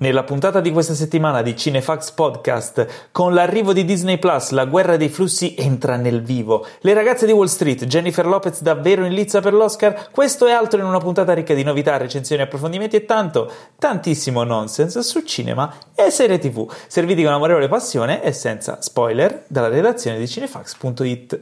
[0.00, 4.96] Nella puntata di questa settimana di Cinefax Podcast, con l'arrivo di Disney Plus, la guerra
[4.96, 6.64] dei flussi entra nel vivo.
[6.82, 10.10] Le ragazze di Wall Street, Jennifer Lopez davvero in lizza per l'Oscar?
[10.12, 15.02] Questo e altro in una puntata ricca di novità, recensioni, approfondimenti e tanto, tantissimo nonsense
[15.02, 20.28] su cinema e serie tv, serviti con amorevole passione e senza spoiler dalla redazione di
[20.28, 21.40] cinefax.it.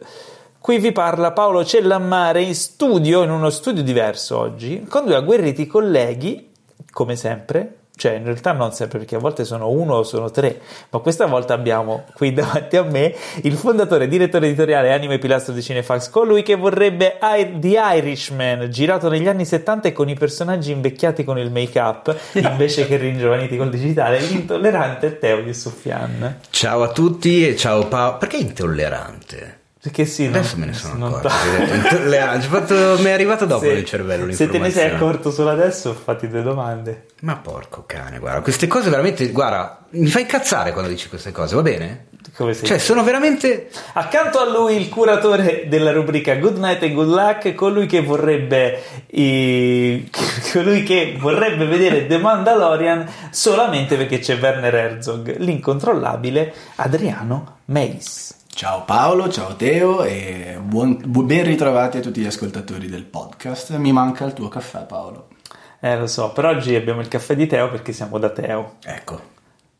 [0.58, 5.66] Qui vi parla Paolo Cellammare in studio, in uno studio diverso oggi, con due agguerriti
[5.66, 6.52] colleghi,
[6.90, 10.60] come sempre, cioè in realtà non sempre perché a volte sono uno o sono tre,
[10.90, 15.54] ma questa volta abbiamo qui davanti a me il fondatore e direttore editoriale anime pilastro
[15.54, 20.72] di Cinefax, colui che vorrebbe The Irishman girato negli anni 70 e con i personaggi
[20.72, 26.40] invecchiati con il make up invece che ringiovaniti col digitale, l'intollerante Teo di Soffian.
[26.50, 28.18] Ciao a tutti e ciao Paolo.
[28.18, 29.64] Perché intollerante?
[29.86, 31.28] Perché sì, adesso me ne sono accorto.
[31.28, 35.94] Fatto, mi è arrivato dopo se, nel cervello Se te ne sei accorto solo adesso,
[35.94, 37.06] fatti due domande.
[37.20, 41.54] Ma porco cane, guarda, queste cose veramente, guarda, mi fai incazzare quando dici queste cose,
[41.54, 42.06] va bene?
[42.36, 42.66] Come sei?
[42.66, 43.68] Cioè, sono veramente.
[43.92, 48.82] Accanto a lui il curatore della rubrica Good Night and Good Luck, colui che vorrebbe.
[49.12, 50.10] I...
[50.52, 58.34] colui che vorrebbe vedere The Mandalorian solamente perché c'è Werner Herzog, l'incontrollabile Adriano Meis.
[58.56, 63.76] Ciao Paolo, ciao Teo e buon, ben ritrovati a tutti gli ascoltatori del podcast.
[63.76, 65.28] Mi manca il tuo caffè Paolo.
[65.78, 68.76] Eh lo so, per oggi abbiamo il caffè di Teo perché siamo da Teo.
[68.82, 69.20] Ecco.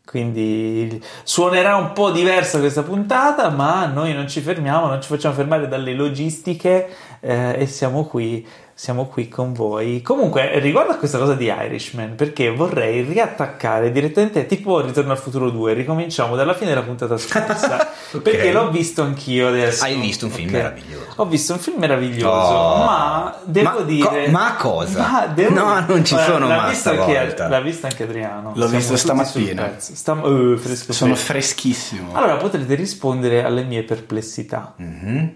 [0.05, 5.35] Quindi suonerà un po' diversa questa puntata, ma noi non ci fermiamo, non ci facciamo
[5.35, 6.87] fermare dalle logistiche
[7.21, 8.47] eh, e siamo qui
[8.79, 10.03] siamo qui con voi.
[10.03, 15.49] Comunque, riguardo a questa cosa di Irishman, perché vorrei riattaccare direttamente, tipo Ritorno al futuro
[15.49, 18.21] 2, ricominciamo dalla fine della puntata scorsa, okay.
[18.21, 19.83] perché l'ho visto anch'io adesso.
[19.83, 20.61] Hai visto un film okay.
[20.61, 21.07] meraviglioso.
[21.17, 22.77] Ho visto un film meraviglioso, oh.
[22.85, 24.25] ma devo ma dire...
[24.25, 25.09] Co- ma cosa?
[25.09, 28.03] Ma devo no, dire, non ci Guarda, sono l'ha ma visto anche, L'ha visto anche
[28.03, 28.49] Adriano.
[28.55, 29.73] L'ho Siamo visto stamattina.
[29.79, 31.33] Stam- uh, fresco, sono fresco.
[31.33, 32.15] freschissimo.
[32.15, 34.75] Allora potrete rispondere alle mie perplessità.
[34.79, 35.27] Mm-hmm.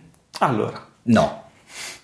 [0.40, 0.88] Allora.
[1.04, 1.48] No.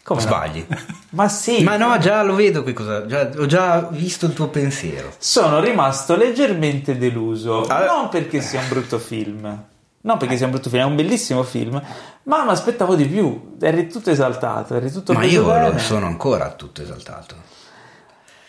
[0.07, 0.65] Come Sbagli.
[0.69, 0.77] No?
[1.11, 1.65] Ma sì.
[1.65, 3.07] Ma no, già lo vedo qui cosa.
[3.07, 5.13] Già, ho già visto il tuo pensiero.
[5.19, 7.67] Sono rimasto leggermente deluso.
[7.67, 9.65] Ah, non perché sia un brutto film.
[10.03, 11.83] Non perché sia un brutto film, è un bellissimo film,
[12.23, 13.57] ma mi aspettavo di più.
[13.61, 15.73] Eri tutto esaltato, eri tutto Ma io bene.
[15.73, 17.35] lo sono ancora tutto esaltato.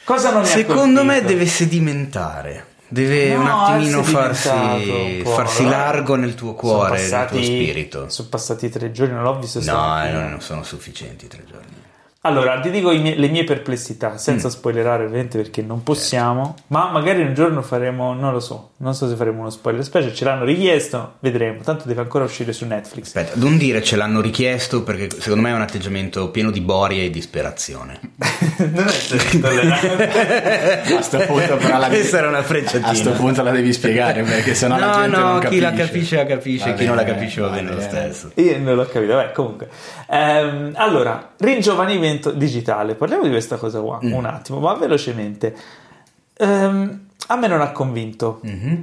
[0.03, 2.75] Cosa non mi Secondo me deve sedimentare.
[2.89, 8.09] Deve no, un attimino farsi, farsi largo nel tuo cuore, passati, nel tuo spirito.
[8.09, 9.61] Sono passati tre giorni, non l'ho visto.
[9.61, 11.85] No, eh, non sono sufficienti tre giorni.
[12.27, 14.51] Allora, ti dico mie, le mie perplessità, senza mm.
[14.51, 16.63] spoilerare ovviamente perché non possiamo, certo.
[16.67, 20.13] ma magari un giorno faremo, non lo so, non so se faremo uno spoiler special,
[20.13, 23.05] ce l'hanno richiesto, vedremo, tanto deve ancora uscire su Netflix.
[23.05, 27.01] Aspetta, non dire ce l'hanno richiesto perché secondo me è un atteggiamento pieno di boria
[27.01, 27.97] e disperazione.
[28.57, 30.95] non è intollerante.
[30.97, 31.99] a sto punto però la devi...
[31.99, 32.87] Questa era una frecciatina.
[32.89, 35.55] A sto punto la devi spiegare perché sennò no, la gente no, non capisce.
[35.55, 37.81] chi la capisce la capisce, va chi bene, non la capisce va bene, bene lo
[37.81, 38.31] stesso.
[38.35, 39.69] Io non l'ho capito, beh comunque.
[40.09, 44.13] Ehm, allora, ringiovanimento digitale, parliamo di questa cosa qua mm.
[44.13, 45.55] un attimo, ma velocemente.
[46.37, 48.41] Ehm, a me non ha convinto.
[48.45, 48.81] Mm-hmm.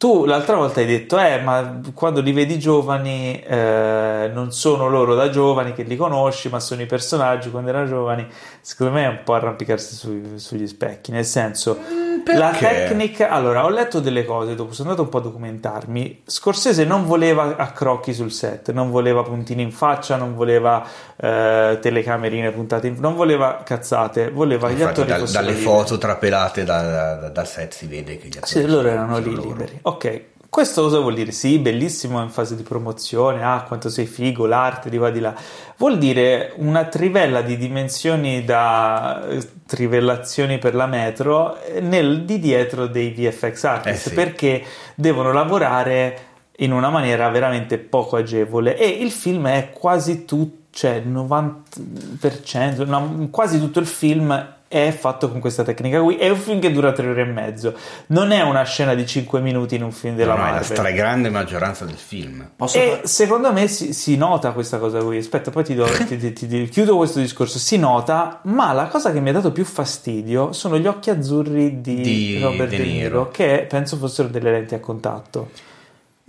[0.00, 5.14] Tu l'altra volta hai detto, eh, ma quando li vedi giovani, eh, non sono loro
[5.14, 8.26] da giovani che li conosci, ma sono i personaggi quando erano giovani.
[8.62, 11.78] Secondo me è un po' arrampicarsi su, sugli specchi, nel senso,
[12.10, 13.30] mm, la tecnica.
[13.30, 16.22] Allora, ho letto delle cose dopo, sono andato un po' a documentarmi.
[16.24, 20.84] Scorsese non voleva accrocchi sul set, non voleva puntini in faccia, non voleva
[21.16, 25.64] eh, telecamerine puntate in non voleva cazzate, voleva Infatti, gli attori dal, dalle liberi.
[25.64, 29.34] foto trapelate dal, dal, dal, set si vede che gli attori sì, loro erano lì
[29.34, 29.48] loro.
[29.48, 29.78] liberi.
[29.82, 31.30] Ok, questo cosa vuol dire?
[31.30, 35.32] Sì, bellissimo in fase di promozione, ah, quanto sei figo, l'arte di qua di là.
[35.80, 42.86] Vuol dire una trivella di dimensioni da eh, trivellazioni per la metro nel di dietro
[42.86, 44.14] dei VFX artist, Eh sì.
[44.14, 44.62] perché
[44.94, 46.18] devono lavorare
[46.58, 53.28] in una maniera veramente poco agevole e il film è quasi tutto, cioè 90%, no,
[53.30, 56.14] quasi tutto il film è fatto con questa tecnica qui.
[56.14, 57.74] È un film che dura tre ore e mezzo.
[58.06, 60.62] Non è una scena di 5 minuti in un film della no, no, è la
[60.62, 62.48] stragrande maggioranza del film.
[62.54, 65.18] Posso E far- secondo me si, si nota questa cosa qui.
[65.18, 67.58] Aspetta, poi ti, do, ti- ti- ti- ti- chiudo questo discorso.
[67.58, 71.80] Si nota, ma la cosa che mi ha dato più fastidio sono gli occhi azzurri
[71.80, 73.28] di, Di Robert De De Niro, Niro.
[73.30, 75.50] che penso fossero delle lenti a contatto.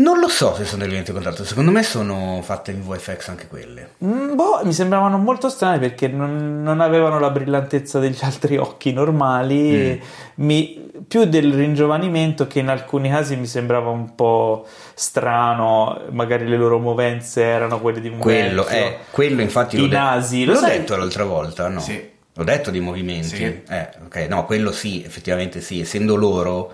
[0.02, 3.28] Non lo so se sono delle lenti a contatto, secondo me sono fatte in VFX
[3.28, 3.90] anche quelle.
[4.06, 8.94] Mm, boh, mi sembravano molto strane perché non, non avevano la brillantezza degli altri occhi
[8.94, 10.00] normali.
[10.02, 10.44] Mm.
[10.46, 16.02] Mi- più del ringiovanimento che in alcuni casi mi sembrava un po' strano.
[16.12, 18.78] Magari le loro movenze erano quelle di un Quello, vecchio.
[18.78, 21.80] eh, quello infatti I l'ho, de- nasi, lo l'ho sai- detto l'altra volta, no?
[21.80, 22.10] Sì.
[22.34, 23.36] L'ho detto di movimenti.
[23.36, 23.44] Sì.
[23.44, 26.72] Eh, ok, no, quello sì, effettivamente sì, essendo loro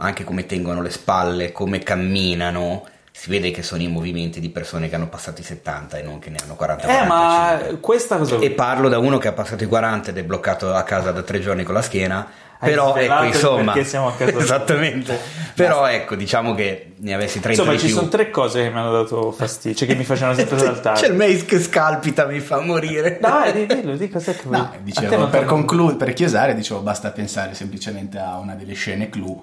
[0.00, 4.88] anche come tengono le spalle, come camminano, si vede che sono i movimenti di persone
[4.88, 8.38] che hanno passato i 70 e non che ne hanno 40 eh ma questa cosa
[8.38, 11.20] e parlo da uno che ha passato i 40 ed è bloccato a casa da
[11.20, 12.26] tre giorni con la schiena
[12.58, 15.18] però ecco insomma perché siamo a casa esattamente.
[15.54, 17.94] Però ecco diciamo che ne avessi 30 insomma ci più.
[17.94, 21.00] sono tre cose che mi hanno dato fastidio cioè che mi facevano sempre saltare.
[21.00, 23.18] c'è il mace che scalpita mi fa morire.
[23.30, 27.54] No di, dillo di cos'è che no, dicevo, per, conclu- per chiusare dicevo basta pensare
[27.54, 29.42] semplicemente a una delle scene clou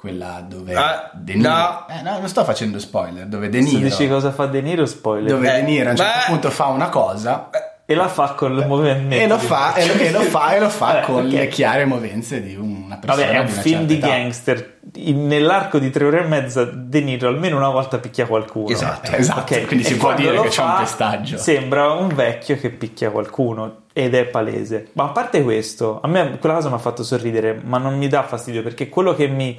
[0.00, 1.86] quella dove ah, De Niro no.
[1.90, 4.86] Eh, no, non sto facendo spoiler dove De Niro se dici cosa fa De Niro
[4.86, 7.50] spoiler dove eh, De Niro a un certo beh, punto fa una cosa
[7.90, 9.16] e la fa con il movimento.
[9.16, 11.30] E lo fa, e lo, e lo fa, e lo fa eh, con okay.
[11.30, 13.26] le chiare movenze di una persona.
[13.26, 14.06] Vabbè, è un di film di età.
[14.06, 14.78] gangster.
[14.94, 18.68] In, nell'arco di tre ore e mezza, De Niro almeno una volta picchia qualcuno.
[18.68, 19.40] Esatto, esatto.
[19.40, 19.64] Okay.
[19.64, 21.36] quindi si può dire che fa, c'è un pestaggio.
[21.36, 24.90] Sembra un vecchio che picchia qualcuno ed è palese.
[24.92, 28.06] Ma a parte questo, a me quella cosa mi ha fatto sorridere, ma non mi
[28.06, 29.58] dà fastidio perché quello che mi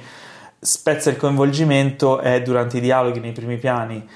[0.64, 4.08] spezza il coinvolgimento è durante i dialoghi nei primi piani.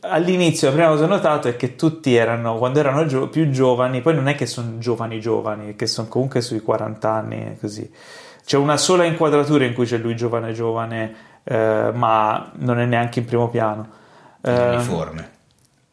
[0.00, 3.48] All'inizio la prima cosa che ho notato è che tutti erano quando erano gio- più
[3.50, 7.90] giovani poi non è che sono giovani giovani che sono comunque sui 40 anni così.
[8.44, 11.14] C'è una sola inquadratura in cui c'è lui giovane giovane
[11.44, 13.88] eh, ma non è neanche in primo piano.
[14.42, 15.30] Eh, uniforme.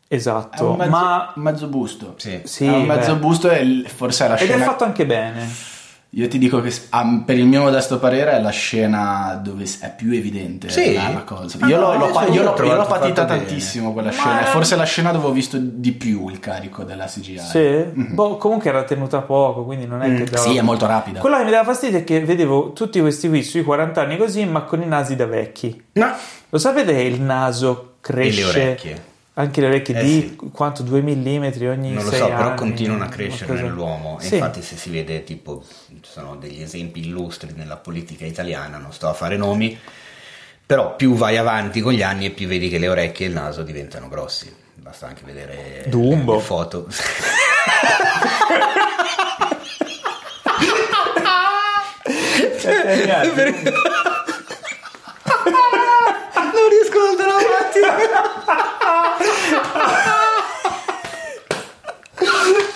[0.10, 2.16] Esatto è un mezzo, ma mezzo busto.
[2.18, 2.42] Sì.
[2.44, 3.20] sì è un mezzo beh.
[3.20, 5.72] busto e forse è la scena ed è fatto anche bene
[6.16, 6.72] io ti dico che
[7.26, 10.94] per il mio modesto parere è la scena dove è più evidente sì.
[10.94, 11.58] la, la cosa.
[11.66, 14.42] Io, no, l'ho, l'ho, io, l'ho, io l'ho patita tantissimo quella scena.
[14.42, 17.40] È forse la scena dove ho visto di più il carico della CGI.
[17.40, 18.14] Sì, mm-hmm.
[18.14, 20.18] boh, comunque era tenuta poco, quindi non è mm.
[20.18, 20.48] che dava...
[20.48, 21.20] Sì, è molto rapida.
[21.20, 24.46] Quello che mi dava fastidio è che vedevo tutti questi qui sui 40 anni così,
[24.46, 25.86] ma con i nasi da vecchi.
[25.94, 26.14] No.
[26.50, 28.42] Lo sapete che il naso cresce?
[28.42, 30.36] E le orecchie anche le orecchie eh, di sì.
[30.52, 34.36] quanto 2 mm ogni non lo so anni, però continuano a crescere nell'uomo sì.
[34.36, 39.08] infatti se si vede tipo ci sono degli esempi illustri nella politica italiana non sto
[39.08, 39.78] a fare nomi
[40.66, 43.36] però più vai avanti con gli anni e più vedi che le orecchie e il
[43.36, 46.36] naso diventano grossi basta anche vedere Dumbo.
[46.36, 46.88] le foto
[56.98, 57.80] ad andare avanti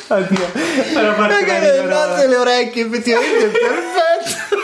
[0.10, 0.48] Oddio,
[0.96, 4.56] era perché le naso e le orecchie effettivamente è perfetto.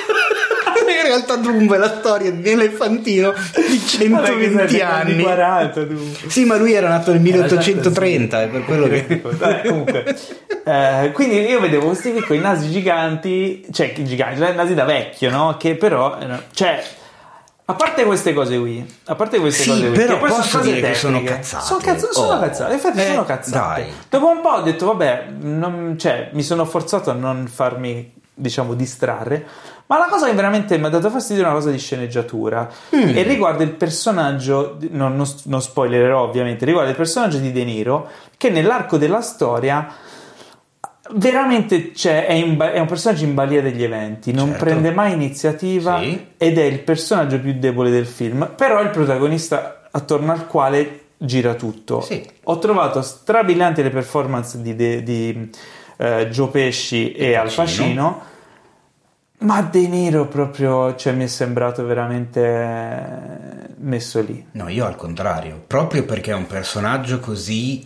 [0.90, 3.34] In realtà Dumbo è la storia di un elefantino
[3.68, 5.86] di 120 anni 40,
[6.28, 10.18] sì ma lui era nato nel 1830 è per quello che Dai, comunque.
[10.64, 15.58] Eh, quindi io vedevo questi piccoli nasi giganti cioè giganti, nasi da vecchio no?
[15.58, 16.18] che però
[16.54, 16.82] cioè
[17.66, 20.82] a parte queste cose qui, a parte queste sì, cose qui, però posso sono dire
[20.82, 21.64] che sono cazzate.
[21.64, 22.40] Sono, cazz- sono oh.
[22.40, 23.82] cazzate, infatti eh, sono cazzate.
[23.82, 23.92] Dai.
[24.10, 28.74] Dopo un po' ho detto, vabbè, non, cioè, mi sono forzato a non farmi, diciamo,
[28.74, 29.46] distrarre.
[29.86, 32.70] Ma la cosa che veramente mi ha dato fastidio è una cosa di sceneggiatura.
[32.94, 33.16] Mm.
[33.16, 38.10] E riguarda il personaggio, non, non, non spoilererò ovviamente, riguarda il personaggio di De Niro,
[38.36, 39.88] che nell'arco della storia
[41.12, 44.64] veramente è, in, è, un personaggio in balia degli eventi, non certo.
[44.64, 46.28] prende mai iniziativa sì.
[46.38, 51.02] ed è il personaggio più debole del film, però è il protagonista attorno al quale
[51.18, 52.02] gira tutto.
[52.02, 52.26] Sì.
[52.44, 55.50] Ho trovato strabilianti le performance di, di, di
[55.98, 58.32] uh, Joe Pesci e Al Pacino.
[59.40, 64.46] Ma De Niro proprio cioè, mi è sembrato veramente messo lì.
[64.52, 67.86] No, io al contrario, proprio perché è un personaggio così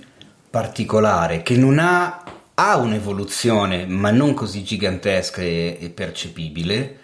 [0.52, 2.24] particolare che non ha
[2.60, 6.98] ha un'evoluzione, ma non così gigantesca e, e percepibile,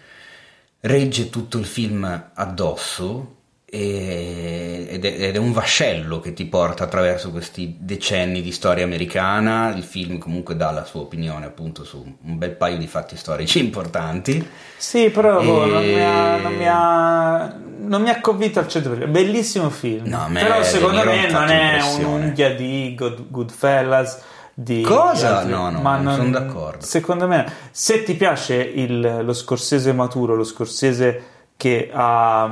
[0.80, 6.86] regge tutto il film addosso e, ed, è, ed, è, un vascello che ti porta
[6.86, 9.72] attraverso questi decenni di storia americana.
[9.76, 13.60] Il film comunque dà la sua opinione appunto su un bel paio di fatti storici
[13.64, 14.48] importanti.
[14.76, 15.46] Sì, però e...
[15.46, 19.08] non, mi ha, non, mi ha, non mi ha convinto al 100%.
[19.08, 20.08] Bellissimo film.
[20.08, 25.40] No, però secondo me non è un'unghia di Good, Goodfellas di cosa?
[25.40, 26.86] Altri, no, no, ma non, sono d'accordo.
[26.86, 32.52] Secondo me, se ti piace il, lo scorsese maturo, lo scorsese che ha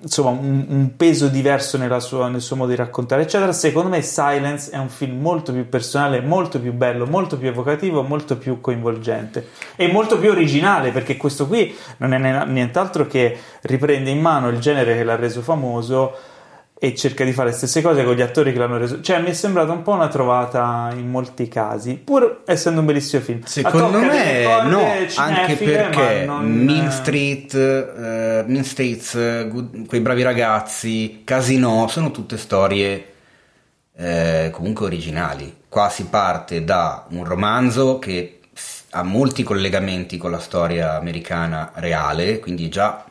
[0.00, 3.52] insomma un, un peso diverso sua, nel suo modo di raccontare, eccetera.
[3.52, 8.02] Secondo me, Silence è un film molto più personale, molto più bello, molto più evocativo,
[8.02, 14.10] molto più coinvolgente e molto più originale perché questo qui non è nient'altro che riprende
[14.10, 16.16] in mano il genere che l'ha reso famoso
[16.82, 19.02] e cerca di fare le stesse cose con gli attori che l'hanno reso.
[19.02, 23.20] Cioè, mi è sembrata un po' una trovata in molti casi, pur essendo un bellissimo
[23.20, 23.42] film.
[23.44, 24.82] Secondo me, no,
[25.16, 26.50] anche perché non...
[26.50, 33.12] Mean Street, uh, Mean Streets, uh, quei bravi ragazzi, Casino, sono tutte storie
[33.94, 35.54] eh, comunque originali.
[35.68, 38.40] Qua si parte da un romanzo che
[38.92, 43.04] ha molti collegamenti con la storia americana reale, quindi già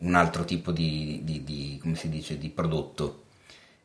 [0.00, 3.22] un altro tipo di, di, di come si dice, di prodotto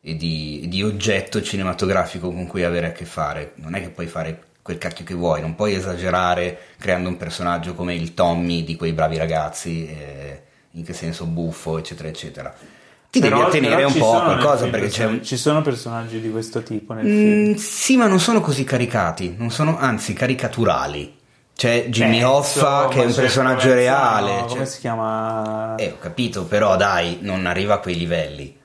[0.02, 3.54] e di, oggetto cinematografico con cui avere a che fare.
[3.56, 7.74] Non è che puoi fare quel cacchio che vuoi, non puoi esagerare creando un personaggio
[7.74, 12.56] come il Tommy di quei bravi ragazzi, eh, in che senso buffo, eccetera, eccetera.
[13.10, 15.24] Ti però, devi attenere un po' a qualcosa perché c'è un...
[15.24, 17.56] Ci sono personaggi di questo tipo nel mm, film?
[17.56, 21.18] Sì, ma non sono così caricati, non sono anzi caricaturali.
[21.60, 24.40] C'è Jimmy Hoffa che è un personaggio reale.
[24.40, 25.76] No, come si chiama?
[25.76, 28.58] Eh, ho capito, però dai, non arriva a quei livelli.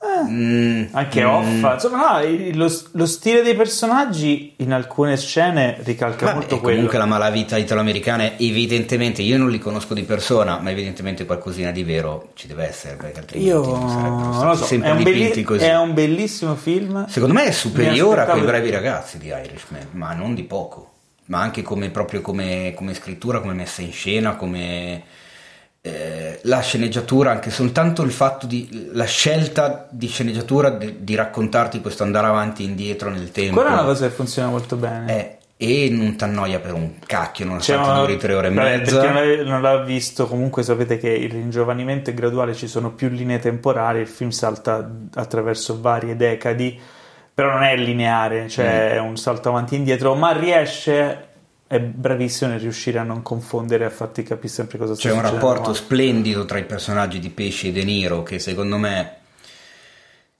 [0.00, 1.26] Eh, mm, anche mm.
[1.26, 6.76] Hoffa, insomma, no, lo, lo, stile dei personaggi in alcune scene ricalca Vabbè, molto quello.
[6.76, 11.82] Comunque la malavita italoamericana, evidentemente, io non li conosco di persona, ma evidentemente qualcosina di
[11.82, 15.42] vero ci deve essere, perché altrimenti io non sarebbero stati so, sempre è un, belli-
[15.42, 15.64] così.
[15.64, 17.04] è un bellissimo film.
[17.08, 20.92] Secondo me è superiore a quei bravi ragazzi di Irishman, ma non di poco,
[21.26, 25.02] ma anche come, proprio come, come scrittura, come messa in scena, come
[25.80, 31.80] eh, la sceneggiatura, anche soltanto il fatto di la scelta di sceneggiatura di, di raccontarti
[31.80, 33.54] questo andare avanti e indietro nel tempo.
[33.54, 35.18] Quella è una cosa che funziona molto bene.
[35.18, 39.00] Eh, e non ti annoia per un cacchio, nonostante cioè, duri tre ore e mezza.
[39.00, 43.38] Perché non l'ha visto, comunque sapete che il ringiovanimento è graduale, ci sono più linee
[43.38, 46.78] temporali, il film salta attraverso varie decadi,
[47.36, 48.94] però non è lineare, cioè mm.
[48.94, 51.28] è un salto avanti e indietro, ma riesce
[51.66, 55.28] è bravissimo nel riuscire a non confondere e a farti capire sempre cosa sta succedendo.
[55.28, 59.15] C'è un rapporto splendido tra i personaggi di Pesci e De Niro che secondo me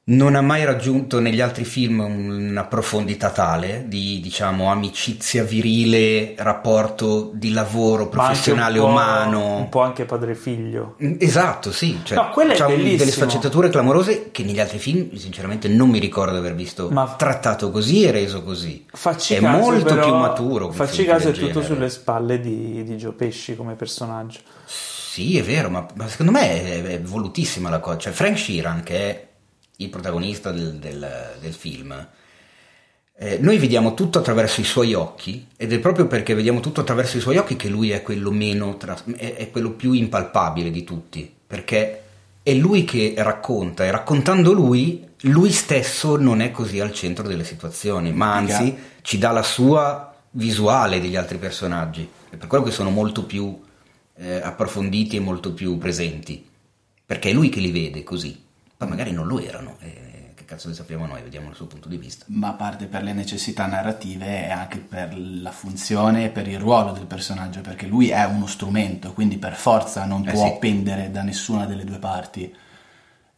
[0.08, 7.32] non ha mai raggiunto negli altri film una profondità tale di diciamo amicizia virile, rapporto
[7.34, 9.56] di lavoro professionale un umano.
[9.56, 10.94] Un po' anche padre figlio.
[11.02, 11.98] Mm, esatto, sì.
[12.04, 16.32] Cioè, no, c'ha un, delle sfaccettature clamorose che negli altri film, sinceramente, non mi ricordo
[16.32, 18.86] di aver visto Ma trattato così e reso così.
[18.88, 20.70] Facci è caso, molto però, più maturo.
[20.70, 21.64] Facci caso, è tutto genere.
[21.64, 24.38] sulle spalle di, di Joe Pesci come personaggio.
[24.66, 27.98] Sì, è vero, ma, ma secondo me è, è volutissima la cosa.
[27.98, 29.25] Cioè, Frank Sheeran, che è
[29.76, 32.09] il protagonista del, del, del film,
[33.18, 37.16] eh, noi vediamo tutto attraverso i suoi occhi ed è proprio perché vediamo tutto attraverso
[37.16, 38.78] i suoi occhi che lui è quello meno
[39.16, 42.02] è, è, quello più impalpabile di tutti perché
[42.42, 47.45] è lui che racconta e raccontando lui lui stesso non è così al centro delle
[47.45, 52.06] situazioni ma anzi ci dà la sua visuale degli altri personaggi.
[52.28, 53.59] È per quello che sono molto più
[54.16, 56.47] eh, approfonditi e molto più presenti
[57.04, 58.45] perché è lui che li vede così
[58.76, 59.76] poi magari non lo erano.
[59.80, 62.26] Eh, che cazzo ne sappiamo noi, vediamo il suo punto di vista.
[62.28, 66.59] Ma a parte per le necessità narrative e anche per la funzione e per il
[66.59, 70.59] ruolo del personaggio, perché lui è uno strumento, quindi per forza non eh può sì.
[70.61, 72.54] pendere da nessuna delle due parti.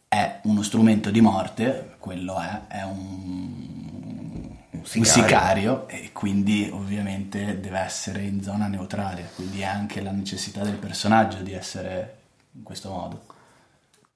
[0.09, 4.99] È uno strumento di morte, quello è, è un, un sicario.
[4.99, 10.63] un sicario e quindi ovviamente deve essere in zona neutrale, quindi è anche la necessità
[10.63, 12.17] del personaggio di essere
[12.53, 13.37] in questo modo.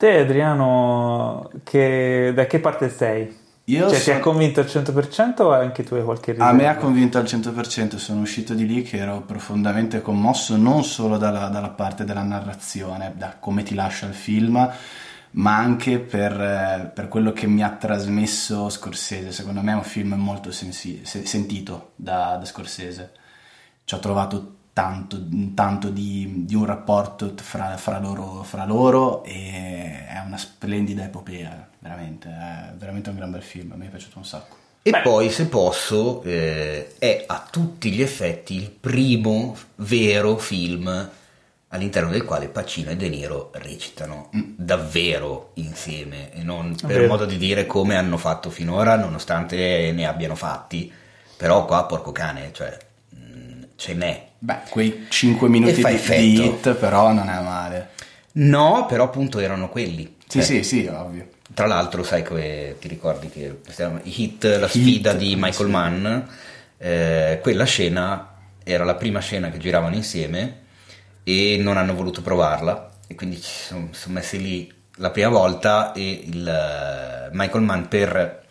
[0.04, 3.34] Te Adriano, che, da che parte sei?
[3.64, 4.02] Io cioè, sono...
[4.02, 6.52] ti ha convinto al 100% o anche tu hai qualche riserva?
[6.52, 10.84] A me ha convinto al 100%, sono uscito di lì che ero profondamente commosso non
[10.84, 14.70] solo dalla, dalla parte della narrazione, da come ti lascia il film,
[15.32, 19.32] ma anche per, per, quello che mi ha trasmesso Scorsese.
[19.32, 23.12] Secondo me è un film molto sensi- sentito da, da Scorsese.
[23.86, 30.06] Ci ho trovato tanto, tanto di, di, un rapporto fra, fra, loro, fra, loro, e
[30.08, 34.18] è una splendida epopea, veramente, è veramente un gran bel film, a me è piaciuto
[34.18, 34.58] un sacco.
[34.82, 35.02] E Beh.
[35.02, 41.10] poi, se posso, eh, è a tutti gli effetti il primo vero film
[41.70, 44.42] all'interno del quale Pacino e De Niro recitano mm.
[44.56, 47.08] davvero insieme e non per Vero.
[47.08, 50.92] modo di dire come hanno fatto finora, nonostante ne abbiano fatti,
[51.36, 52.78] però qua porco cane, cioè
[53.76, 57.92] ce n'è Beh, quei 5 minuti di, hit però non è male.
[58.34, 60.18] No, però appunto erano quelli.
[60.28, 61.30] Sì, cioè, sì, sì, ovvio.
[61.54, 63.60] Tra l'altro, sai che ti ricordi che
[64.04, 65.72] Hit, la sfida hit, di Michael sì.
[65.72, 66.20] Mann,
[66.78, 70.62] eh, quella scena era la prima scena che giravano insieme
[71.24, 75.94] e non hanno voluto provarla e quindi ci sono, sono messi lì la prima volta
[75.94, 78.43] e il uh, Michael Mann per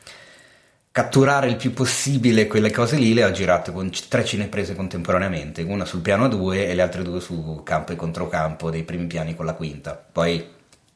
[0.92, 5.86] catturare il più possibile quelle cose lì le ho girate con tre cineprese contemporaneamente, una
[5.86, 9.46] sul piano 2 e le altre due su campo e controcampo dei primi piani con
[9.46, 10.00] la quinta.
[10.12, 10.46] Poi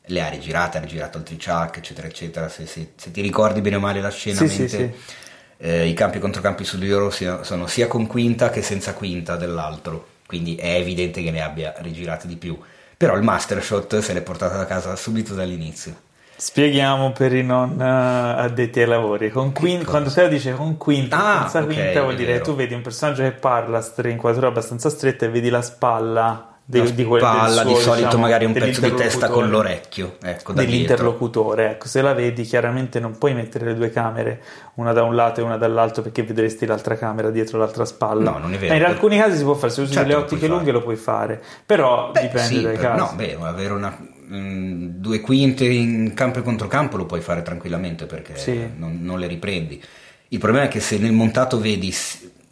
[0.09, 2.49] le ha rigirate, ha rigirato il triciac, eccetera, eccetera.
[2.51, 5.15] Se, se, se, ti ricordi bene o male la scena, sì, mente, sì, sì.
[5.59, 9.37] Eh, i campi e controcampi su di loro sono sia con quinta che senza quinta
[9.37, 12.59] dell'altro, quindi è evidente che ne abbia rigirate di più.
[12.99, 16.05] Però il master shot se l'è portato a casa subito dall'inizio.
[16.39, 19.31] Spieghiamo per i non uh, addetti ai lavori.
[19.31, 22.75] Con quin- quando Teo dice con quinta, ah, senza okay, quinta vuol dire tu vedi
[22.75, 27.05] un personaggio che parla in inquadratura abbastanza stretta e vedi la spalla di, Una di
[27.05, 31.71] quel- spalla, suo, di solito diciamo, magari un pezzo di testa con l'orecchio, ecco, dell'interlocutore.
[31.71, 34.43] Ecco, se la vedi, chiaramente non puoi mettere le due camere,
[34.75, 38.33] una da un lato e una dall'altro, perché vedresti l'altra camera dietro l'altra spalla.
[38.33, 38.73] No, non è vero.
[38.75, 40.97] Ma in alcuni casi si può fare, se usi Certo delle ottiche lunghe lo puoi
[40.97, 43.01] fare, però Beh, dipende sì, dai per- casi.
[43.01, 43.97] No, beh, avere una,
[44.33, 48.59] mm, due quinte in campo e controcampo lo puoi fare tranquillamente perché Sì.
[48.77, 49.81] non, non le riprendi.
[50.29, 51.93] Il problema è che se nel montato vedi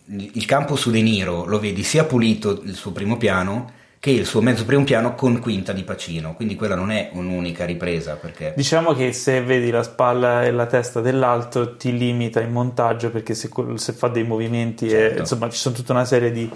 [0.06, 3.72] il campo su De Niro, lo vedi sia pulito il suo primo piano
[4.04, 7.64] che il suo mezzo primo piano con quinta di Pacino, quindi quella non è un'unica
[7.64, 8.52] ripresa perché...
[8.54, 13.32] Diciamo che se vedi la spalla e la testa dell'altro ti limita in montaggio perché
[13.32, 15.20] se, se fa dei movimenti e, Certo.
[15.20, 16.50] insomma ci sono tutta una serie di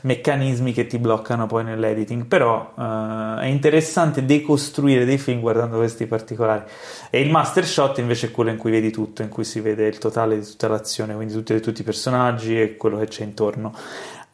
[0.00, 2.24] meccanismi che ti bloccano poi nell'editing.
[2.24, 6.62] Però eh, è interessante decostruire dei film guardando questi particolari.
[7.10, 9.86] E il master shot invece è quello in cui vedi tutto in cui si vede
[9.86, 13.74] il totale di tutta l'azione quindi tutti, tutti i personaggi e quello che c'è intorno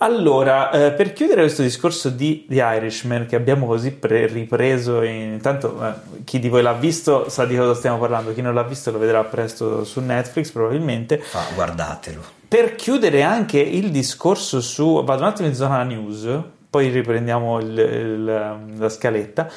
[0.02, 5.32] allora, eh, per chiudere questo discorso di The Irishman che abbiamo così pre- ripreso, in-
[5.32, 5.92] intanto eh,
[6.24, 8.98] chi di voi l'ha visto sa di cosa stiamo parlando, chi non l'ha visto lo
[8.98, 11.18] vedrà presto su Netflix probabilmente.
[11.18, 12.22] Fa, guardatelo.
[12.48, 16.26] Per chiudere anche il discorso su, vado un attimo in zona news,
[16.70, 19.48] poi riprendiamo il- il- la scaletta.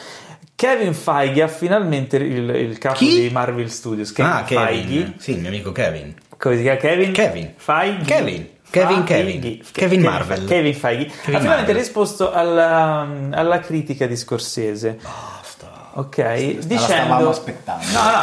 [0.55, 3.21] Kevin Feige ha finalmente il, il capo Chi?
[3.21, 4.65] di Marvel Studios, Kevin ah, Kevin.
[4.65, 5.13] Feige.
[5.17, 6.13] Sì, il mio amico Kevin.
[6.37, 7.11] Come si chiama Kevin?
[7.11, 7.53] Kevin.
[7.55, 8.03] Feige.
[8.05, 8.47] Kevin.
[8.73, 9.39] Kevin Feige.
[9.39, 9.61] Kevin.
[9.71, 10.45] Kevin Marvel.
[10.45, 11.05] Kevin Feige.
[11.21, 14.97] Kevin ha finalmente risposto alla, alla critica di Scorsese.
[15.01, 15.91] Basta.
[15.95, 16.33] Ok, la
[16.65, 17.13] dicendo...
[17.13, 17.31] No, no,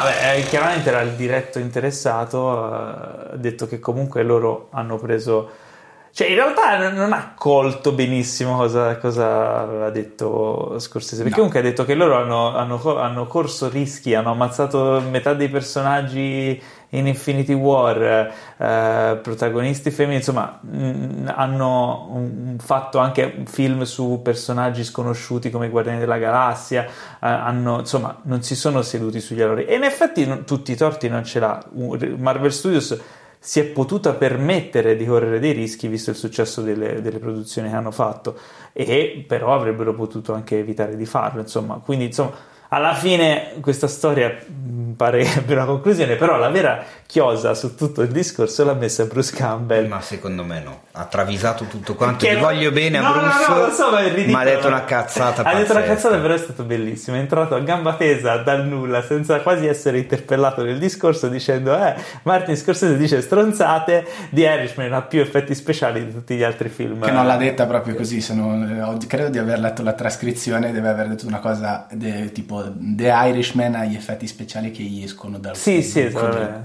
[0.02, 5.50] beh, eh, chiaramente era il diretto interessato, eh, ha detto che comunque loro hanno preso...
[6.12, 11.47] Cioè, in realtà non ha colto benissimo cosa, cosa aveva detto Scorsese, perché No.
[11.47, 16.61] comunque ha detto che loro hanno, hanno hanno corso rischi, hanno ammazzato metà dei personaggi
[16.90, 24.82] in Infinity War, eh, protagonisti femminili, insomma, mh, hanno un- fatto anche film su personaggi
[24.84, 29.65] sconosciuti come i Guardiani della Galassia, eh, hanno, insomma, non si sono seduti sugli allori.
[29.65, 31.62] E in effetti non- tutti i torti non ce l'ha.
[32.17, 32.99] Marvel Studios
[33.43, 37.75] si è potuta permettere di correre dei rischi visto il successo delle, delle produzioni che
[37.75, 38.36] hanno fatto
[38.75, 42.32] e però avrebbero potuto anche evitare di farlo insomma quindi insomma
[42.73, 47.75] alla fine questa storia mh, pare che abbia una conclusione però la vera chiosa su
[47.75, 50.83] tutto il discorso l'ha messa Bruce Campbell Ma secondo me no.
[50.93, 52.25] Ha travisato tutto quanto.
[52.25, 53.45] Che Ti no- voglio bene a no, no, Bruce.
[53.49, 54.33] no, lo so, ma è ridicolo.
[54.37, 55.43] Ma ha detto una cazzata.
[55.50, 55.95] Ha detto una pazzesca.
[55.95, 57.17] cazzata, però è stato bellissimo.
[57.17, 61.95] È entrato a gamba tesa dal nulla, senza quasi essere interpellato nel discorso, dicendo: Eh,
[62.25, 64.06] Martin Scorsese dice stronzate.
[64.30, 67.00] The Irishman ha più effetti speciali di tutti gli altri film.
[67.02, 70.71] Che non l'ha detta proprio così, se non- eh, credo di aver letto la trascrizione,
[70.73, 75.02] deve aver detto una cosa de- tipo The Irishman ha gli effetti speciali che gli
[75.02, 76.12] escono dal Sì, sì, del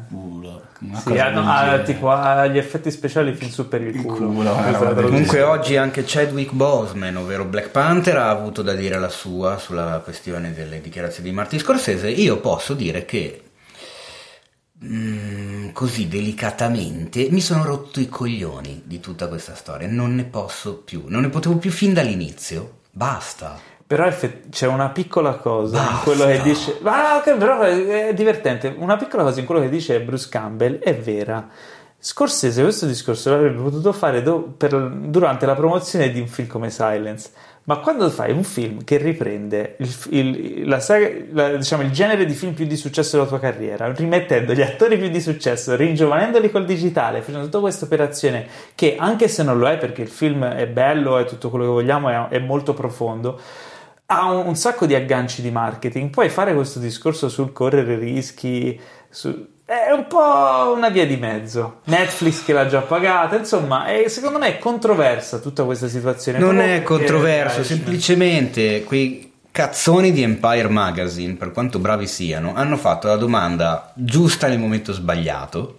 [0.10, 0.63] culo.
[1.03, 4.27] Sì, ha, tipo, ha gli effetti speciali fin su per il Il culo.
[4.27, 5.03] culo, traduzione.
[5.03, 10.01] Comunque oggi anche Chadwick Boseman, ovvero Black Panther, ha avuto da dire la sua sulla
[10.03, 12.10] questione delle dichiarazioni di Martin Scorsese.
[12.10, 13.41] Io posso dire che
[14.84, 19.88] mm, così delicatamente mi sono rotto i coglioni di tutta questa storia.
[19.89, 22.79] Non ne posso più, non ne potevo più fin dall'inizio.
[22.91, 23.60] Basta.
[23.88, 26.04] Però effe- c'è una piccola cosa in Basta.
[26.04, 26.78] quello che dice.
[26.82, 28.74] Ma ok, però è divertente.
[28.78, 31.48] Una piccola cosa in quello che dice Bruce Campbell è vera.
[32.00, 36.69] Scorsese questo discorso l'avrebbe potuto fare do- per- durante la promozione di un film come
[36.69, 37.30] Silence.
[37.63, 42.26] Ma quando fai un film che riprende il, il- la saga- la- diciamo, il genere
[42.26, 46.52] di film più di successo della tua carriera, rimettendo gli attori più di successo, ringiovanendoli
[46.52, 48.45] col digitale, facendo tutta questa operazione
[48.76, 51.71] che anche se non lo è perché il film è bello, è tutto quello che
[51.71, 53.39] vogliamo, è, è molto profondo,
[54.08, 56.10] ha un, un sacco di agganci di marketing.
[56.10, 61.82] Puoi fare questo discorso sul correre rischi, su- è un po' una via di mezzo.
[61.86, 66.38] Netflix che l'ha già pagata, insomma, è- secondo me è controversa tutta questa situazione.
[66.38, 72.54] Non Proprio è controverso, eh, semplicemente quei cazzoni di Empire Magazine, per quanto bravi siano,
[72.54, 75.78] hanno fatto la domanda giusta nel momento sbagliato.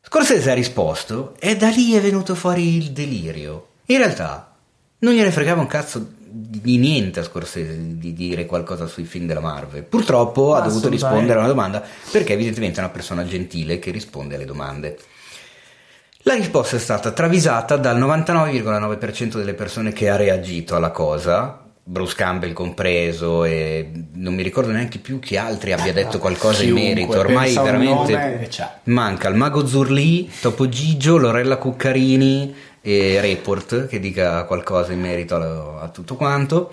[0.00, 3.68] Scorsese ha risposto e da lì è venuto fuori il delirio.
[3.86, 4.54] In realtà
[5.00, 9.26] non gliene fregava un cazzo di niente a Scorsese di- di dire qualcosa sui film
[9.26, 9.84] della Marvel.
[9.84, 14.34] Purtroppo ha dovuto rispondere a una domanda perché evidentemente è una persona gentile che risponde
[14.34, 14.98] alle domande.
[16.22, 22.16] La risposta è stata travisata dal 99,9% delle persone che ha reagito alla cosa, Bruce
[22.16, 26.94] Campbell compreso, e non mi ricordo neanche più chi altri abbia detto qualcosa in Chiunque
[26.94, 27.18] merito.
[27.20, 28.50] Ormai veramente
[28.84, 32.54] manca il mago Zurlì, Topo Gigio, Lorella Cuccarini
[32.88, 36.70] e Report che dica qualcosa in merito a, a tutto quanto.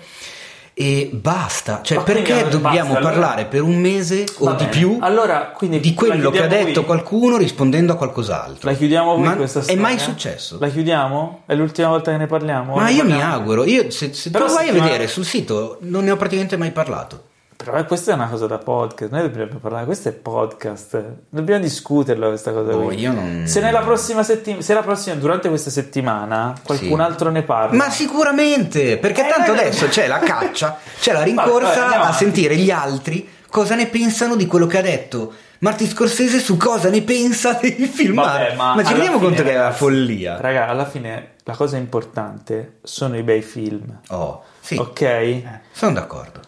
[0.76, 1.80] e basta.
[1.82, 4.70] Cioè, Ma perché dobbiamo basta, allora- parlare per un mese o Va di bene.
[4.70, 6.84] più Allora, quindi di quello che ha detto qui?
[6.84, 8.70] qualcuno rispondendo a qualcos'altro?
[8.70, 9.80] La chiudiamo qui Ma questa è storia?
[9.82, 10.56] mai successo?
[10.60, 11.42] La chiudiamo?
[11.46, 12.74] È l'ultima volta che ne parliamo?
[12.76, 13.32] Ma Ne io mi parliamo?
[13.34, 16.70] auguro, io, se, se tu vai a vedere sul sito non ne ho praticamente mai
[16.72, 17.22] parlato.
[17.56, 21.62] Però eh, questa è una cosa da podcast, noi dobbiamo parlare, questo è podcast, dobbiamo
[21.62, 22.98] discuterla questa cosa Oh, qui.
[22.98, 27.00] io non- Se nella prossima settimana, se la prossima, durante questa settimana qualcun Sì.
[27.00, 27.76] altro ne parla.
[27.76, 32.12] Ma sicuramente, perché Eh, tanto raga- adesso c'è la caccia, c'è la rincorsa andiamo a
[32.12, 36.90] sentire gli altri cosa ne pensano di quello che ha detto Martin Scorsese su cosa
[36.90, 38.16] ne pensa dei film.
[38.16, 40.40] Vabbè, ma ma ci rendiamo conto che è ragazzi, follia.
[40.40, 44.00] Raga, alla fine la cosa importante sono i bei film.
[44.08, 45.42] Oh, sì, Ok?
[45.72, 46.40] sono d'accordo.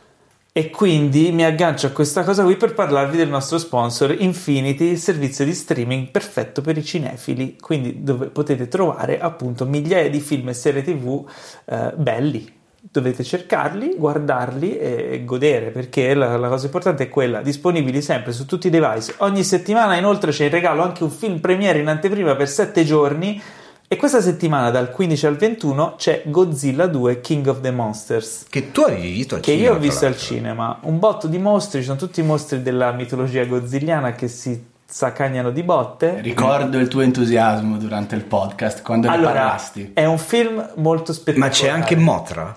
[0.59, 4.99] E quindi mi aggancio a questa cosa qui per parlarvi del nostro sponsor Infinity, il
[4.99, 10.49] servizio di streaming perfetto per i cinefili, quindi dove potete trovare appunto migliaia di film
[10.49, 11.29] e serie tv
[11.67, 12.51] eh, belli.
[12.81, 18.47] Dovete cercarli, guardarli e godere perché la, la cosa importante è quella, disponibili sempre su
[18.47, 19.13] tutti i device.
[19.19, 23.39] Ogni settimana inoltre c'è in regalo anche un film premiere in anteprima per 7 giorni
[23.89, 28.73] e questa settimana dal 15 al 21 c'è Godzilla 2 King of the Monsters Che
[28.73, 29.71] tu avevi visto al che cinema.
[29.71, 32.91] io ho visto al cinema un botto di mostri, ci sono tutti i mostri della
[32.93, 36.21] mitologia godzilliana che si saccagnano di botte.
[36.21, 39.91] Ricordo il tuo entusiasmo durante il podcast quando ne Allora, parlasti.
[39.95, 41.51] è un film molto spettacolare.
[41.51, 42.57] Ma c'è anche Motra?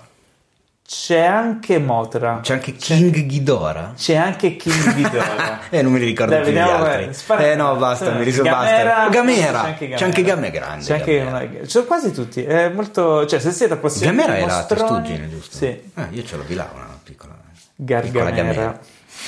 [0.92, 2.40] C'è anche Motra.
[2.42, 3.92] C'è anche King Ghidorah?
[3.96, 5.58] C'è anche King Ghidorah.
[5.70, 7.04] Eh, non me li ricordo Dai, più gli altri.
[7.04, 9.08] eh, spara- eh no, basta, mi ricordo Gamera, basta.
[9.10, 9.60] Gamera.
[9.60, 10.84] C'è anche C'è anche Gamera grande.
[10.84, 11.62] C'è anche Gamera.
[11.62, 12.42] ci sono quasi tutti.
[12.42, 15.56] È molto, cioè, se siete appassionati Gamera di mostroni- testuggine, giusto?
[15.56, 15.66] Sì.
[15.66, 17.34] Eh, io ce l'ho di là una piccola.
[17.76, 18.00] piccola
[18.30, 18.80] Gargamera.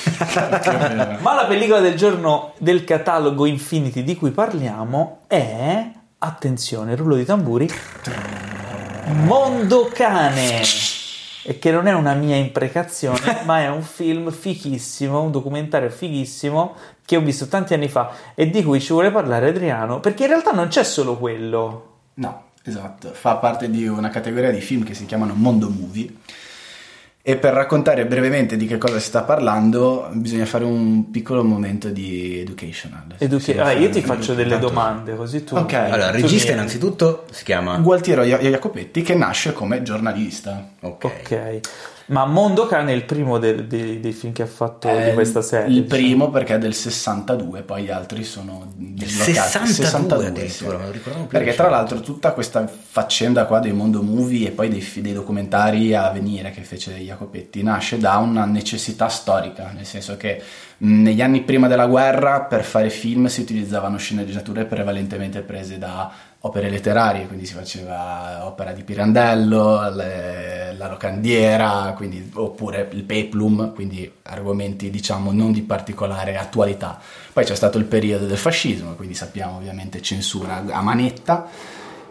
[1.21, 5.81] Ma la pellicola del giorno del catalogo Infinity di cui parliamo è,
[6.17, 7.69] attenzione, rullo di tamburi,
[9.23, 10.61] Mondo Cane.
[11.43, 16.75] E che non è una mia imprecazione, ma è un film fighissimo, un documentario fighissimo
[17.05, 20.29] che ho visto tanti anni fa e di cui ci vuole parlare Adriano, perché in
[20.29, 21.89] realtà non c'è solo quello.
[22.15, 26.13] No, esatto, fa parte di una categoria di film che si chiamano Mondo Movie.
[27.25, 31.87] E per raccontare brevemente di che cosa si sta parlando, bisogna fare un piccolo momento
[31.87, 33.15] di educational.
[33.39, 35.55] Sì, ah, io ti faccio delle tanto- domande, così tu...
[35.55, 35.71] Ok.
[35.71, 37.77] Allora, il regista mi- innanzitutto si chiama...
[37.77, 40.67] Gualtiero Ia- Jacopetti che nasce come giornalista.
[40.81, 41.03] Ok.
[41.05, 41.59] Ok,
[42.07, 45.13] ma Mondo Cane è il primo de- de- dei film che ha fatto È di
[45.13, 45.67] questa serie.
[45.67, 46.01] Il diciamo.
[46.01, 49.67] primo perché è del 62, poi gli altri sono dislocati.
[49.67, 50.27] 62 sì.
[50.27, 54.85] addirittura, più Perché tra l'altro tutta questa faccenda qua dei mondo movie e poi dei,
[55.01, 60.41] dei documentari a venire che fece Jacopetti nasce da una necessità storica, nel senso che
[60.77, 66.11] negli anni prima della guerra per fare film si utilizzavano sceneggiature prevalentemente prese da
[66.45, 73.73] opere letterarie, quindi si faceva opera di Pirandello, le- la locandiera, quindi- oppure il peplum,
[73.73, 76.99] quindi argomenti diciamo non di particolare attualità.
[77.31, 81.47] Poi c'è stato il periodo del fascismo, quindi sappiamo ovviamente censura a manetta.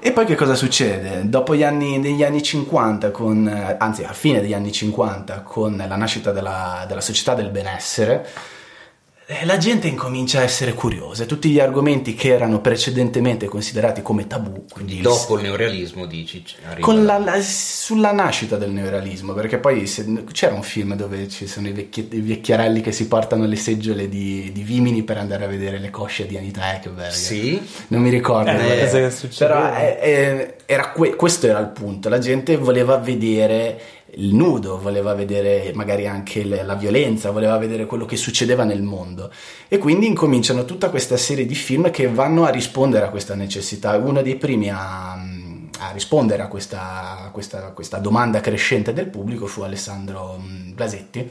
[0.05, 1.29] E poi che cosa succede?
[1.29, 3.47] Dopo gli anni, negli anni 50, con,
[3.79, 8.27] anzi a fine degli anni 50, con la nascita della, della società del benessere,
[9.45, 11.25] la gente incomincia a essere curiosa.
[11.25, 16.43] Tutti gli argomenti che erano precedentemente considerati come tabù, quindi Dopo il neorealismo dici...
[17.05, 21.69] la, la- sulla nascita del neorealismo, perché poi se- c'era un film dove ci sono
[21.69, 25.49] i, vecchi- i vecchierelli che si portano le seggiole di, di Vimini per andare a
[25.49, 27.13] vedere le cosce di Anita Ekberg.
[27.13, 27.61] Sì?
[27.89, 28.51] Non mi ricordo.
[28.51, 32.09] Eh, eh, però eh, eh, era que- questo era il punto.
[32.09, 33.81] La gente voleva vedere
[34.17, 38.83] il nudo, voleva vedere magari anche le- la violenza, voleva vedere quello che succedeva nel
[38.83, 39.31] mondo.
[39.69, 43.97] E quindi incominciano tutta questa serie di film che vanno a rispondere a questa necessità.
[43.97, 49.09] Uno dei primi a, a rispondere a questa, a questa- a questa domanda crescente del
[49.09, 51.31] pubblico fu Alessandro mm, Blasetti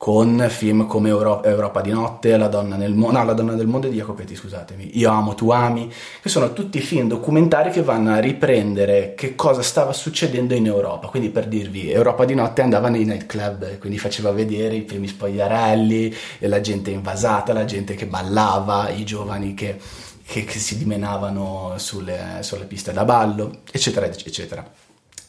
[0.00, 3.66] con film come Euro- Europa di notte, La donna nel mondo, no, La donna del
[3.66, 8.12] mondo di Jacopetti, scusatemi, Io amo, tu ami, che sono tutti film documentari che vanno
[8.14, 11.08] a riprendere che cosa stava succedendo in Europa.
[11.08, 16.14] Quindi per dirvi, Europa di notte andava nei nightclub, quindi faceva vedere i primi spogliarelli,
[16.38, 19.76] la gente invasata, la gente che ballava, i giovani che,
[20.24, 24.66] che- che si dimenavano sulle, sulle piste da ballo, eccetera, eccetera.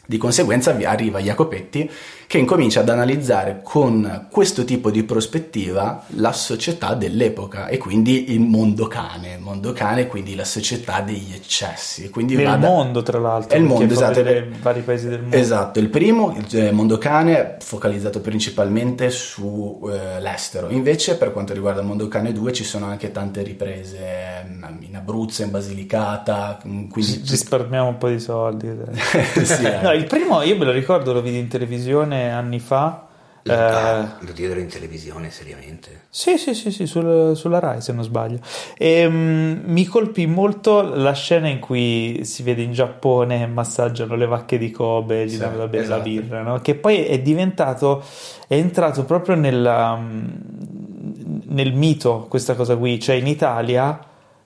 [0.04, 1.90] Di conseguenza arriva Jacopetti
[2.32, 8.39] che incomincia ad analizzare con questo tipo di prospettiva la società dell'epoca e quindi il
[8.39, 12.10] mondo cane, mondo cane quindi la società degli eccessi.
[12.10, 13.58] Quindi Nel va da- mondo, tra l'altro.
[13.58, 14.24] È il mondo, esatto.
[14.62, 15.36] vari paesi del mondo.
[15.36, 20.70] Esatto, il primo, il eh, Mondo Cane, focalizzato principalmente sull'estero.
[20.70, 23.98] Invece, per quanto riguarda il Mondo Cane 2, ci sono anche tante riprese
[24.46, 26.60] ehm, in Abruzzo, in Basilicata.
[26.65, 28.70] mm, Quindi Risparmiamo un po' di soldi.
[29.44, 29.82] Sì, eh.
[29.82, 33.06] No, il primo io me lo ricordo, lo vidi in televisione televisione anni fa.
[33.44, 36.02] Lo, Eh, lo diedero in televisione, seriamente.
[36.10, 38.40] Sì, sì, sì, sì, sul- sulla Rai se non sbaglio.
[38.78, 44.28] E, mm, mi colpì molto la scena in cui si vede in Giappone massaggiano le
[44.28, 46.02] vacche di Kobe gli Sì, danno la esatto.
[46.04, 46.60] birra, no?
[46.60, 48.04] Che poi è diventato,
[48.48, 49.98] è entrato proprio nella,
[51.48, 54.00] nel mito questa cosa qui, cioè in Italia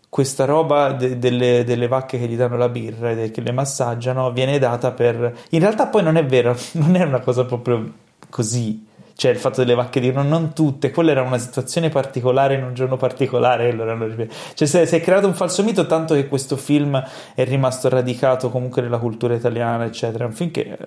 [0.09, 3.51] questa roba de- delle, delle vacche che gli danno la birra e de- che le
[3.51, 5.37] massaggiano viene data per...
[5.49, 7.91] In realtà poi non è vero, non è una cosa proprio
[8.29, 8.93] così.
[9.17, 12.73] Cioè il fatto delle vacche di non, tutte, quella era una situazione particolare in un
[12.73, 13.69] giorno particolare.
[13.69, 13.97] Allora
[14.53, 17.01] cioè si è, si è creato un falso mito tanto che questo film
[17.33, 20.25] è rimasto radicato comunque nella cultura italiana, eccetera.
[20.25, 20.77] È un film che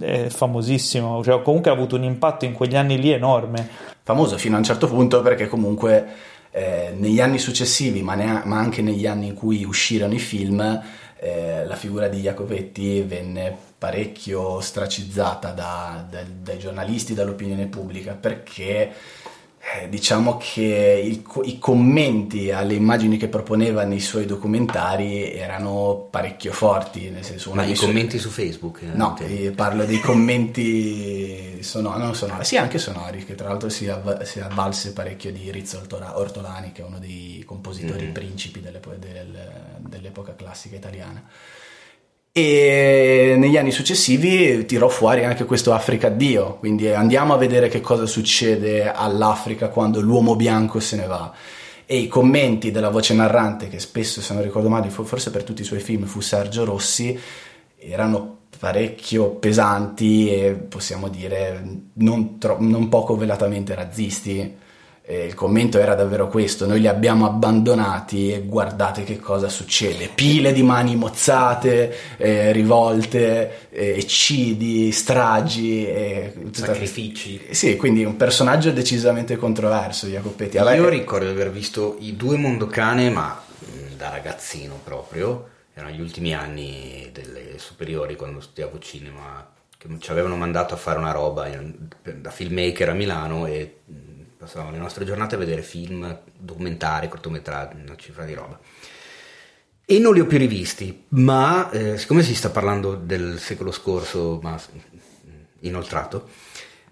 [0.00, 3.68] è famosissimo, cioè comunque ha avuto un impatto in quegli anni lì enorme.
[4.02, 6.06] famoso fino a un certo punto perché comunque
[6.56, 10.82] eh, negli anni successivi, ma, nea- ma anche negli anni in cui uscirono i film,
[11.18, 18.90] eh, la figura di Jacopetti venne parecchio stracizzata da- da- dai giornalisti, dall'opinione pubblica, perché
[19.74, 26.52] eh, diciamo che il i commenti alle immagini che proponeva nei suoi documentari erano parecchio
[26.52, 28.82] forti, nel senso Ma i suoi- commenti su Facebook?
[28.82, 33.68] eh, No, eh, parlo dei commenti sonori, non sonori, sì anche sonori, che tra l'altro
[33.68, 38.12] si, avv- si avvalse parecchio di Rizzo Ortola- Ortolani, che è uno dei compositori Mhm.
[38.12, 41.22] principi dell'epo- del- dell'epoca classica italiana.
[42.38, 47.80] E negli anni successivi tirò fuori anche questo Africa Dio, quindi andiamo a vedere che
[47.80, 51.32] cosa succede all'Africa quando l'uomo bianco se ne va.
[51.86, 55.62] E i commenti della voce narrante, che spesso, se non ricordo male, forse per tutti
[55.62, 57.18] i suoi film fu Sergio Rossi,
[57.78, 61.62] erano parecchio pesanti e possiamo dire
[61.94, 64.56] non, tro- non poco velatamente razzisti.
[65.08, 70.10] E il commento era davvero questo: noi li abbiamo abbandonati e guardate che cosa succede.
[70.12, 77.40] Pile di mani mozzate, eh, rivolte, eh, eccidi, stragi, e tutta- Sacrifici.
[77.50, 80.56] Sì, quindi un personaggio decisamente controverso, Jacopetti.
[80.56, 85.94] Vabbè, Io ricordo di aver visto i due Mondocane, ma mh, da ragazzino proprio, erano
[85.94, 91.12] gli ultimi anni delle superiori quando studiavo cinema, che ci avevano mandato a fare una
[91.12, 91.74] roba in-
[92.20, 93.94] da filmmaker a Milano e mh,
[94.36, 98.58] passavamo le nostre giornate a vedere film, documentari, cortometraggi, una cifra di roba.
[99.84, 104.40] E non li ho più rivisti, ma eh, siccome si sta parlando del secolo scorso,
[104.42, 104.60] ma
[105.60, 106.28] inoltrato,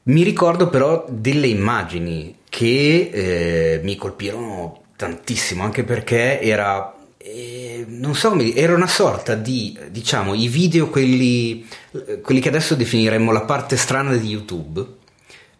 [0.04, 8.14] mi ricordo però delle immagini che eh, mi colpirono tantissimo, anche perché era, eh, non
[8.14, 11.66] so era una sorta di, diciamo, i video, quelli,
[12.22, 14.86] quelli che adesso definiremmo la parte strana di YouTube,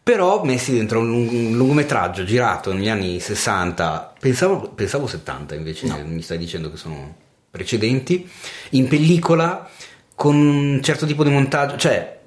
[0.05, 5.87] però messi dentro un, lung- un lungometraggio girato negli anni 60, pensavo, pensavo 70 invece
[6.05, 7.14] mi stai dicendo che sono
[7.51, 8.29] precedenti,
[8.71, 9.67] in pellicola
[10.14, 12.19] con un certo tipo di montaggio, cioè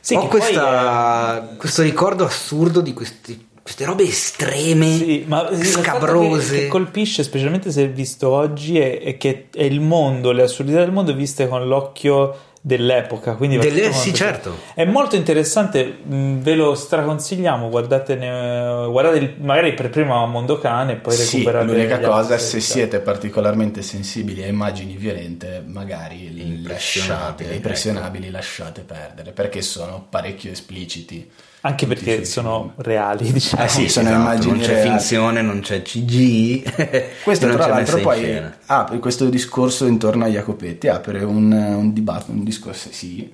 [0.00, 6.54] Sì, ho questa- questo ricordo assurdo di questi- queste robe estreme, Sì, ma scabrose.
[6.54, 10.78] Che, che colpisce, specialmente se visto oggi, è, è che è il mondo, le assurdità
[10.78, 13.34] del mondo viste con l'occhio dell'epoca.
[13.34, 14.56] Quindi va Delle- sì, certo.
[14.74, 17.68] È molto interessante, mh, ve lo straconsigliamo.
[17.68, 21.64] Guardatene, guardate il- magari per prima Mondocane e poi Sì, recuperate.
[21.66, 22.60] l'unica cosa, altri, se cioè.
[22.60, 27.54] siete particolarmente sensibili a immagini violente, magari li Impressionabili, lasciate, ecco.
[27.54, 31.30] impressionabili, lasciate perdere, perché sono parecchio espliciti.
[31.62, 33.62] Anche Tutti perché sono reali, diciamo.
[33.64, 34.88] Eh sì, sono Esatto, immagini non c'è reali.
[34.90, 40.88] finzione, non c'è CG, Questo non tra l'altro poi apre questo discorso intorno a Jacopetti,
[40.88, 43.28] apre un, un dibattito, un discorso, sì,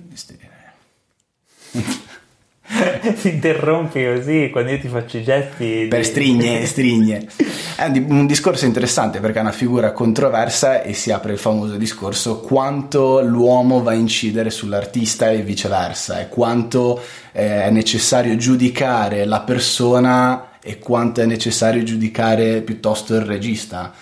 [3.21, 5.85] ti interrompi così quando io ti faccio i gesti.
[5.87, 7.27] per di- strigne, strigne.
[7.75, 12.39] È un discorso interessante perché è una figura controversa e si apre il famoso discorso
[12.39, 17.01] quanto l'uomo va a incidere sull'artista e viceversa, e quanto
[17.31, 23.93] eh, è necessario giudicare la persona e quanto è necessario giudicare piuttosto il regista.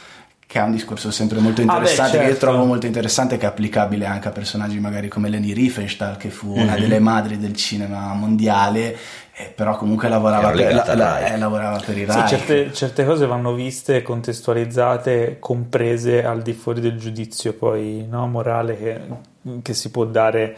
[0.54, 2.46] Che è un discorso sempre molto Ah, beh, interessante, che io certo.
[2.46, 6.56] trovo molto interessante, che è applicabile anche a personaggi magari come Leni Riefenstahl, che fu
[6.56, 8.96] una delle madri del cinema mondiale,
[9.36, 12.28] eh, però comunque lavorava per, la- la- eh, lavorava per i Sì, Reich.
[12.28, 18.78] certe, certe cose vanno viste, contestualizzate, comprese al di fuori del giudizio poi no, morale
[18.78, 19.00] che,
[19.64, 20.56] che si può dare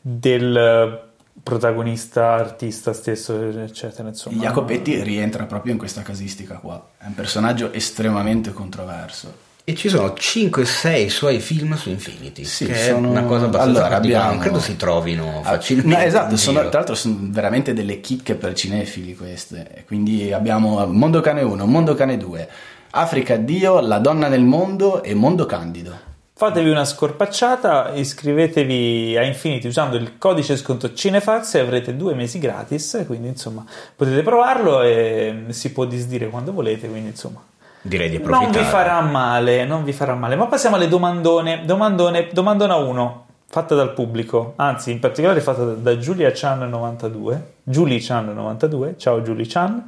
[0.00, 1.12] del
[1.44, 4.08] protagonista, artista stesso, eccetera.
[4.08, 6.84] Insomma, Jacopetti rientra proprio in questa casistica qua.
[6.98, 9.42] È un personaggio estremamente controverso.
[9.66, 13.80] E ci sono 5-6 suoi film su Infinity, Sì, che sono- è una cosa abbastanza
[13.80, 15.96] Allora, abbiamo- non credo si trovino Ah, facilmente.
[15.96, 19.66] no, esatto, sono, tra l'altro sono veramente delle chicche per cinefili queste.
[19.74, 22.46] E Quindi abbiamo Mondo Cane 1, Mondo Cane 2,
[22.90, 26.12] Africa Dio, La donna nel mondo e Mondo Candido.
[26.36, 32.40] Fatevi una scorpacciata, iscrivetevi a Infinity usando il codice sconto Cinefax e avrete due mesi
[32.40, 37.40] gratis, quindi insomma potete provarlo e si può disdire quando volete, quindi insomma
[37.80, 38.50] Direi di approfittare.
[38.52, 40.34] non vi farà male, non vi farà male.
[40.34, 41.64] Ma passiamo alle domandone.
[41.64, 47.52] Domandone, domandona 1, fatta dal pubblico, anzi in particolare fatta da, Giulia Chan 92.
[47.62, 48.94] Julie Chan 92.
[48.98, 49.84] Ciao Julie Chan.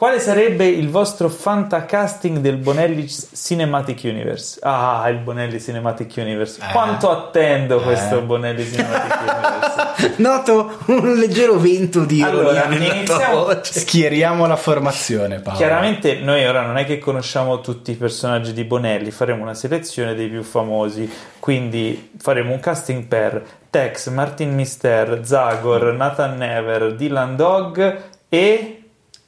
[0.00, 4.58] Quale sarebbe il vostro fantacasting del Bonelli Cinematic Universe?
[4.62, 6.58] Ah, il Bonelli Cinematic Universe.
[6.72, 10.14] Quanto attendo questo Bonelli Cinematic Universe.
[10.16, 13.58] Noto un leggero vento di Allora, iniziamo-.
[13.60, 15.58] Schieriamo la formazione, Paolo.
[15.58, 20.14] Chiaramente noi ora non è che conosciamo tutti i personaggi di Bonelli, faremo una selezione
[20.14, 27.36] dei più famosi, quindi faremo un casting per Tex, Martin Mister, Zagor, Nathan Never, Dylan
[27.36, 28.76] Dog e...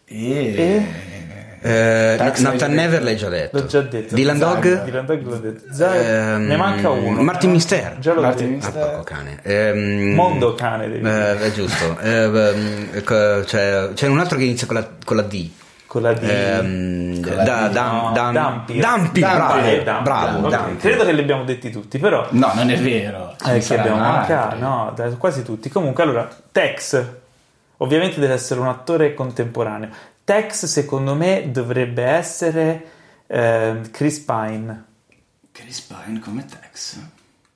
[0.07, 1.11] E...
[1.65, 3.57] Eh, Tax Nathan Never l'hai già detto.
[3.59, 4.17] L'ho già detto.
[4.17, 4.83] Dylan Dog?
[4.83, 5.73] Dylan Dog l'ho detto.
[5.73, 7.23] Zagor, Ehm, ne manca uno.
[7.23, 7.99] Martin Mister.
[8.01, 8.67] Già l'ho Martin detto.
[8.67, 8.88] Ah, Mister.
[8.91, 9.38] porco cane.
[9.43, 11.97] Ehm, Mondo cane devi eh, è giusto.
[12.01, 15.51] Eh, ehm, co- c'è, c'è un altro che inizia con la, con la D.
[15.87, 16.23] Con la D.
[16.25, 18.79] Ehm, da, no, Dampi.
[18.79, 20.51] Bravo, Eh, Dampi, bravo, ok.
[20.51, 20.77] Dampi.
[20.79, 22.27] Credo che li abbiamo detti tutti, però...
[22.31, 23.37] No, non è vero.
[23.47, 25.69] Eh, che abbiamo mancato, no, quasi tutti.
[25.69, 27.05] Comunque, allora, Tex,
[27.83, 29.88] ovviamente deve essere un attore contemporaneo.
[30.25, 32.85] Tex, secondo me, dovrebbe essere
[33.27, 34.85] ehm, Chris Pine.
[35.53, 36.99] Chris Pine come Tex.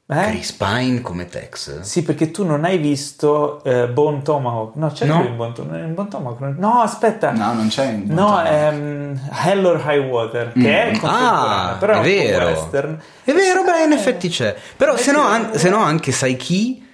[0.08, 0.22] Eh?
[0.30, 1.80] Chris Pine come Tex.
[1.80, 4.76] Sì, perché tu non hai visto eh, Bone Tomahawk.
[4.76, 5.18] No, c'è No.
[5.18, 6.40] lui in Bone, Tom- in Bone Tomahawk.
[6.58, 7.32] No, aspetta.
[7.32, 11.94] No, non c'è in No, ehm, Hell or High Water, che è contemporaneo, Ah, però
[11.94, 12.44] è è vero.
[12.46, 13.00] western.
[13.24, 14.54] È vero, beh, in effetti c'è.
[14.76, 15.58] Però se no, an- Eh.
[15.58, 16.86] se no anche sai chi?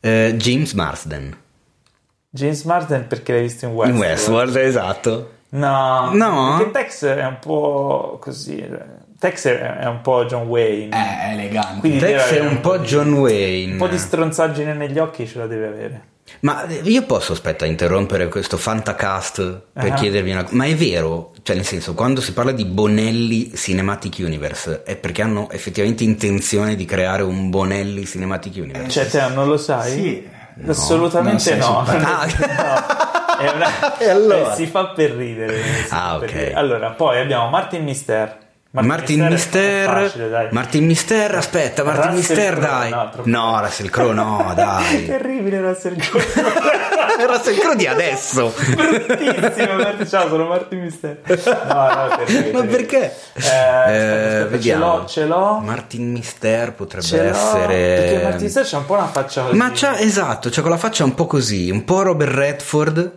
[0.00, 1.36] Eh, James Marsden.
[2.30, 3.94] James Marsden perché l'hai visto in Westworld.
[4.04, 5.30] In Westworld, esatto.
[5.50, 6.56] No, No?
[6.58, 8.62] perché Tex è un po' così.
[9.18, 10.94] Tex è un po' John Wayne.
[10.94, 11.80] Eh, è elegante.
[11.80, 13.72] Quindi Tex è avere un po' John Wayne.
[13.72, 16.02] Un po' di stronzaggine negli occhi ce la deve avere.
[16.40, 19.94] Ma io posso, aspetta, interrompere questo fantacast per Ah.
[19.94, 20.54] chiedervi una cosa.
[20.56, 25.22] Ma è vero, cioè nel senso, quando si parla di Bonelli Cinematic Universe è perché
[25.22, 28.90] hanno effettivamente intenzione di creare un Bonelli Cinematic Universe?
[28.90, 29.90] Cioè, te non lo sai?
[29.90, 30.28] Sì.
[30.66, 31.84] Assolutamente no.
[31.86, 32.46] simpatico.
[32.46, 34.54] No, è una- allora?
[34.54, 35.60] si fa per ridere.
[35.90, 36.34] Ah, per ok.
[36.34, 36.54] ridere.
[36.54, 38.36] Allora, poi abbiamo Martin Mister.
[38.70, 40.48] Martin è Mister, facile.
[40.52, 42.90] Martin Mister, aspetta, Martin Russell Mister, Crowe, dai.
[42.90, 45.06] no, No, Russell Crowe, no, dai.
[45.06, 46.24] Terribile Russell Crowe.
[47.26, 48.52] Russell Crowe di adesso.
[48.54, 51.18] Bruttissimo, Martin- ciao, sono Martin Mister.
[51.26, 53.02] No, no, terribile, Ma perché?
[53.04, 54.84] Eh, aspetta, aspetta, vediamo.
[54.84, 55.58] Ce l'ho, ce l'ho.
[55.60, 57.94] Martin Mister potrebbe essere.
[57.96, 59.56] Perché Martin Mister c'ha un po' una faccia così.
[59.56, 63.12] Ma c'ha, esatto, c'ha quella faccia un po' così, un po' Robert Redford,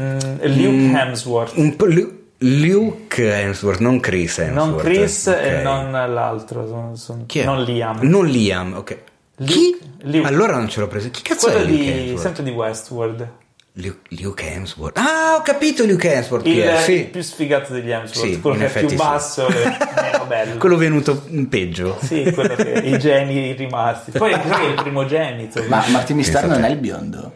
[0.00, 1.52] Mm, Luke Hemsworth.
[1.56, 4.66] un po' Lu- Luke Hemsworth, non Chris Hemsworth.
[4.70, 5.62] Non Chris e ok.
[5.62, 6.66] non l'altro.
[6.66, 7.44] son- son- Chi è?
[7.44, 7.98] Non Liam.
[8.02, 8.98] Non Liam, ok.
[9.36, 9.78] Luke- Chi?
[10.02, 10.26] Luke.
[10.26, 11.10] Allora non ce l'ho preso.
[11.10, 12.20] Chi cazzo Quello è Luke di, Hemsworth?
[12.20, 13.28] sempre di Westworld.
[13.74, 14.98] Luke, Hemsworth.
[14.98, 16.46] Ah, ho capito Luke Hemsworth.
[16.46, 17.08] Il, è, il sì.
[17.10, 18.32] più sfigato degli Hemsworth.
[18.32, 18.96] Sì, quello che è più sì.
[18.96, 19.64] basso e
[20.02, 20.58] meno bello.
[20.58, 21.96] Quello venuto peggio.
[22.02, 24.10] Sì, quello che i geni rimasti.
[24.10, 25.64] Poi è il primogenito.
[25.68, 27.32] Ma Martin Mister Pensa non è il biondo.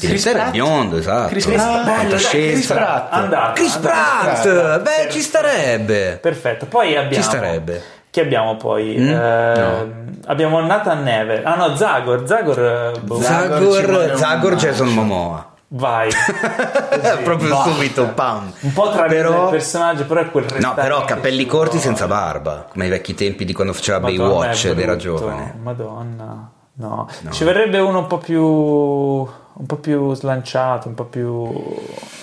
[0.00, 1.28] Mister è biondo, esatto.
[1.30, 1.82] Chris Chris Pratt.
[1.82, 2.52] Pratt, Fantascienza.
[2.52, 3.12] Chris Pratt.
[3.12, 3.52] Andato.
[3.54, 3.76] Chris.
[3.78, 4.80] Pratt, Pratt.
[4.82, 6.18] beh, ci starebbe.
[6.22, 6.66] Perfetto.
[6.66, 7.14] Poi abbiamo.
[7.14, 7.82] Ci starebbe.
[8.10, 8.94] Chi abbiamo poi?
[8.98, 9.08] Mm?
[9.10, 11.42] Ehm, Abbiamo Nathan Never.
[11.44, 12.26] Ah no, Zagor.
[12.28, 12.58] Zagor.
[12.94, 13.20] eh, boh.
[13.20, 14.54] Zagor Zagor, Zagor.
[14.54, 15.50] Jason Momoa.
[15.74, 16.10] Vai.
[17.24, 17.70] Proprio basta.
[17.70, 18.52] subito, pam.
[18.60, 22.66] Un po' tra Però- il personaggio, però è quel No, però capelli corti senza barba,
[22.70, 25.54] come ai vecchi tempi di quando faceva Madonna, Baywatch ed era giovane.
[25.60, 26.50] Madonna.
[26.88, 27.30] No.
[27.30, 31.52] Ci verrebbe uno un po' più un po' più slanciato, un po' più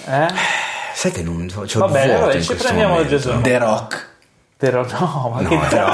[0.08, 0.28] eh?
[0.94, 3.16] Sai che non c'ho il Vabbè, vuoto vabbè, ci prendiamo momento.
[3.16, 3.42] Jason.
[3.42, 4.08] The Rock.
[4.58, 5.94] Però no, ma No, che però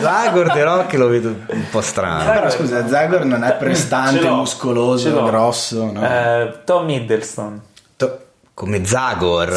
[0.00, 2.20] Zagor The Rock lo vedo un po' strano.
[2.24, 6.04] Zagor- Però scusa, Zagor non è prestante, muscoloso, grosso, no?
[6.04, 7.60] Eh, Tom Hiddleston.
[7.96, 8.18] To-
[8.54, 9.52] Come Zagor?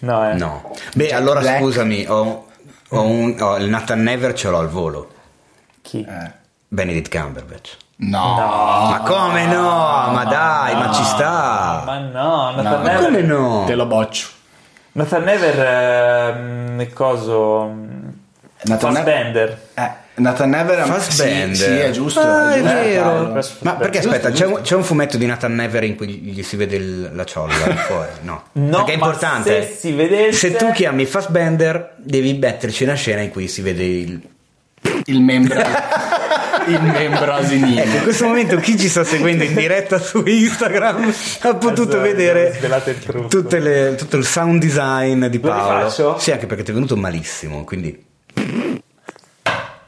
[0.00, 0.34] No, eh.
[0.34, 0.70] No.
[0.94, 1.58] Beh, allora Black.
[1.58, 2.46] scusami, ho,
[2.90, 5.08] ho un, ho il Nathan Never ce l'ho al volo.
[5.84, 6.00] Chi?
[6.08, 6.30] Eh.
[6.68, 7.76] Benedict Cumberbatch.
[7.96, 8.34] No.
[8.90, 10.10] ma come no?
[10.10, 11.82] Ma dai, ma ci sta.
[11.84, 13.04] Ma no, Nathan No, Ma Never.
[13.04, 13.64] come no?
[13.66, 14.26] Te lo boccio.
[14.92, 17.72] Nathan Never ehm, coso
[18.62, 19.60] Nathan Fassbender.
[19.74, 21.54] Eh, Nathan Never è Fassbender.
[21.56, 22.20] Sì, sì, è giusto.
[22.20, 23.42] Ah, è giusto, vero.
[23.60, 26.56] Ma perché aspetta, c'è un, c'è un fumetto di Nathan Never in cui gli si
[26.56, 27.52] vede il- la ciolla
[27.86, 28.10] fuori?
[28.22, 28.42] No.
[28.52, 29.62] No, perché è ma importante.
[29.68, 33.84] se si vedesse- Se tu chiami Fassbender, devi metterci una scena in cui si vede
[33.84, 34.28] il.
[35.06, 35.60] Il membro.
[36.66, 37.80] il membro asinino.
[37.80, 42.58] Ecco, in questo momento chi ci sta seguendo in diretta su Instagram ha potuto vedere
[43.58, 46.18] le- tutto il sound design di Lo Paolo.
[46.18, 48.03] Sì, anche perché ti è venuto malissimo, quindi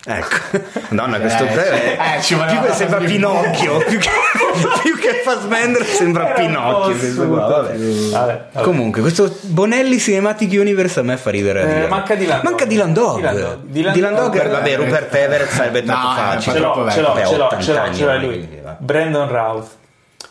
[0.08, 0.36] Ecco,
[0.90, 4.08] Madonna, questo Eh, è, eh, ci più sembra Pinocchio, più che,
[4.82, 6.92] più che Fassbender sembra Pinocchio.
[6.92, 7.62] po' questo qua, assurdo.
[7.62, 7.76] vabbè.
[7.76, 8.64] Vabbè, vabbè.
[8.64, 11.84] Comunque, questo Bonelli Cinematic Universe a me fa ridere.
[11.84, 12.64] Eh, manca Dylan Manca.
[12.66, 13.16] Dylan Dog.
[13.18, 13.56] Dylan Dog.
[13.64, 16.54] Dylan Dylan Dog, Dog, vabbè, eh, Rupert Everett sarebbe no, troppo eh, facile.
[16.54, 18.48] Ce l'ho, ce l'ho, ce l'ho, 80 ce l'ho, anni ce l'ho lui.
[18.78, 19.68] Brandon Routh.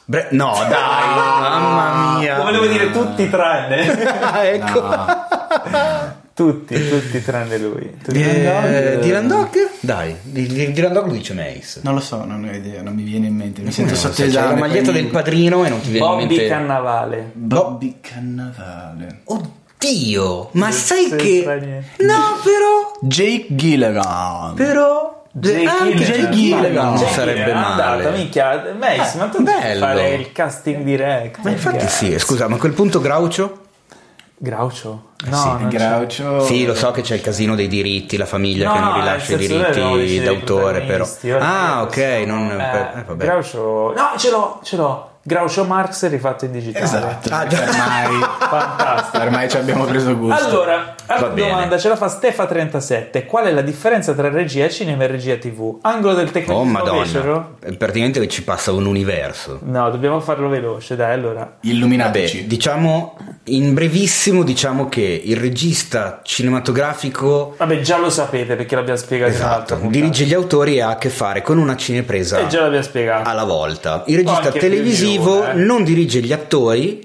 [0.06, 2.38] Bre- no, dai, mamma mia.
[2.38, 4.08] Lo volevo dire tutti tranne.
[4.22, 6.15] Ah, ecco.
[6.36, 7.98] Tutti, tutti tranne lui.
[8.04, 8.22] Tutti.
[8.22, 9.50] Eh, Dylan Dog?
[9.80, 11.80] Dai, Dylan Dog lo dice Mace.
[11.82, 13.62] Non lo so, non ho idea, non mi viene in mente.
[13.62, 14.50] Mi sento No, c'è esame.
[14.54, 16.48] la maglietta quindi- del padrino e non ti viene in Bobby mente.
[16.48, 17.30] Cannavale.
[17.34, 19.22] Bobby Cannavale.
[19.24, 21.40] Oddio, ma sai sei che.
[21.42, 21.86] straniero.
[22.00, 22.92] No, però.
[23.02, 24.54] Jake Gilligan.
[24.56, 25.14] Però.
[25.38, 26.22] Jake anche Gyllenhaal.
[26.22, 28.18] Jake Gilligan non sarebbe Gyllenhaal, andata, male.
[28.18, 29.80] minchia, Mace, ma tu devi bello.
[29.86, 31.40] fare il casting direct.
[31.44, 33.60] Ma infatti sì, scusa, ma a quel punto Groucho?
[34.38, 35.10] Groucho?
[35.26, 35.78] Eh No, sì.
[35.78, 36.40] Groucho.
[36.46, 38.96] Sì, lo so che c'è il casino dei diritti, la famiglia No, che non no,
[38.96, 41.08] rilascia i diritti d'autore, però.
[41.40, 42.52] Ah, ok, non.
[42.52, 43.26] eh, eh, vabbè.
[43.26, 43.94] Groucho...
[43.96, 45.10] No, ce l'ho, ce l'ho.
[45.28, 46.86] Groucho Marx rifatto in digitale.
[46.86, 47.30] Esatto.
[47.34, 47.62] Ah, già.
[47.64, 49.24] ormai, Fantastico.
[49.24, 50.46] ormai ci abbiamo preso gusto.
[50.46, 51.48] Allora, altra bene.
[51.50, 53.26] domanda ce la fa Stefa37.
[53.26, 55.80] Qual è la differenza tra regia cinema e regia TV?
[55.82, 57.56] Angolo del Oh tecnicismo madonna, becero?
[57.64, 59.62] Eh, praticamente ci passa un universo.
[59.64, 61.40] No, dobbiamo farlo veloce, dai, allora.
[61.40, 62.46] Vabbè, Illuminatici.
[62.46, 63.18] diciamo
[63.48, 69.80] in brevissimo diciamo che il regista cinematografico Vabbè, già lo sapete perché l'abbiamo spiegato esatto,
[69.84, 73.30] dirige gli autori e ha a che fare con una cinepresa E già l'abbiamo spiegato.
[73.30, 74.04] alla volta.
[74.08, 75.56] Il regista televisivo una, eh.
[75.56, 77.04] non dirige gli attori,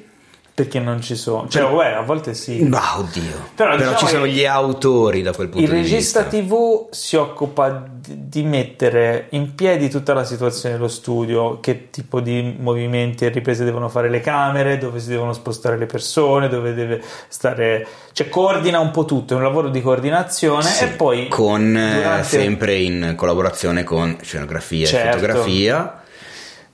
[0.52, 1.48] Perché non ci sono.
[1.48, 2.62] Cioè, uè, a volte sì.
[2.64, 3.22] ma oddio,
[3.54, 6.38] Però però, diciamo ci sono gli autori da quel punto Il di regista vista.
[6.38, 12.20] TV si occupa di di mettere in piedi tutta la situazione dello studio, che tipo
[12.20, 16.74] di movimenti e riprese devono fare le camere, dove si devono spostare le persone, dove
[16.74, 21.28] deve stare, cioè coordina un po' tutto, è un lavoro di coordinazione Sì, e poi
[21.28, 25.08] con eh, durante- sempre in collaborazione con scenografia Certo.
[25.08, 25.99] e fotografia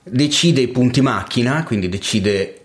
[0.09, 2.61] decide i punti macchina quindi decide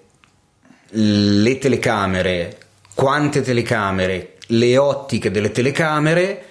[0.91, 2.57] le telecamere
[2.95, 6.45] quante telecamere le ottiche delle telecamere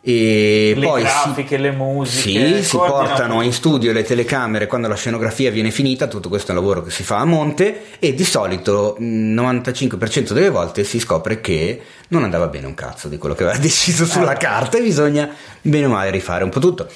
[0.00, 4.68] e le poi si- grafiche, le musiche, sì, si portano po' in studio le telecamere
[4.68, 7.82] quando la scenografia viene finita, tutto questo è un lavoro che si fa a monte
[7.98, 13.08] e di solito il 95% delle volte si scopre che non andava bene un cazzo
[13.08, 14.38] di quello che aveva deciso sulla Eh.
[14.38, 15.28] carta e bisogna
[15.60, 16.86] bene o male rifare un po' tutto.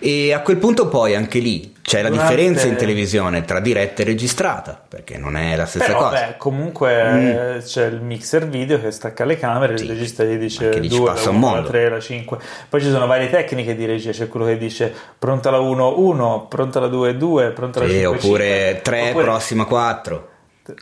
[0.00, 4.02] E a quel punto poi anche lì c'è la Durante- differenza in televisione tra diretta
[4.02, 6.20] e registrata, perché non è la stessa Però cosa.
[6.26, 9.76] beh, comunque eh, c'è il mixer video che stacca le camere, Mm.
[9.76, 11.68] Sì, il regista gli dice anche lì ci 2, passa la un 1, la mondo.
[11.68, 12.38] 3, la 5.
[12.68, 16.46] Poi ci sono varie tecniche di regia, c'è quello che dice pronta la 1, 1,
[16.48, 18.80] pronta la 2, 2, pronta la Sì, 5, oppure 5.
[18.82, 20.28] 3 Oppure- prossima 4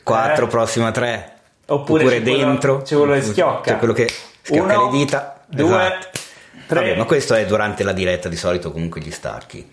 [0.03, 0.49] 4 Eh.
[0.49, 1.33] prossima 3
[1.69, 3.73] Oppure, c'è quello- dentro c'è quello che schiocca.
[3.73, 4.09] c'è quello che
[4.43, 6.09] schiocca Uno, le dita due, esatto.
[6.67, 6.81] tre.
[6.81, 9.67] Vabbè, ma questo è durante la diretta di solito comunque gli stacchi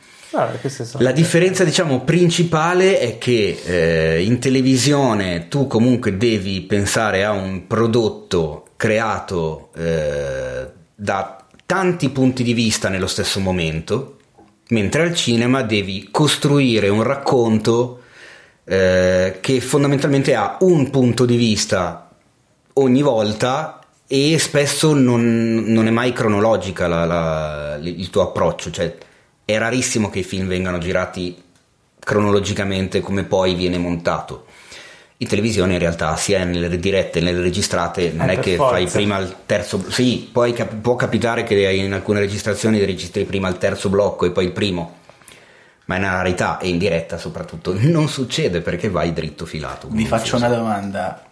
[0.85, 7.31] Sono- la differenza diciamo principale è che eh, in televisione tu comunque devi pensare a
[7.31, 14.17] un prodotto creato eh, da tanti punti di vista nello stesso momento
[14.69, 18.01] mentre al cinema devi costruire un racconto
[18.65, 22.09] eh, che fondamentalmente ha un punto di vista
[22.73, 28.95] ogni volta e spesso non, non è mai cronologica la- la- il tuo approccio, cioè
[29.45, 31.41] è rarissimo che i film vengano girati
[31.99, 34.45] cronologicamente come poi viene montato.
[35.17, 38.55] In televisione in realtà sia nelle dirette che nelle registrate non Eh, è per che
[38.57, 38.73] forza.
[38.75, 43.47] fai prima il terzo sì, poi cap- può capitare che in alcune registrazioni registri prima
[43.47, 44.97] il terzo blocco e poi il primo
[45.85, 50.05] ma è una rarità e in diretta soprattutto non succede perché vai dritto filato Vi
[50.05, 51.23] faccio una domanda,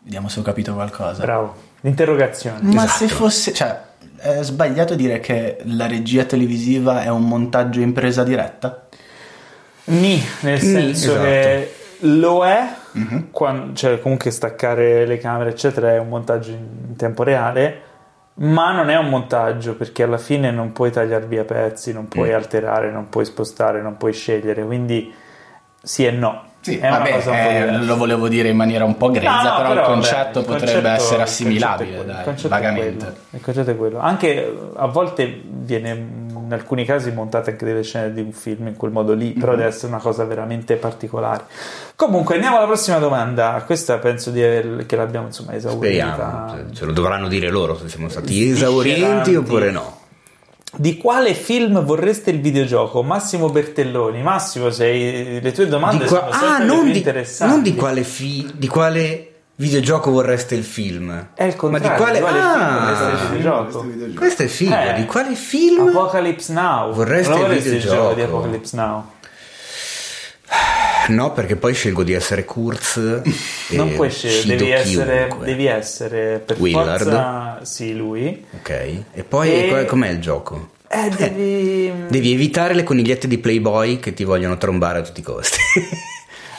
[0.00, 1.22] vediamo se ho capito qualcosa.
[1.22, 2.58] Bravo, l'interrogazione.
[2.74, 2.98] Ma Esatto.
[2.98, 3.80] se fosse, cioè,
[4.16, 8.86] è sbagliato dire che la regia televisiva è un montaggio in presa diretta?
[9.84, 11.20] Ni, nel Ni, senso esatto.
[11.22, 13.28] che lo è, Mhm.
[13.30, 17.80] quan- cioè comunque staccare le camere eccetera è un montaggio in tempo reale,
[18.34, 22.30] ma non è un montaggio perché alla fine non puoi tagliare via pezzi, non puoi
[22.30, 22.34] Mm.
[22.34, 25.12] alterare, non puoi spostare, non puoi scegliere, quindi
[25.82, 26.44] sì e no.
[26.62, 29.80] Sì, vabbè, eh, lo volevo dire in maniera un po' grezza, No, no, però, però,
[29.80, 32.96] il concetto il potrebbe concetto- essere il concetto assimilabile, quello, il dai, è vagamente.
[33.04, 33.98] quello, il concetto è quello.
[33.98, 38.66] Anche eh, a volte viene in alcuni casi montate anche delle scene di un film
[38.66, 39.40] in quel modo lì, Mhm.
[39.40, 41.44] però deve essere una cosa veramente particolare.
[41.96, 43.62] Comunque andiamo alla prossima domanda.
[43.64, 45.86] Questa penso di aver- che l'abbiamo insomma esaurita.
[45.86, 49.98] speriamo cioè, ce lo dovranno dire loro se siamo stati esaurienti oppure no
[50.76, 53.02] Di quale film vorreste il videogioco?
[53.02, 54.22] Massimo Bertelloni.
[54.22, 57.52] Massimo, sei, le tue domande qua- sono sempre ah, non più di, interessanti.
[57.54, 59.24] non di quale fi- di quale
[59.56, 61.30] videogioco vorreste il film?
[61.34, 61.88] È il contrario.
[61.88, 63.80] Ma di quale, di quale ah, film vorreste il Questo videogioco?
[63.82, 64.18] videogioco.
[64.20, 64.94] Questo è figo, Eh.
[64.94, 65.88] di quale film?
[65.88, 66.92] Apocalypse Now.
[66.92, 67.94] Vorreste Non il videogioco?
[67.96, 69.04] gioco di Apocalypse Now?
[71.08, 72.96] No, perché poi scelgo di essere Kurz.
[73.70, 77.02] e Non puoi scegliere, devi essere, devi essere per Willard.
[77.02, 78.44] forza sì, lui.
[78.58, 78.70] Ok,
[79.12, 80.70] e poi E- com'è il gioco?
[80.88, 85.24] Eh, devi Devi evitare le conigliette di Playboy che ti vogliono trombare a tutti i
[85.24, 85.58] costi.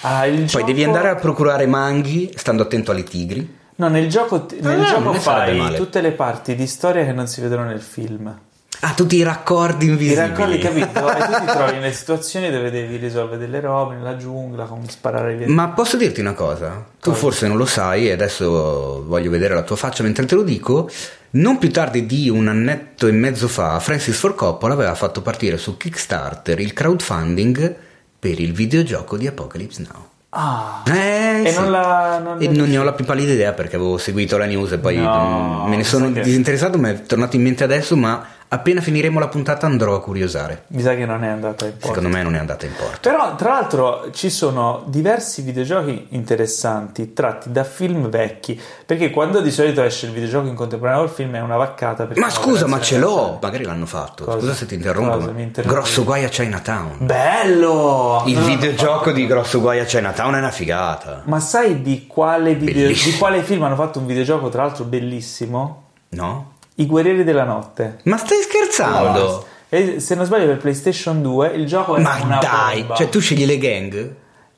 [0.03, 3.57] Ah, il Poi gioco- devi andare a procurare manghi stando attento alle tigri.
[3.75, 7.39] No, nel gioco, nel Ah, gioco fai tutte le parti di storia che non si
[7.39, 8.35] vedono nel film.
[8.83, 10.27] Ah, tutti i raccordi I invisibili.
[10.27, 11.07] raccordi, capito?
[11.11, 15.35] E tu ti trovi nelle situazioni dove devi risolvere delle robe nella giungla, con sparare
[15.35, 15.47] via.
[15.49, 16.83] Ma posso dirti una cosa?
[16.99, 20.41] Tu forse non lo sai e adesso voglio vedere la tua faccia mentre te lo
[20.43, 20.89] dico.
[21.33, 25.57] Non più tardi di un annetto e mezzo fa, Francis Ford Coppola aveva fatto partire
[25.57, 27.75] su Kickstarter il crowdfunding
[28.19, 30.07] per il videogioco di Apocalypse Now.
[30.33, 31.59] Ah, Eh, E sì.
[31.59, 34.45] non la- non E non ne ho la più pallida idea perché avevo seguito la
[34.45, 38.25] news e poi No, me ne sono disinteressato, mi è tornato in mente adesso, ma
[38.53, 40.63] appena finiremo la puntata andrò a curiosare.
[40.67, 41.87] mi sa che non è andata in porto.
[41.87, 42.97] Secondo me non è andata in porto.
[43.01, 48.59] Però, tra l'altro, ci sono diversi videogiochi interessanti tratti da film vecchi.
[48.85, 52.07] Perché quando di solito esce il videogioco in contemporanea col film è una vaccata.
[52.15, 53.39] Ma scusa, ma ce l'ho!
[53.41, 54.25] Magari l'hanno fatto.
[54.25, 54.39] Cosa?
[54.39, 55.17] Scusa se ti interrompo.
[55.17, 55.31] Cosa?
[55.31, 55.61] ma-?
[55.63, 56.97] Grosso guai a Chinatown.
[57.05, 58.23] Bello!
[58.25, 61.21] Il No, videogioco di Grosso guai a Chinatown è una figata.
[61.25, 65.83] Ma sai di quale, video- di quale film hanno fatto un videogioco, tra l'altro bellissimo?
[66.09, 66.50] No?
[66.75, 67.99] I Guerrieri della Notte.
[68.03, 69.45] Ma stai scherzando?
[69.69, 72.95] E se non sbaglio per PlayStation 2 il gioco era Ma una dai, bomba.
[72.95, 74.13] cioè tu scegli le gang?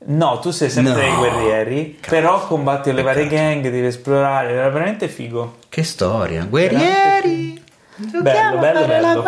[0.05, 1.14] No, tu sei sempre No.
[1.14, 2.16] i guerrieri, Cazzo.
[2.16, 5.57] però combatti le varie gang, devi esplorare, era veramente figo.
[5.70, 6.43] Che storia.
[6.45, 7.61] Guerrieri!
[7.95, 9.24] Bello, bello, bello.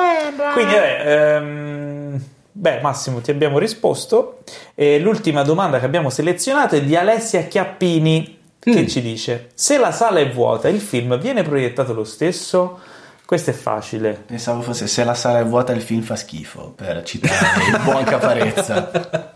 [0.54, 4.40] Quindi, vabbè, ehm, beh, Massimo, ti abbiamo risposto.
[4.74, 8.35] E l'ultima domanda che abbiamo selezionato è di Alessia Chiappini,
[8.66, 8.88] che Mm.
[8.88, 12.80] ci dice: Se la sala è vuota, il film viene proiettato lo stesso?
[13.26, 14.24] Questo è facile.
[14.26, 18.04] Pensavo fosse se la sala è vuota il film fa schifo, per citare il buon
[18.04, 19.34] Caparezza.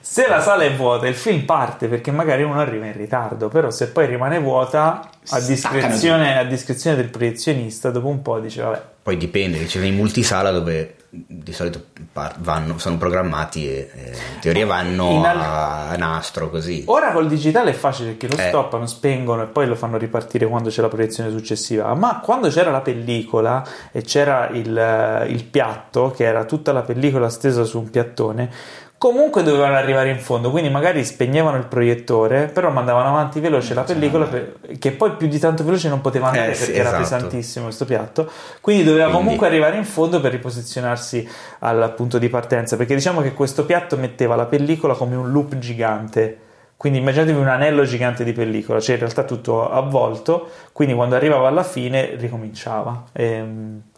[0.00, 3.70] Se la sala è vuota, il film parte perché magari uno arriva in ritardo, però
[3.70, 8.82] se poi rimane vuota, a discrezione, a discrezione del proiezionista, dopo un po' dice: Vabbè,
[9.02, 11.86] Poi dipende, c'è nei multisala dove di solito
[12.38, 16.82] vanno, sono programmati e eh, in teoria vanno In al- a, nastro così.
[16.86, 18.48] Ora col digitale è facile perché lo Eh.
[18.48, 21.94] stoppano, spengono e poi lo fanno ripartire quando c'è la proiezione successiva.
[21.94, 27.30] Ma quando c'era la pellicola e c'era il, il piatto, che era tutta la pellicola
[27.30, 28.50] stesa su un piattone,
[28.98, 30.50] comunque dovevano arrivare in fondo.
[30.50, 35.28] Quindi magari spegnevano il proiettore, però mandavano avanti veloce la pellicola, per- che poi più
[35.28, 37.02] di tanto veloce non poteva andare Eh, sì, perché era esatto.
[37.02, 38.28] pesantissimo questo piatto.
[38.60, 41.26] Quindi doveva Quindi- comunque arrivare in fondo per riposizionarsi
[41.60, 42.76] al punto di partenza.
[42.76, 46.38] Perché diciamo che questo piatto metteva la pellicola come un loop gigante.
[46.78, 51.48] Quindi immaginatevi un anello gigante di pellicola, cioè in realtà tutto avvolto, quindi quando arrivava
[51.48, 53.44] alla fine ricominciava e,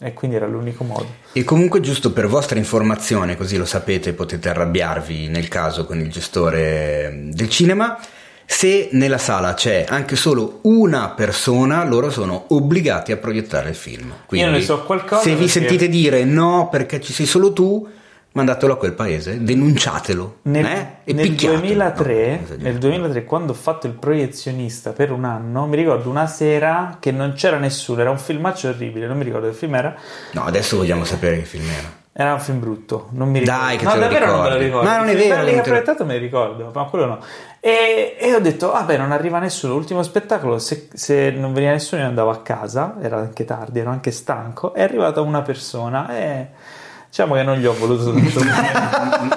[0.01, 1.05] e quindi era l'unico modo.
[1.35, 6.11] E comunque giusto per vostra informazione, così lo sapete, potete arrabbiarvi nel caso con il
[6.11, 7.99] gestore del cinema.
[8.47, 14.11] Se nella sala c'è anche solo una persona, loro sono obbligati a proiettare il film.
[14.25, 17.87] Quindi, ne so qualcosa Se vi perché- sentite dire no perché ci sei solo tu,
[18.33, 20.39] mandatelo a quel paese, denunciatelo.
[20.43, 20.87] Nel, eh?
[21.05, 21.61] E nel picchiatelo.
[21.61, 26.27] 2003, No, nel 2003, quando ho fatto il proiezionista per un anno, mi ricordo una
[26.27, 29.95] sera che non c'era nessuno, era un filmaccio orribile, non mi ricordo che film era,
[30.33, 31.99] No, adesso vogliamo sapere che film era.
[32.13, 33.61] Era un film brutto, non mi ricordo.
[33.63, 34.65] Dai, che no, te lo davvero non me lo ricordi.
[34.65, 34.89] ricordo.
[34.89, 37.19] Ma non è vero, non che ho lo- proiettato me li ricordo, ma quello no.
[37.61, 39.75] E, e ho detto, vabbè, non arriva nessuno.
[39.75, 43.91] L'ultimo spettacolo, se, se non veniva nessuno, io andavo a casa, era anche tardi, ero
[43.91, 44.75] anche stanco.
[44.75, 46.49] È arrivata una persona e
[47.11, 48.71] diciamo che non gli ho voluto tanto bene.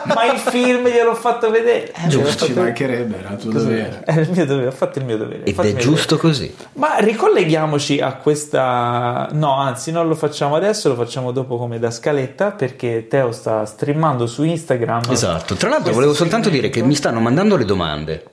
[0.14, 1.92] ma il film gliel'ho fatto vedere.
[1.92, 2.46] Eh, Giusto.
[2.46, 4.04] Ci mancherebbe, era il tuo dovere.
[4.06, 5.44] È il mio dovere, ho fatto il mio dovere.
[5.44, 6.54] Ed è giusto così.
[6.74, 9.28] Ma ricolleghiamoci a questa.
[9.32, 13.66] No, anzi, non lo facciamo adesso, lo facciamo dopo come da scaletta perché Teo sta
[13.66, 15.02] streamando su Instagram.
[15.10, 18.24] Esatto, tra l'altro volevo soltanto dire che mi stanno mandando le domande.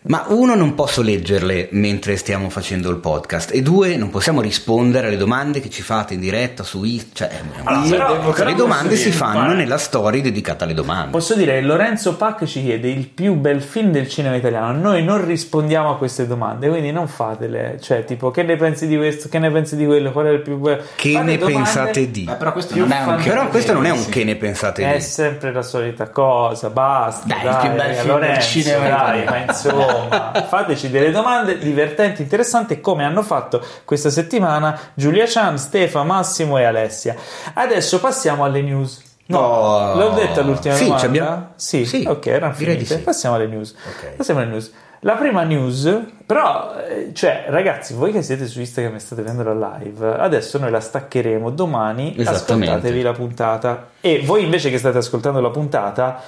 [0.00, 5.08] Ma uno non posso leggerle mentre stiamo facendo il podcast e due non possiamo rispondere
[5.08, 7.06] alle domande che ci fate in diretta su Instagram.
[7.12, 9.54] Cioè, è una Allora, però- le domande si fanno guarda.
[9.54, 11.10] nella storia dedicata alle domande.
[11.10, 14.78] Posso dire, Lorenzo Pac ci chiede il più bel film del cinema italiano.
[14.78, 17.78] Noi non rispondiamo a queste domande, quindi non fatele.
[17.80, 19.28] Cioè, tipo, che ne pensi di questo?
[19.28, 20.12] Che ne pensi di quello?
[20.12, 20.80] Qual è il più bello?
[20.94, 22.30] Che Fate ne domande- pensate di?
[22.38, 24.94] Però questo non è un fan- Però questo non è un che ne pensate È
[24.94, 25.00] di.
[25.02, 27.26] sempre la solita cosa, basta.
[27.26, 28.90] Dai, Dai, il più bel film del Lorenzo, cinema dai,
[29.22, 29.30] italiano.
[29.30, 29.87] ma insomma,
[30.48, 36.64] fateci delle domande divertenti, interessanti, come hanno fatto questa settimana Giulia Chan, Stefa, Massimo e
[36.64, 37.14] Alessia.
[37.54, 39.02] Adesso passiamo alle news.
[39.26, 39.94] No, Oh.
[39.94, 41.06] l'ho detta l'ultima Sì, domanda?
[41.06, 42.84] abbiamo- Sì, sì, ok, erano finite.
[42.84, 42.98] sì.
[42.98, 43.74] Passiamo alle news.
[43.86, 44.16] Ok.
[44.16, 44.72] Passiamo alle news.
[45.02, 49.44] La prima news, però, eh, cioè, ragazzi, voi che siete su Instagram e state vedendo
[49.54, 53.90] la live, adesso noi la staccheremo domani, ascoltatevi la puntata.
[54.00, 56.20] E voi invece che state ascoltando la puntata,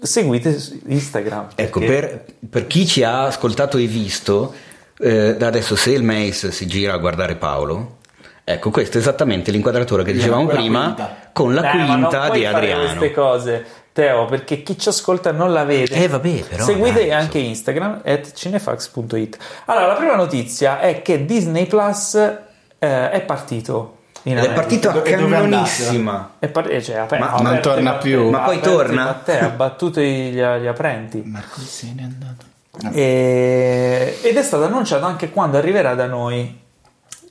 [0.00, 1.48] seguite su Instagram.
[1.54, 4.52] Ecco, per, per chi ci ha ascoltato e visto,
[4.98, 7.98] eh, da adesso se il Mace si gira a guardare Paolo,
[8.44, 11.16] ecco, questo è esattamente l'inquadratura che dicevamo quella prima quinta.
[11.32, 12.82] con la Eh, ma non quinta puoi di fare Adriano.
[12.82, 15.94] queste cose, Teo, perché chi ci ascolta non la vede.
[15.94, 19.38] Eh, vabbè, però, Seguite dai, anche Instagram at cinefax.it.
[19.66, 25.00] Allora, la prima notizia è che Disney Plus eh, è partito Ed è partito a
[25.02, 26.32] cannonissima.
[26.38, 28.28] È par- eh, cioè, aper- Ma non torna più.
[28.30, 29.22] Ma poi torna?
[29.24, 31.22] ha battuto gli, gli aprenti.
[31.24, 32.48] Marco se n'è andato.
[32.92, 36.58] E- ed è stato annunciato anche quando arriverà da noi,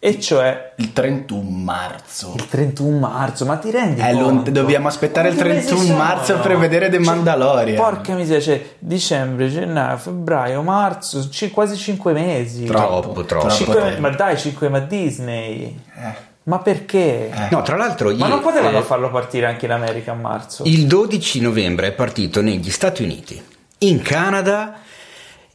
[0.01, 2.33] e cioè Il 31 marzo.
[2.35, 3.45] il 31 marzo.
[3.45, 4.49] Ma ti rendi Eh, conto?
[4.51, 5.97] dobbiamo aspettare il Quanti mesi 31 sono?
[6.03, 7.75] marzo per vedere The Mandalorian.
[7.77, 12.65] Porca miseria, cioè, dicembre, gennaio, febbraio, marzo, ci- quasi 5 mesi.
[12.65, 13.47] Troppo, troppo.
[13.47, 13.79] Tempo.
[13.79, 15.79] me- ma dai, 5 ma Disney.
[15.95, 16.27] Eh.
[16.49, 17.29] Ma perché?
[17.51, 20.63] No, tra l'altro, Ma io- non potevano eh, farlo partire anche in America a marzo?
[20.65, 23.39] il 12 novembre è partito negli Stati Uniti,
[23.79, 24.79] in Canada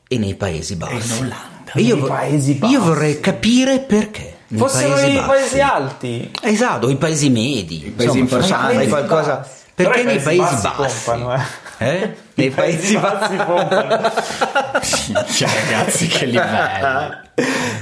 [0.06, 1.16] e nei Paesi Bassi.
[1.18, 1.72] in Olanda.
[1.72, 2.76] E io, Nei vo- Paesi io Bassi.
[2.76, 4.36] vorrei capire perché.
[4.46, 5.26] nei Fossero Paesi i Bassi.
[5.28, 6.30] paesi alti.
[6.42, 7.86] Esatto, i paesi medi.
[7.88, 8.86] I paesi importanti.
[8.86, 9.48] Qualcosa.
[9.74, 11.04] Perché nei Paesi Paesi Bassi Bassi?
[11.04, 11.40] pompano, eh.
[11.78, 12.14] Eh?
[12.34, 13.34] Nei Paesi Bassi.
[13.36, 14.10] pompano.
[14.82, 17.22] Cioè, ragazzi, che livello.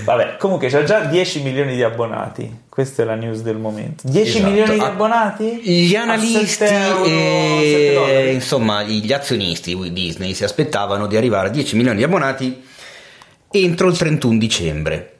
[0.04, 2.60] Vabbè, comunque c'ha già 10 milioni di abbonati.
[2.68, 4.02] Questa è la news del momento.
[4.08, 4.44] 10 Esatto.
[4.50, 5.60] milioni di abbonati?
[5.62, 11.48] Gli analisti 7 euro, 7 e insomma gli azionisti di Disney si aspettavano di arrivare
[11.48, 12.64] a 10 milioni di abbonati
[13.50, 15.16] entro il 31 dicembre.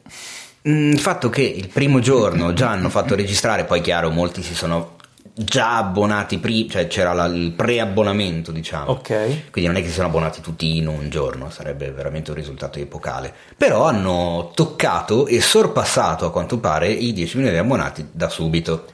[0.67, 4.55] Mm, Il fatto che il primo giorno già hanno fatto registrare, poi chiaro, molti si
[4.55, 4.97] sono
[5.35, 8.91] già abbonati prima, cioè c'era la- il preabbonamento, diciamo.
[8.91, 9.51] Ok.
[9.51, 12.79] Quindi non è che si sono abbonati tutti in un giorno, sarebbe veramente un risultato
[12.79, 13.33] epocale.
[13.57, 18.87] Però hanno toccato e sorpassato a quanto pare i 10 milioni di abbonati da subito.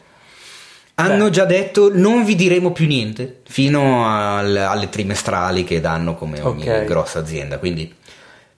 [0.95, 1.31] Hanno Beh.
[1.31, 6.69] già detto non vi diremo più niente fino al- alle trimestrali che danno come ogni
[6.69, 6.85] Ok.
[6.85, 7.59] grossa azienda.
[7.59, 7.95] Quindi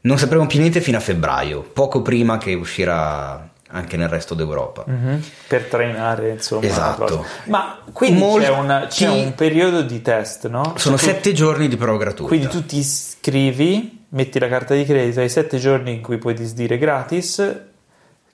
[0.03, 4.85] non sapremo più niente fino a febbraio, poco prima che uscirà anche nel resto d'Europa.
[4.87, 6.66] Mhm, Per trainare, insomma.
[6.66, 7.25] Esatto.
[7.45, 10.75] Ma quindi Molti- c'è, una- c'è un periodo di test, no?
[10.77, 12.29] Sono Cioè, tu- sette giorni di prova gratuita.
[12.29, 16.35] Quindi tu ti iscrivi, metti la carta di credito, hai 7 giorni in cui puoi
[16.35, 17.43] disdire gratis,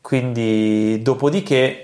[0.00, 1.82] quindi dopodiché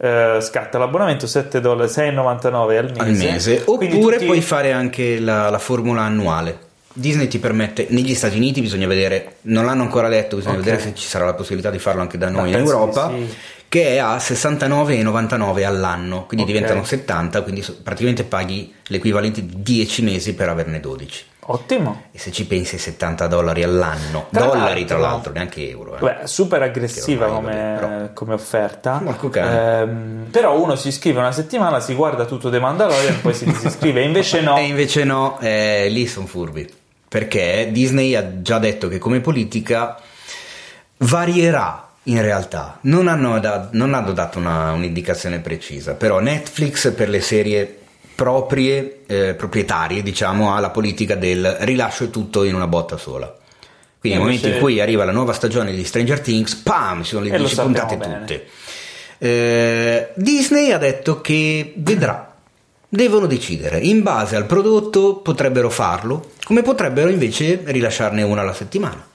[0.00, 3.00] eh, scatta l'abbonamento 7 dollari, 6,99 al mese.
[3.00, 6.66] al mese, oppure puoi fare anche la, la formula annuale.
[6.92, 10.64] Disney ti permette, negli Stati Uniti bisogna vedere, non l'hanno ancora letto, bisogna Ok.
[10.64, 13.34] vedere se ci sarà la possibilità di farlo anche da noi in penso Europa, sì.
[13.68, 16.52] che è a 69,99 all'anno, quindi Ok.
[16.52, 21.24] diventano 70, quindi praticamente paghi l'equivalente di 10 mesi per averne 12.
[21.50, 22.02] Ottimo.
[22.12, 25.96] E se ci pensi 70 dollari all'anno, Tra dollari tra l'altro- neanche euro.
[25.96, 26.00] eh.
[26.00, 29.00] Beh, super aggressiva come, vabbè, come offerta.
[29.32, 34.02] Ehm, però uno si iscrive una settimana, si guarda tutto The Mandalorian, poi si disiscrive.
[34.02, 34.58] Invece no.
[34.58, 36.70] E invece no, eh, lì sono furbi.
[37.08, 39.98] Perché Disney ha già detto che come politica
[40.98, 42.78] varierà in realtà.
[42.82, 47.78] Non hanno, da- non hanno dato una- un'indicazione precisa, però Netflix per le serie
[48.14, 53.32] proprie, eh, proprietarie, diciamo, ha la politica del rilascio tutto in una botta sola.
[54.00, 57.10] Quindi nel Invece- momento in cui arriva la nuova stagione di Stranger Things, pam, ci
[57.10, 58.18] sono le E lo 10 sappiamo puntate bene.
[58.20, 58.46] tutte.
[59.18, 62.27] Eh, Disney ha detto che vedrà.
[62.90, 69.06] Devono decidere, in base al prodotto potrebbero farlo, come potrebbero invece rilasciarne una alla settimana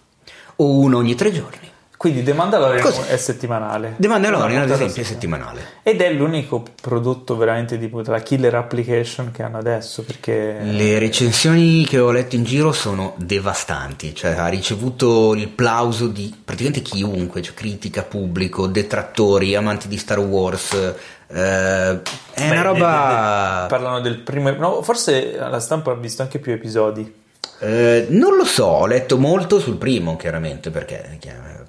[0.58, 1.72] o uno ogni tre giorni.
[1.98, 3.00] Quindi The Mandalorian Così.
[3.08, 3.96] è settimanale.
[3.98, 5.62] The Mandalorian, ad esempio, è settimanale.
[5.62, 5.82] settimanale.
[5.84, 11.86] Ed è l'unico prodotto veramente tipo della killer application che hanno adesso perché Le recensioni
[11.86, 17.42] che ho letto in giro sono devastanti, cioè ha ricevuto il plauso di praticamente chiunque,
[17.42, 20.94] cioè critica, pubblico, detrattori, amanti di Star Wars.
[21.34, 22.02] Eh,
[22.34, 23.56] è Beh, una roba.
[23.58, 27.22] de- de- parlano del primo no, forse la stampa ha visto anche più episodi.
[27.60, 31.18] Eh, non lo so, ho letto molto sul primo, chiaramente, perché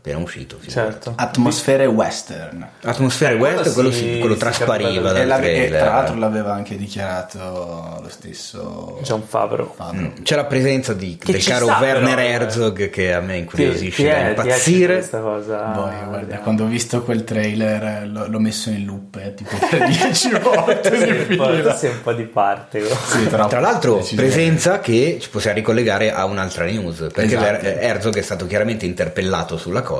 [0.04, 0.58] appena uscito.
[0.68, 1.14] Certo.
[1.16, 2.68] Atmosfere western.
[2.82, 5.80] Atmosfere Eh, quello West, quello, si- si- quello si traspariva dal E, e trailer.
[5.80, 9.72] tra l'altro l'aveva anche dichiarato lo stesso John Favreau.
[9.74, 10.02] Favreau.
[10.18, 12.30] Mm, C'è la presenza di, Che del caro sta, Werner però, eh.
[12.32, 14.92] Herzog che a me incuriosisce ti da è, è impazzire.
[14.96, 15.56] questa cosa.
[15.70, 19.56] Poi, guarda, quando ho visto quel trailer eh, l'ho, l'ho messo in loop eh, tipo
[19.70, 21.76] per 10 volte Sei un po'- fila.
[21.76, 22.82] sei un po' di parte.
[23.06, 23.26] Sì.
[23.28, 27.64] Tra l'altro, presenza che ci possiamo ricollegare a un'altra news, perché Esatto.
[27.64, 29.92] Herzog è stato chiaramente interpellato sulla cosa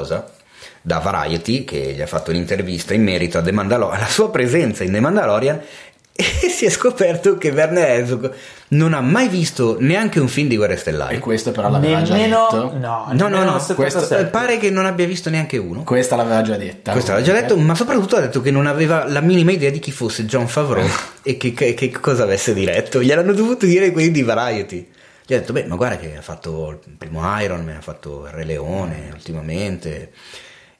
[0.82, 4.84] da Variety, che gli ha fatto un'intervista in merito a The Mandalorian, alla sua presenza
[4.84, 5.60] in The Mandalorian,
[6.16, 8.30] e si è scoperto che Werner Herzog
[8.68, 11.16] non ha mai visto neanche un film di Guerre Stellari.
[11.16, 12.72] E questo però l'aveva già Nemmeno, detto.
[12.78, 13.74] no, No, no, no, il 77.
[13.74, 15.82] questo, pare che non abbia visto neanche uno.
[15.82, 16.92] Questa l'aveva già detta.
[16.92, 19.78] Questo l'ha già detto, ma soprattutto ha detto che non aveva la minima idea di
[19.80, 20.86] chi fosse John Favreau
[21.22, 23.02] e che, che- che cosa avesse diretto.
[23.02, 24.88] Gliel'hanno dovuto dire quelli di Variety.
[25.26, 28.26] Gli ha detto, beh, ma guarda che ha fatto il primo Iron Man, ha fatto
[28.26, 30.12] il Re Leone ultimamente.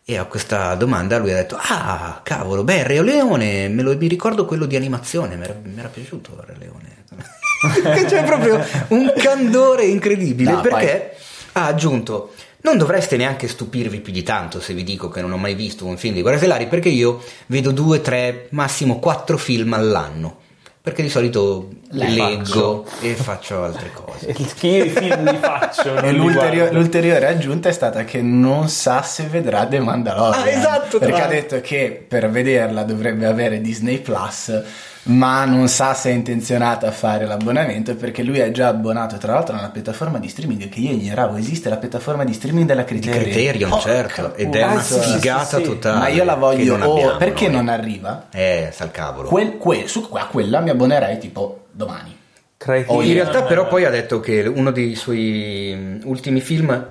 [0.04, 3.96] E a questa domanda lui ha detto, ah, cavolo, beh, il Re Leone, me lo,
[3.96, 8.04] mi ricordo quello di animazione, mi era, mi era piaciuto il Re Leone.
[8.06, 11.16] C'è proprio un candore incredibile No, perché
[11.52, 15.36] ha aggiunto non dovreste neanche stupirvi più di tanto se vi dico che non ho
[15.36, 19.74] mai visto un film di Guerre Stellari perché io vedo due, tre, massimo quattro film
[19.74, 20.40] all'anno
[20.84, 24.34] perché di solito Le leggo e faccio altre cose
[24.66, 25.94] io i film li faccio.
[25.96, 26.78] non E li l'ulterio- guardo.
[26.78, 30.42] l'ulteriore aggiunta è stata che non sa se vedrà The Mandalorian.
[30.42, 34.62] Ah, esatto, Perché tra ha detto che per vederla dovrebbe avere Disney Plus,
[35.04, 39.34] ma non sa se è intenzionata a fare l'abbonamento perché lui è già abbonato, tra
[39.34, 41.36] l'altro, a una piattaforma di streaming che io ignoravo.
[41.36, 43.22] Esiste la piattaforma di streaming della Criterion.
[43.22, 45.62] Criterion Porca certo ed è una sì, sì, figata sì.
[45.62, 46.76] totale Ma io la voglio.
[46.76, 47.56] non oh, abbiamo perché noi.
[47.56, 48.26] non arriva?
[48.32, 52.16] eh sta il cavolo Quel- que- su a quella mi abbonerei tipo domani.
[52.56, 56.86] Criterion, in realtà però poi ha detto che uno dei suoi mm, ultimi film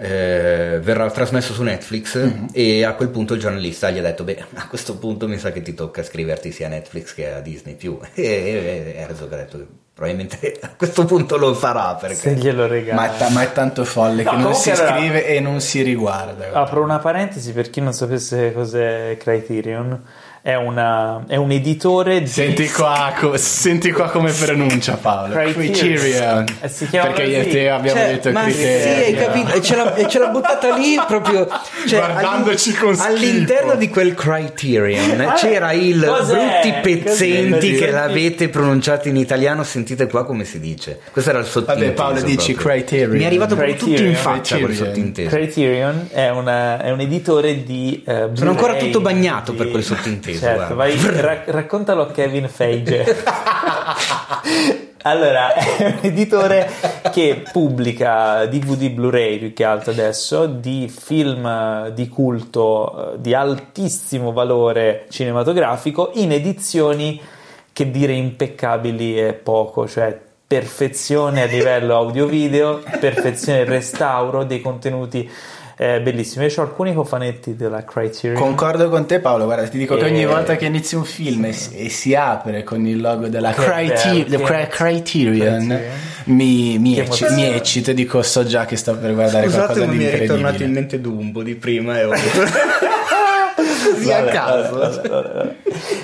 [0.00, 2.48] eh, verrà trasmesso su Netflix Mhm.
[2.52, 5.50] e a quel punto il giornalista gli ha detto beh a questo punto mi sa
[5.50, 9.32] che ti tocca scriverti sia a Netflix che a Disney più e, e, e Herzog
[9.32, 13.00] ha detto probabilmente a questo punto lo farà perché Se glielo regala.
[13.00, 15.60] Ma è, ta- ma è tanto folle No, che non si allora- scrive e non
[15.60, 16.52] si riguarda.
[16.52, 20.00] Apro una parentesi per chi non sapesse cos'è Criterion.
[20.48, 25.34] È, una, è un editore di Senti qua, co- senti qua come pronuncia Paolo.
[25.34, 25.72] Criterion.
[25.74, 26.44] Criterion.
[26.62, 28.96] Eh, si chiama Perché io e te abbiamo Cioè, detto ma sì, Criterion.
[29.04, 29.52] hai capito?
[29.52, 31.46] E ce l'ha, e ce l'ha buttata lì proprio
[31.86, 33.08] cioè, Guardandoci con schifo.
[33.12, 36.32] all'interno di quel Criterion Ah, c'era il cos'è?
[36.62, 37.84] brutti pezzenti Cos'è?
[37.84, 41.92] che l'avete pronunciato in italiano sentite qua come si dice questo era il sottintesa Vabbè,
[41.94, 42.72] Paolo, dici proprio.
[42.74, 43.10] Criterion.
[43.18, 44.94] mi è arrivato proprio tutto in faccia quel Criterion.
[44.94, 49.68] sottinteso Criterion è, una- è un editore di eh, Sono ancora tutto bagnato di- per
[49.70, 50.74] quel sottinteso, Certo, guarda.
[50.74, 53.04] vai, ra- raccontalo a Kevin Feige.
[55.02, 56.70] allora, è un editore
[57.12, 64.32] che pubblica DVD Blu-ray più che altro adesso di film di culto eh, di altissimo
[64.32, 67.20] valore cinematografico in edizioni
[67.72, 70.18] che dire impeccabili è poco, cioè
[70.48, 75.30] perfezione a livello audio-video, perfezione restauro dei contenuti
[75.80, 76.44] eh, bellissimi.
[76.44, 78.34] Io ho alcuni cofanetti della Criterion.
[78.40, 81.44] Concordo con te Paolo, guarda, ti dico che ogni E- volta che inizi un film
[81.46, 85.80] e, si- e si apre con il logo della Criter- bello, Cri- Criterion, Criterion.
[86.24, 89.86] mi, mi, ecci- mi eccito e dico so già che sto per guardare scusate qualcosa
[89.86, 90.80] ma di mi è ritornato in incredibile.
[90.80, 92.10] mente Dumbo di prima e ho
[93.82, 95.54] così a Vabbè, caso vabbè, vabbè, vabbè.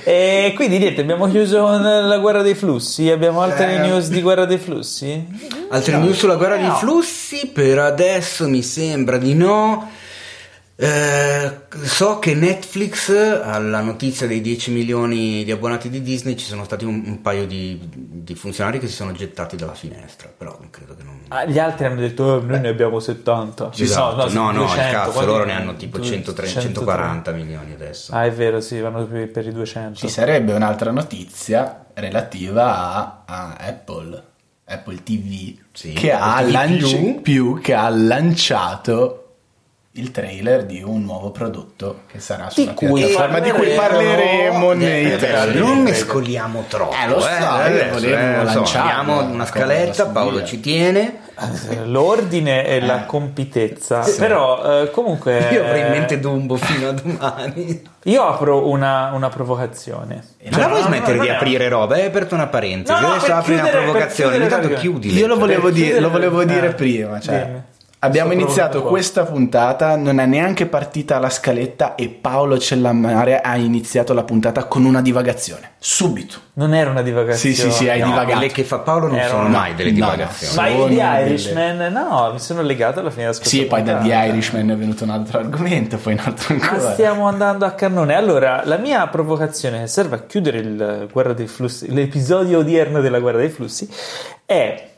[0.04, 3.10] E quindi niente, abbiamo chiuso la guerra dei flussi.
[3.10, 3.78] Abbiamo altre Eh.
[3.78, 5.24] news di guerra dei flussi?
[5.68, 6.62] Altre news sulla guerra No.
[6.62, 7.46] dei flussi?
[7.52, 9.90] Per adesso mi sembra di no.
[10.76, 16.64] Eh, so che Netflix, alla notizia dei 10 milioni di abbonati di Disney, ci sono
[16.64, 20.28] stati un, un paio di, di funzionari che si sono gettati dalla finestra.
[20.36, 21.20] Però credo che non.
[21.28, 23.70] Ah, gli altri hanno detto "Oh, noi ne abbiamo 70.
[23.76, 24.32] Esatto.
[24.32, 26.60] no, no, 200, il cazzo, quanti- loro ne hanno tipo 130, 130.
[26.80, 28.12] 140 milioni adesso.
[28.12, 29.98] Ah, è vero, sì, vanno per per i 200.
[29.98, 34.22] Ci sarebbe un'altra notizia relativa a, a Apple,
[34.64, 39.23] Apple TV, Sì, che, ha TV lanci- più, che ha lanciato
[39.96, 44.74] il trailer di un nuovo prodotto che sarà sulla cui piattaforma di cui parleremo- Eh,
[44.74, 45.54] nei eh, trailer.
[45.54, 46.96] non mescoliamo troppo.
[46.96, 51.20] Eh, lo so, adesso, volevo insomma, lanciarlo, abbiamo una come scaletta, Paolo ci tiene.
[51.70, 54.04] Eh, L'ordine e la compitezza.
[54.18, 55.48] Però, eh, comunque.
[55.52, 57.82] Io avrei in mente Dumbo fino a domani.
[58.04, 60.24] Io apro una, una provocazione.
[60.50, 61.34] Ma la vuoi no, smettere no, di no.
[61.34, 61.94] aprire roba?
[61.94, 64.36] Hai aperto una parentesi, No, no, adesso apri una provocazione.
[64.38, 65.18] Intanto chiudila.
[65.18, 67.62] Io lo volevo, dire, lo volevo dire eh, prima, cioè, dimmi.
[68.04, 73.56] Abbiamo Sto iniziato questa puntata, non è neanche partita la scaletta e Paolo Cellamare ha
[73.56, 76.38] iniziato la puntata con una divagazione, subito.
[76.54, 77.54] Non era una divagazione.
[77.54, 78.30] Sì, sì, sì, hai No, divagato.
[78.38, 80.54] quelle che fa Paolo non Era sono una- mai delle no, divagazioni.
[80.54, 83.66] Ma i The delle- Irishman, no, mi sono legato alla fine della scorsa Sì, e
[83.66, 83.96] poi da.
[83.98, 86.92] The Irishman è venuto un altro argomento, poi un altro Ma ancora.
[86.92, 88.14] stiamo andando a cannone.
[88.14, 93.18] Allora, la mia provocazione che serve a chiudere il Guerra dei Flussi, l'episodio odierno della
[93.18, 93.88] Guerra dei Flussi,
[94.46, 94.88] è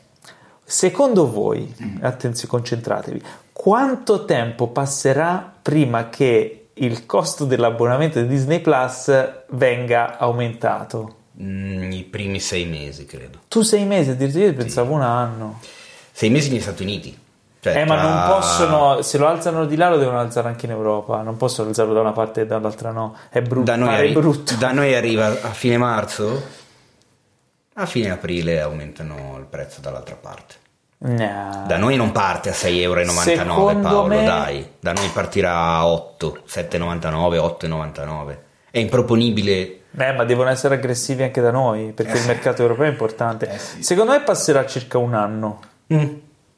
[0.69, 3.21] secondo voi, attenzione, concentratevi,
[3.53, 9.11] quanto tempo passerà prima che il costo dell'abbonamento di Disney Plus
[9.51, 11.15] venga aumentato?
[11.41, 13.39] Mm, I primi sei mesi, credo.
[13.47, 15.59] Tu sei mesi, addirittura io pensavo un anno.
[16.11, 17.17] Sei mesi negli Stati Uniti.
[17.59, 20.71] Cioè, Eh, ma non possono, se lo alzano di là lo devono alzare anche in
[20.73, 24.11] Europa, non possono alzarlo da una parte e dall'altra no, è brutto, Da noi, arri-
[24.13, 24.53] brutto.
[24.55, 26.43] da noi arriva a fine marzo.
[27.79, 30.55] A fine aprile aumentano il prezzo dall'altra parte.
[30.99, 31.63] No.
[31.67, 34.67] Da noi non parte a 6,99 euro Paolo, me- dai.
[34.79, 38.37] Da noi partirà a 8, 7,99, 8,99.
[38.71, 39.81] È improponibile.
[39.95, 43.47] Eh, ma devono essere aggressivi anche da noi, perché il mercato europeo è importante.
[43.47, 43.83] Eh sì.
[43.83, 45.59] Secondo me passerà circa un anno.
[45.93, 46.13] Mm.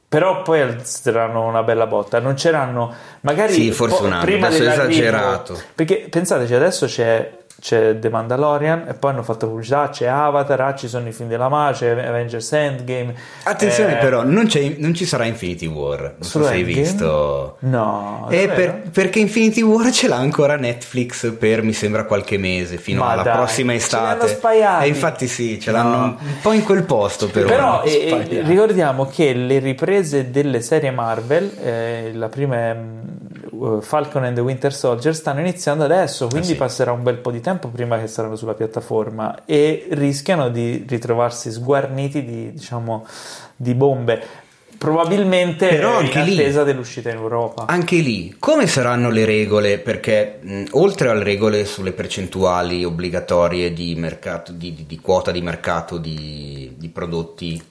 [0.08, 2.20] Però poi alzeranno una bella botta.
[2.20, 5.62] Non c'eranno, magari Sì, forse un anno, prima adesso esagerato.
[5.76, 10.76] Perché pensateci, adesso c'è, c'è The Mandalorian e poi hanno fatto pubblicità, c'è Avatar, ah,
[10.76, 13.14] ci sono i film della Mar, c'è Avengers Endgame.
[13.44, 16.00] Attenzione Eh, però, non, c'è- non ci sarà Infinity War.
[16.00, 17.58] Non so Solo se hai visto.
[17.60, 22.78] No, Eh, per- perché Infinity War ce l'ha ancora Netflix per mi sembra qualche mese
[22.78, 24.18] fino Ma alla dai, prossima ce estate.
[24.18, 24.86] l'hanno spaiati.
[24.86, 25.78] E infatti sì, ce No.
[25.78, 27.84] l'hanno un po' in quel posto per Però ora.
[27.84, 32.76] eh, eh, ricordiamo che le riprese delle serie Marvel, eh, la prima è
[33.60, 36.56] uh, Falcon and the Winter Soldier, stanno iniziando adesso, quindi sì.
[36.56, 41.52] passerà un bel po' di tempo prima che saranno sulla piattaforma e rischiano di ritrovarsi
[41.52, 43.06] sguarniti di, diciamo,
[43.56, 44.48] di bombe.
[44.78, 47.66] Probabilmente Però in anche lì- attesa dell'uscita in Europa.
[47.68, 49.78] Anche lì, come saranno le regole?
[49.78, 55.42] Perché mh, oltre alle regole sulle percentuali obbligatorie di, mercato, di, di- di quota di
[55.42, 57.62] mercato di, di prodotti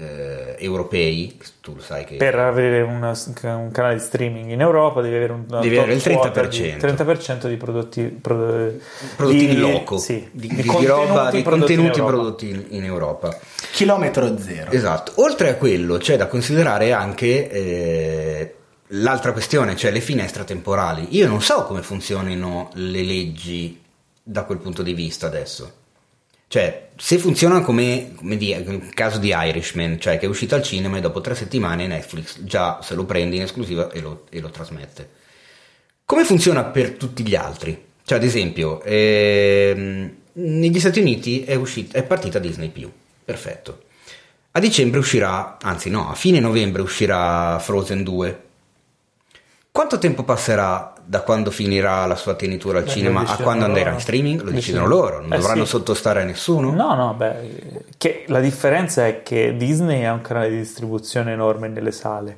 [0.00, 3.12] eh, europei, tu lo sai che Per avere una-
[3.56, 6.48] un canale di streaming in Europa devi avere un Devi avere il quota 30%.
[6.48, 8.72] di, 30% di prodotti, pro-
[9.16, 12.00] prodotti di- in loco, sì, di, di di- di contenuti roba, di prodotti in contenuti
[12.00, 13.36] prodotti in, in Europa.
[13.72, 14.70] Chilometro zero.
[14.70, 15.12] Esatto.
[15.16, 18.54] Oltre a quello c'è da considerare anche eh,
[18.88, 21.08] l'altra questione, cioè le finestre temporali.
[21.16, 23.80] Io non so come funzionino le leggi
[24.22, 25.72] da quel punto di vista adesso.
[26.48, 30.62] Cioè, se funzionano come, come di- nel caso di Irishman, cioè che è uscito al
[30.62, 34.40] cinema e dopo tre settimane Netflix già se lo prende in esclusiva e lo, e
[34.40, 35.10] lo trasmette.
[36.06, 37.84] Come funziona per tutti gli altri?
[38.02, 42.72] Cioè, ad esempio, ehm, negli Stati Uniti è, uscita, è partita Disney
[43.22, 43.82] perfetto.
[44.52, 48.42] A dicembre uscirà, anzi no, a fine novembre uscirà Frozen 2.
[49.70, 53.92] Quanto tempo passerà da quando finirà la sua tenitura al Beh, cinema a quando andrà
[53.92, 54.42] in streaming?
[54.42, 55.70] Lo decidono loro, non Eh, dovranno sì.
[55.70, 56.70] sottostare a nessuno.
[56.70, 61.68] No, no, beh, che la differenza è che Disney ha un canale di distribuzione enorme
[61.68, 62.36] nelle sale.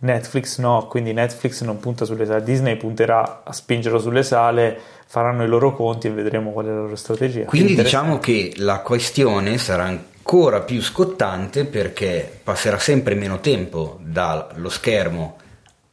[0.00, 5.44] Netflix no, quindi Netflix non punta sulle sale, Disney punterà a spingerlo sulle sale, faranno
[5.44, 7.44] i loro conti e vedremo qual è la loro strategia.
[7.44, 14.68] Quindi diciamo che la questione sarà ancora più scottante perché passerà sempre meno tempo dallo
[14.68, 15.36] schermo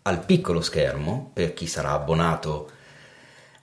[0.08, 2.70] al piccolo schermo per chi sarà abbonato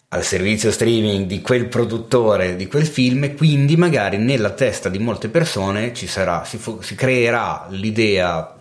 [0.08, 4.98] al servizio streaming di quel produttore di quel film e quindi magari nella testa di
[4.98, 8.60] molte persone ci sarà, si, fo- si creerà l'idea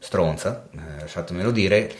[0.00, 1.94] stronza, eh, lasciatemelo dire,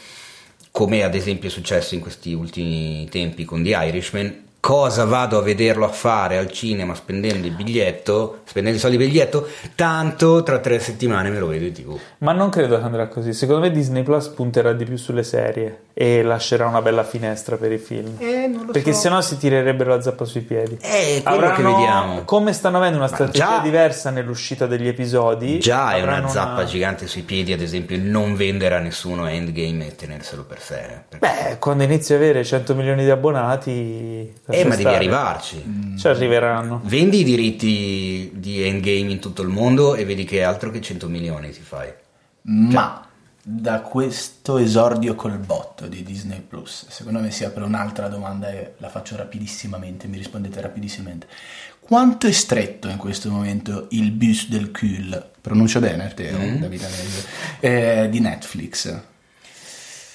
[0.73, 5.43] come ad esempio è successo in questi ultimi tempi con The Irishman, cosa vado a
[5.43, 10.59] vederlo a fare al cinema spendendo il biglietto, spendendo i soldi il biglietto, tanto tra
[10.59, 11.99] tre settimane me lo vedo in tv.
[12.19, 13.33] Ma non credo che andrà così.
[13.33, 17.71] Secondo me Disney Plus punterà di più sulle serie e lascerà una bella finestra per
[17.73, 18.15] i film.
[18.17, 19.01] Eh, non lo Perché so.
[19.01, 20.79] sennò si tirerebbero la zappa sui piedi.
[20.81, 22.25] È quello che vediamo.
[22.25, 25.59] Come stanno avendo una strategia già- diversa nell'uscita degli episodi.
[25.59, 29.27] Già è avranno una zappa gigante sui piedi, ad esempio, il non vendere a nessuno
[29.27, 31.03] Endgame e tenerselo per sé.
[31.07, 31.19] perché-
[31.51, 33.71] Beh, quando inizi a avere 100 milioni di abbonati.
[33.71, 34.97] eh, ma devi stare.
[34.97, 35.95] arrivarci.
[35.99, 36.81] Ci arriveranno.
[36.85, 41.09] Vendi i diritti di Endgame in tutto il mondo e vedi che altro che 100
[41.09, 41.93] milioni ti fai.
[42.43, 43.05] Ma
[43.43, 48.75] da questo esordio col botto di Disney Plus, secondo me si apre un'altra domanda e
[48.79, 51.27] la faccio rapidissimamente, mi rispondete rapidissimamente.
[51.81, 57.23] Quanto è stretto in questo momento il bus del cul, pronuncio bene, Teo, Davide Amelio,
[57.61, 59.01] eh, di Netflix?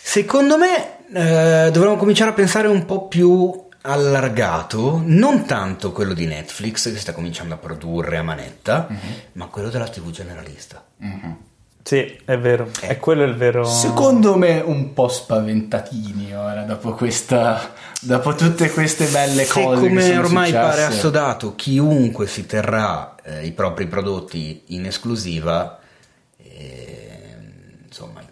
[0.01, 6.25] Secondo me eh, dovremmo cominciare a pensare un po' più allargato, non tanto quello di
[6.25, 8.87] Netflix che sta cominciando a produrre a manetta,
[9.33, 10.83] ma quello della TV generalista.
[11.87, 12.67] Sì, è vero.
[12.79, 13.63] È quello il vero.
[13.63, 19.87] Secondo me un po' spaventatini ora, dopo questa, dopo tutte queste belle Se cose che
[19.89, 20.67] come sono ormai successe.
[20.67, 25.77] pare assodato, chiunque si terrà eh, i propri prodotti in esclusiva,
[26.37, 26.94] eh,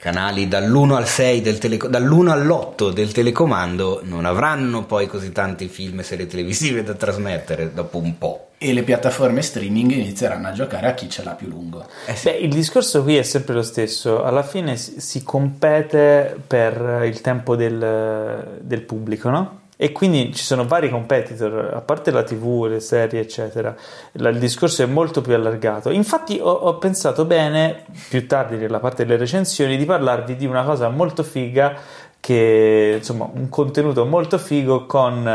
[0.03, 5.69] canali dall'1 al 6 del teleco- dall'1 all'8 del telecomando non avranno poi così tanti
[5.69, 8.47] film e serie televisive da trasmettere dopo un po'.
[8.57, 11.87] E le piattaforme streaming inizieranno a giocare a chi ce l'ha più lungo.
[12.05, 12.29] Eh sì.
[12.29, 14.21] Beh, il discorso qui è sempre lo stesso.
[14.25, 19.61] Alla fine si, si compete per il tempo del, del pubblico, no?
[19.75, 23.75] E quindi ci sono vari competitor, a parte la TV, le serie, eccetera.
[24.13, 25.89] Il discorso è molto più allargato.
[25.89, 30.63] Infatti, ho, ho pensato bene più tardi, nella parte delle recensioni, di parlarvi di una
[30.63, 31.75] cosa molto figa,
[32.19, 35.27] che insomma, un contenuto molto figo con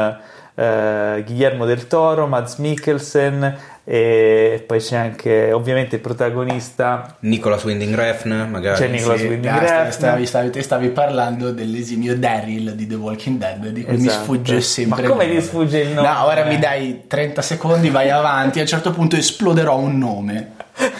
[0.55, 3.57] eh, Guillermo del Toro, Mads Mikkelsen
[3.91, 8.79] e poi c'è anche ovviamente il protagonista Nicolas Winding Refn, magari.
[8.79, 9.91] C'è Nicolas Sì, Winding ah, Refn.
[9.93, 14.23] stavi, stavi, te stavi parlando dell'esimio Daryl di The Walking Dead di cui mi Esatto.
[14.25, 16.07] sfugge sempre Ma come ti sfugge il nome?
[16.07, 20.51] no ora mi dai 30 secondi vai avanti a un certo punto esploderò un nome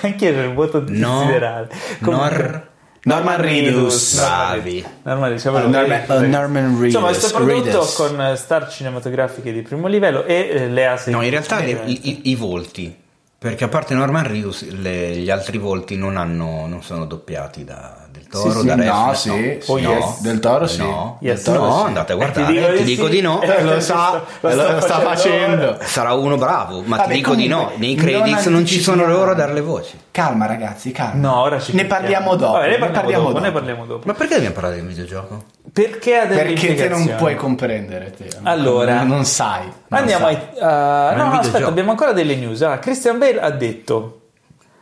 [0.01, 1.19] anche io c'è il voto No.
[1.21, 1.69] desiderale
[1.99, 2.68] Nor-
[3.09, 4.17] Norman Reedus.
[4.17, 4.85] Bravi.
[5.03, 6.85] Norman Reedus, Oh, Norman- oh, Norman Reedus.
[6.85, 7.95] Insomma, questo prodotto Reedus.
[7.95, 11.83] con eh, star cinematografiche di primo livello e eh, le ha No, in realtà le-
[11.87, 12.95] i, i- volti.
[13.39, 18.08] Perché a parte Norman Reedus, le- gli altri volti non, hanno, non sono doppiati da
[18.29, 18.89] Toro, Sì, sì, da Refn.
[18.89, 20.21] no, sì, Oh, sì, yes.
[20.21, 20.79] Del Toro sì.
[20.79, 21.87] No, Yes, Toro no, no, sì.
[21.87, 23.11] andate a Eh, guardare, ti dico di ti dico sì.
[23.11, 23.41] di no.
[23.43, 25.67] Eh, lo sa, Lo lo, sta sta facendo.
[25.67, 25.79] facendo.
[25.85, 28.81] Sarà uno bravo, ma Vabbè, ti dico di no, comunque, nei non credits non ci
[28.81, 29.99] sono loro a dare le voci.
[30.11, 31.15] Calma ragazzi, calma.
[31.29, 32.53] No, ora ci Ne parliamo dopo.
[32.53, 33.45] Vabbè, ne ne parliamo, dopo, dopo.
[33.45, 34.07] ne parliamo dopo.
[34.07, 35.45] Ma perché dobbiamo parlare del videogioco?
[35.73, 38.29] Perché ha delle Perché te non puoi comprendere te.
[38.43, 38.97] Allora.
[38.99, 39.63] non, non sai.
[39.89, 40.35] non Andiamo sai.
[40.35, 41.13] ai...
[41.13, 42.63] uh, no, no, aspetta, abbiamo ancora delle news.
[42.63, 44.21] Ah, Christian Bale ha detto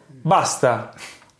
[0.08, 0.90] basta,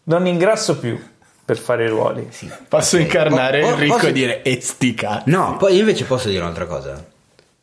[0.05, 1.01] non ingrasso più
[1.47, 2.29] per fare i ruoli.
[2.69, 5.31] Posso incarnare Po- Enrico posso- e dire e sti cazzi.
[5.31, 7.03] No, poi invece posso dire un'altra cosa.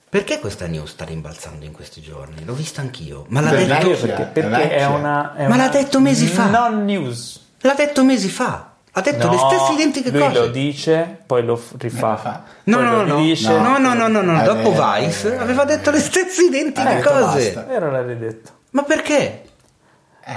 [0.10, 2.46] Perché questa news sta rimbalzando in questi giorni?
[2.46, 3.26] L'ho vista anch'io.
[3.30, 6.28] Ma l'ha Beh, detto, Perché, è perché è, una, è Ma l'ha una detto mesi
[6.28, 6.46] fa.
[6.50, 7.42] Non news.
[7.62, 8.70] l'ha detto mesi fa.
[8.96, 10.34] Ha detto le No, stesse identiche lui cose.
[10.40, 12.44] lo dice, poi lo rifà.
[12.66, 13.58] No, poi no, lo no, dice.
[13.58, 16.88] no, no, no, no, no, Eh, dopo eh, Vice eh, aveva detto le stesse identiche
[16.88, 17.52] detto cose.
[17.54, 17.72] basta.
[17.74, 18.52] Era l'ha ridetto.
[18.70, 19.42] Ma perché?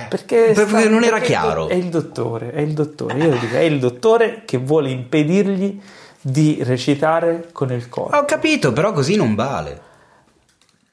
[0.09, 1.68] Perché, Perché non era perché chiaro.
[1.68, 5.80] È il dottore, è il dottore, io lo dico, è il dottore che vuole impedirgli
[6.20, 8.16] di recitare con il corpo.
[8.16, 9.80] Ho capito, però così non vale.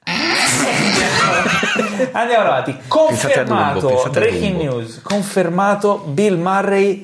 [2.12, 2.78] Andiamo avanti.
[2.88, 7.02] Confermato, breaking news, confermato Bill Murray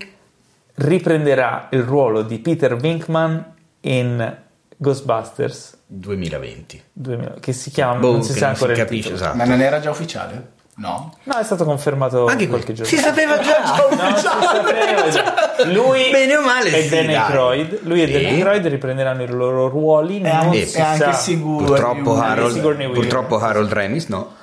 [0.76, 4.38] riprenderà il ruolo di Peter Winkman in
[4.78, 6.84] Ghostbusters 2020.
[6.94, 9.38] 2000, che si chiama, Boh, non si sa non ancora si il capisce, esatto.
[9.38, 10.58] Ma non era già ufficiale?
[10.80, 11.14] No.
[11.24, 13.62] No, è stato confermato Anche qualche giorno Si sapeva già.
[13.90, 15.64] No, si sapeva già.
[15.66, 17.16] Lui Bene o male, e sì, Dan dai.
[17.16, 18.12] Aykroyd, lui e Sì.
[18.14, 20.22] Dan Aykroyd riprenderanno i loro ruoli.
[20.22, 21.66] È non anche, si anche sa- sicuro.
[21.66, 24.36] Purtroppo Harold, purtroppo Harold Remis no.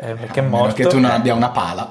[0.00, 0.74] eh, perché è morto.
[0.74, 1.88] Che tu non abbia una pala.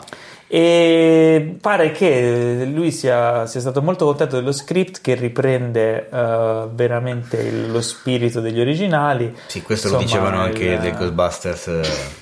[0.47, 7.37] E pare che lui sia, sia stato molto contento dello script che riprende eh, veramente
[7.37, 9.35] il- lo spirito degli originali.
[9.47, 12.21] Sì, questo lo Insomma, dicevano anche il- del Ghostbusters eh.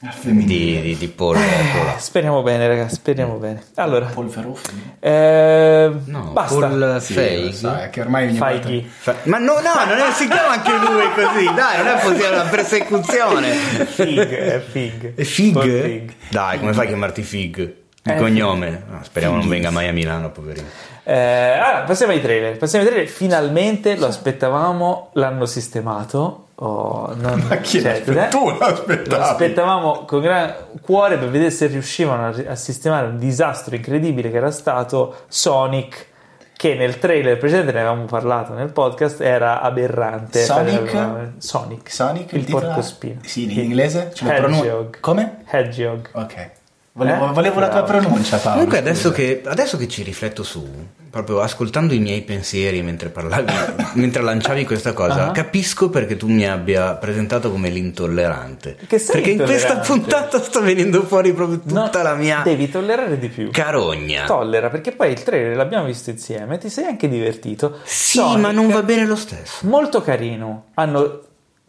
[0.00, 1.98] Di, di, di Paul Coppola.
[1.98, 3.64] Speriamo bene, ragazzi, speriamo bene.
[3.74, 4.92] Allora, Paul Verhoeven.
[5.00, 6.68] eh, No, basta.
[6.68, 7.66] Paul Sì, Feig.
[7.66, 8.68] è che ormai ogni volta-.
[8.98, 12.28] Fa- Ma no, no, non è, si chiama anche lui così, dai, non è possibile
[12.28, 13.50] una persecuzione.
[13.52, 15.12] Fig, è Fig.
[15.16, 15.60] E Fig?
[15.82, 16.12] Fig.
[16.30, 17.58] Dai, come fai a chiamarti Fig?
[18.04, 18.84] Il Eh, cognome?
[18.88, 20.66] No, speriamo non venga mai a Milano, poverino.
[21.10, 22.58] Eh, allora, passiamo ai trailer.
[22.58, 23.10] Passiamo ai trailer.
[23.10, 26.48] Finalmente lo aspettavamo, l'hanno sistemato.
[26.56, 28.12] Oh, non- Ma chi cioè, tu
[28.50, 29.22] Lo l'aspettavi?
[29.22, 30.52] aspettavamo con gran
[30.82, 36.06] cuore per vedere se riuscivano a, sistemare un disastro incredibile che era stato Sonic.
[36.54, 40.42] Che nel trailer precedente ne avevamo parlato nel podcast, era aberrante.
[40.42, 41.30] Sonic?
[41.38, 42.32] Sonic, Sonic?
[42.32, 42.66] il titolo?
[42.66, 43.20] porcospino.
[43.22, 44.10] Sì, in inglese?
[44.12, 44.96] Ce lo.
[45.00, 45.44] Come?
[45.48, 46.08] Hedgehog.
[46.12, 46.50] Ok.
[46.98, 47.32] Volevo, Eh?
[47.32, 48.54] volevo la tua pronuncia, Paolo.
[48.56, 50.66] Comunque adesso che, adesso che ci rifletto su,
[51.10, 53.52] proprio ascoltando i miei pensieri mentre parlavi,
[53.94, 55.30] mentre lanciavi questa cosa, Ah.
[55.30, 58.76] capisco perché tu mi abbia presentato come l'intollerante.
[58.86, 62.68] Che sei perché in questa puntata sta venendo fuori proprio tutta No, la mia Devi
[62.68, 63.50] tollerare di più.
[63.52, 64.24] carogna.
[64.26, 67.78] Tollera, perché poi il trailer l'abbiamo visto insieme, ti sei anche divertito.
[67.84, 69.66] Sì, Sonic, ma non va bene lo stesso.
[69.68, 70.64] Molto carino.
[70.74, 71.20] Hanno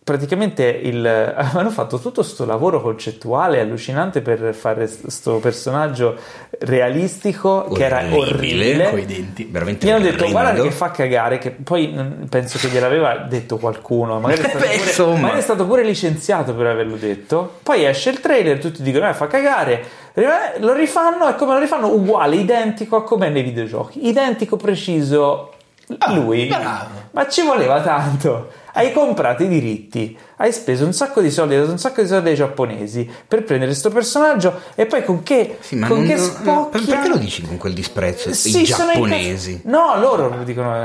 [0.10, 6.16] praticamente il, hanno fatto tutto sto lavoro concettuale allucinante per fare sto personaggio
[6.62, 8.90] realistico che era Orribile, orribile.
[8.90, 9.48] coi denti.
[9.52, 13.58] Veramente Mi hanno detto guarda che fa cagare che poi mm, penso che gliel'aveva detto
[13.58, 14.48] qualcuno magari è,
[14.90, 18.82] stato pure, magari è stato pure licenziato per averlo detto poi esce il trailer tutti
[18.82, 19.84] dicono eh, fa cagare
[20.14, 25.54] Eh, lo rifanno e come lo rifanno uguale identico a come nei videogiochi identico preciso
[25.98, 26.86] Ah, lui bravo.
[27.12, 28.50] ma ci voleva tanto
[28.80, 32.08] hai comprato i diritti hai speso un sacco di soldi hai dato un sacco di
[32.08, 36.08] soldi ai giapponesi per prendere questo personaggio e poi con che Sì, ma con non-
[36.08, 38.34] che spocchia perché lo dici con quel disprezzo?
[38.34, 39.52] sì, I giapponesi.
[39.52, 40.76] incazz- No, loro dicono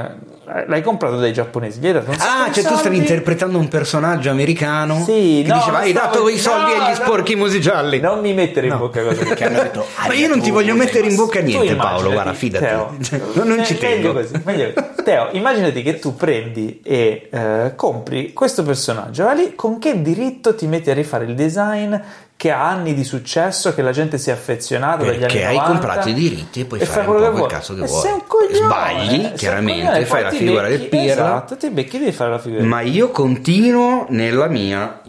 [0.46, 3.68] eh, l'hai comprato dai giapponesi, gli hai dato un Ah, cioè tu stavi interpretando un
[3.68, 6.94] personaggio americano Sì, che no, diceva hai stavo- dato i soldi no, agli no.
[6.96, 8.00] sporchi musigialli.
[8.00, 9.86] Non mi mettere in bocca cose Che hanno detto...
[10.06, 12.64] Ma io non ti voglio mettere in bocca niente Paolo, guarda, fidati.
[12.64, 12.94] Teo,
[13.44, 14.12] non, ci eh, tengo.
[14.44, 15.02] meglio così.
[15.04, 20.54] Teo, immaginati che tu prendi e eh, compri questo personaggio, va lì, con che diritto
[20.54, 21.94] ti metti a rifare il design
[22.36, 25.56] che ha anni di successo, che la gente si è affezionata dagli anni Perché hai
[25.56, 27.50] 90, comprato i diritti e puoi e fare un quello po' quel vuoi.
[27.50, 28.00] cazzo che E vuoi.
[28.00, 31.12] sei un coglione, Sbagli, chiaramente, coglione, fai la figura becchi- del pirla.
[31.12, 32.64] Esatto, ti becchi devi fare la figura.
[32.64, 35.00] Ma io continuo nella mia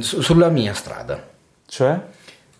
[0.00, 1.22] su- sulla mia strada.
[1.66, 2.00] Cioè?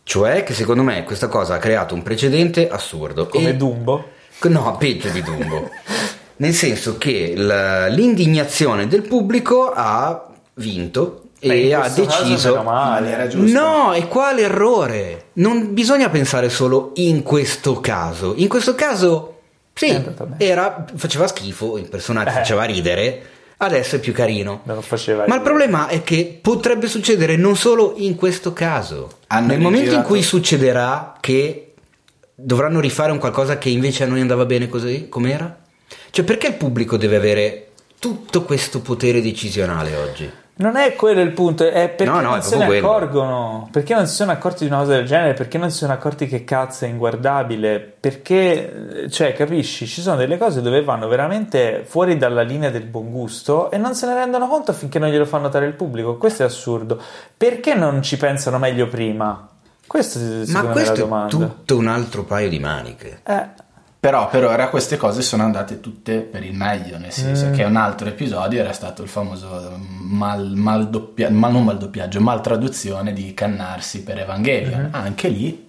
[0.05, 3.27] Cioè che secondo me questa cosa ha creato un precedente assurdo.
[3.27, 4.05] Come E- Dumbo.
[4.43, 5.69] No, peggio di Dumbo.
[6.37, 12.63] Nel senso che la- l'indignazione del pubblico ha vinto Beh, in e ha deciso...
[12.63, 13.31] male.
[13.35, 15.27] No, e quale errore?
[15.35, 18.35] Non bisogna pensare solo in questo caso.
[18.37, 19.41] In questo caso,
[19.75, 20.35] sì, bene.
[20.39, 22.33] era, faceva schifo, il personaggio Eh.
[22.35, 23.23] faceva ridere,
[23.59, 24.63] adesso è più carino.
[24.65, 29.19] Ma il problema è che potrebbe succedere non solo in questo caso.
[29.29, 31.75] Hanno Nel momento in rigirato- cui succederà che
[32.35, 35.59] dovranno rifare un qualcosa che invece a noi andava bene così, com'era?
[36.13, 40.31] Cioè perché il pubblico deve avere tutto questo potere decisionale oggi?
[40.57, 42.87] Non è quello il punto, è perché No, no, non è se ne quello.
[42.87, 43.69] accorgono.
[43.73, 45.33] Perché non si sono accorti di una cosa del genere?
[45.33, 47.81] Perché non si sono accorti che cazzo è inguardabile?
[47.81, 53.11] Perché, cioè, capisci, ci sono delle cose dove vanno veramente fuori dalla linea del buon
[53.11, 56.19] gusto e non se ne rendono conto finché non glielo fa notare il pubblico.
[56.19, 57.01] Questo è assurdo.
[57.35, 59.49] Perché non ci pensano meglio prima?
[59.89, 63.21] Secondo Ma questo è tutto un altro paio di maniche.
[63.25, 63.49] Eh,
[64.03, 67.53] Però per ora queste cose sono andate tutte per il meglio, nel senso Mm.
[67.55, 72.21] che un altro episodio era stato il famoso mal, mal doppia- ma non mal doppiaggio,
[72.21, 74.81] mal traduzione di Cannarsi per Evangelion.
[74.81, 74.95] Mm-hmm.
[74.95, 75.69] Anche lì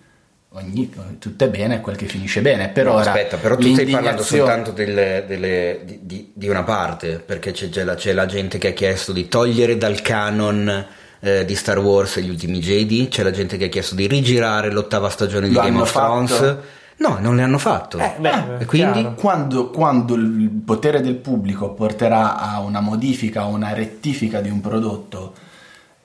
[0.56, 2.70] ogni, tutto è bene quel che finisce bene.
[2.70, 6.64] Per No, ora aspetta, però tu stai parlando soltanto delle- delle- di, di- di una
[6.64, 10.86] parte, perché c'è, già la, c'è la gente che ha chiesto di togliere dal canon
[11.20, 14.72] eh, di Star Wars gli ultimi Jedi, c'è la gente che ha chiesto di rigirare
[14.72, 16.56] l'ottava stagione di Game of Thrones.
[16.98, 17.98] No, non le hanno fatto.
[17.98, 19.02] eh, beh, e quindi?
[19.02, 19.14] chiaro.
[19.16, 24.62] Quando, quando il potere del pubblico porterà a una modifica, a una rettifica di un
[24.62, 25.34] prodotto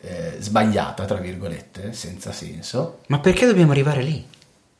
[0.00, 4.24] eh, sbagliata, tra virgolette, senza senso, Ma perché dobbiamo arrivare lì?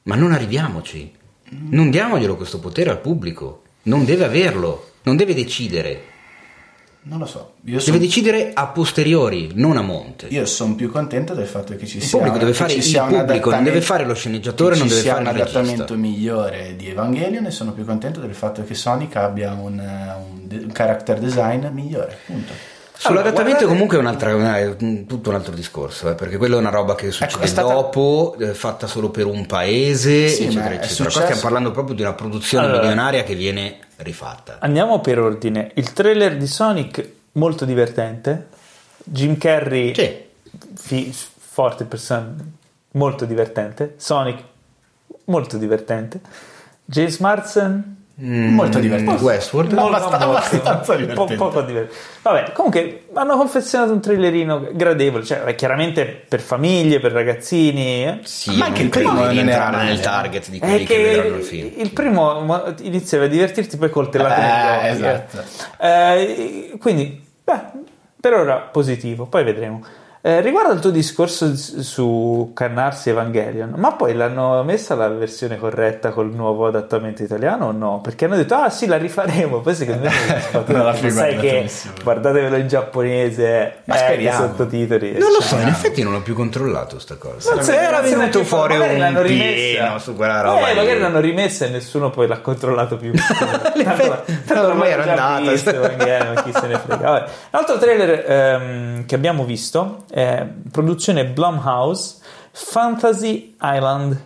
[0.05, 1.13] Ma non arriviamoci.
[1.51, 3.63] Non diamoglielo questo potere al pubblico.
[3.85, 6.03] Non deve averlo, non deve decidere.
[7.03, 7.55] Non lo so.
[7.63, 10.27] Io Deve sono decidere a posteriori, non a monte.
[10.29, 12.83] Io sono più contento del fatto che ci Il sia pubblico deve fare ci il
[12.83, 15.37] sia un pubblico, non deve fare lo sceneggiatore, non ci deve sia fare un il
[15.39, 15.59] regista.
[15.61, 20.55] adattamento migliore di Evangelion e sono più contento del fatto che Sonic abbia un, eh,
[20.57, 22.19] un, un character design migliore.
[22.27, 22.53] Punto.
[23.01, 24.77] Sull'adattamento Allora, comunque è, un'altra, è
[25.07, 28.35] tutto un altro discorso, eh, perché quello è una roba che succede Ecco, stata- dopo,
[28.41, 31.11] eh, fatta solo per un paese, Sì, ma eccetera, eccetera.
[31.11, 32.81] Qua stiamo parlando proprio di una produzione Allora.
[32.81, 34.57] milionaria che viene rifatta.
[34.61, 35.71] Andiamo per ordine.
[35.75, 38.49] Il trailer di Sonic molto divertente.
[39.05, 40.17] Jim Carrey Sì.
[40.75, 42.35] fi- forte persona,
[42.93, 43.95] molto divertente.
[43.97, 44.43] Sonic
[45.27, 46.21] molto divertente.
[46.85, 49.23] James Marsden Mm, Molto divertente.
[49.23, 49.73] Westworld?
[49.73, 51.35] No, abbastanza- molto, abbastanza po- divertente.
[51.37, 52.01] poco divertente.
[52.23, 58.05] Vabbè, comunque hanno confezionato un trailerino gradevole, cioè chiaramente per famiglie, per ragazzini.
[58.05, 58.19] eh.
[58.25, 59.43] Sì, Ma anche il primo non male,
[59.85, 61.71] nel target di quelli che, che vedranno il film.
[61.77, 64.91] il primo mo- iniziava a divertirti, poi coltellato Eh, eh.
[64.91, 65.45] esatto.
[65.81, 67.61] Eh, quindi, beh,
[68.21, 69.81] per ora positivo, poi vedremo.
[70.21, 76.11] Eh, riguardo al tuo discorso su Cannarsi Evangelion, ma poi l'hanno messa la versione corretta
[76.11, 78.01] col nuovo adattamento italiano o no?
[78.03, 79.61] Perché hanno detto, ah sì, la rifaremo.
[79.61, 81.71] Poi secondo me Non l'ha sai guardato che
[82.03, 84.45] guardatevelo in giapponese, Ma eh, speriamo.
[84.45, 85.13] i sottotitoli.
[85.19, 87.51] Non lo so, in effetti non ho più controllato sta cosa.
[87.53, 90.69] Era non se n'è venuto fuori un pieno su quella roba.
[90.69, 93.13] Eh, magari l'hanno rimessa e nessuno poi l'ha controllato più.
[93.75, 94.25] L'effetto-
[94.67, 95.51] ormai era andata.
[95.51, 97.11] Visto, Evangelion, chi se ne frega.
[97.11, 97.31] Vabbè.
[97.51, 102.17] L'altro trailer ehm, che abbiamo visto è produzione Blumhouse
[102.53, 104.21] Fantasy Island.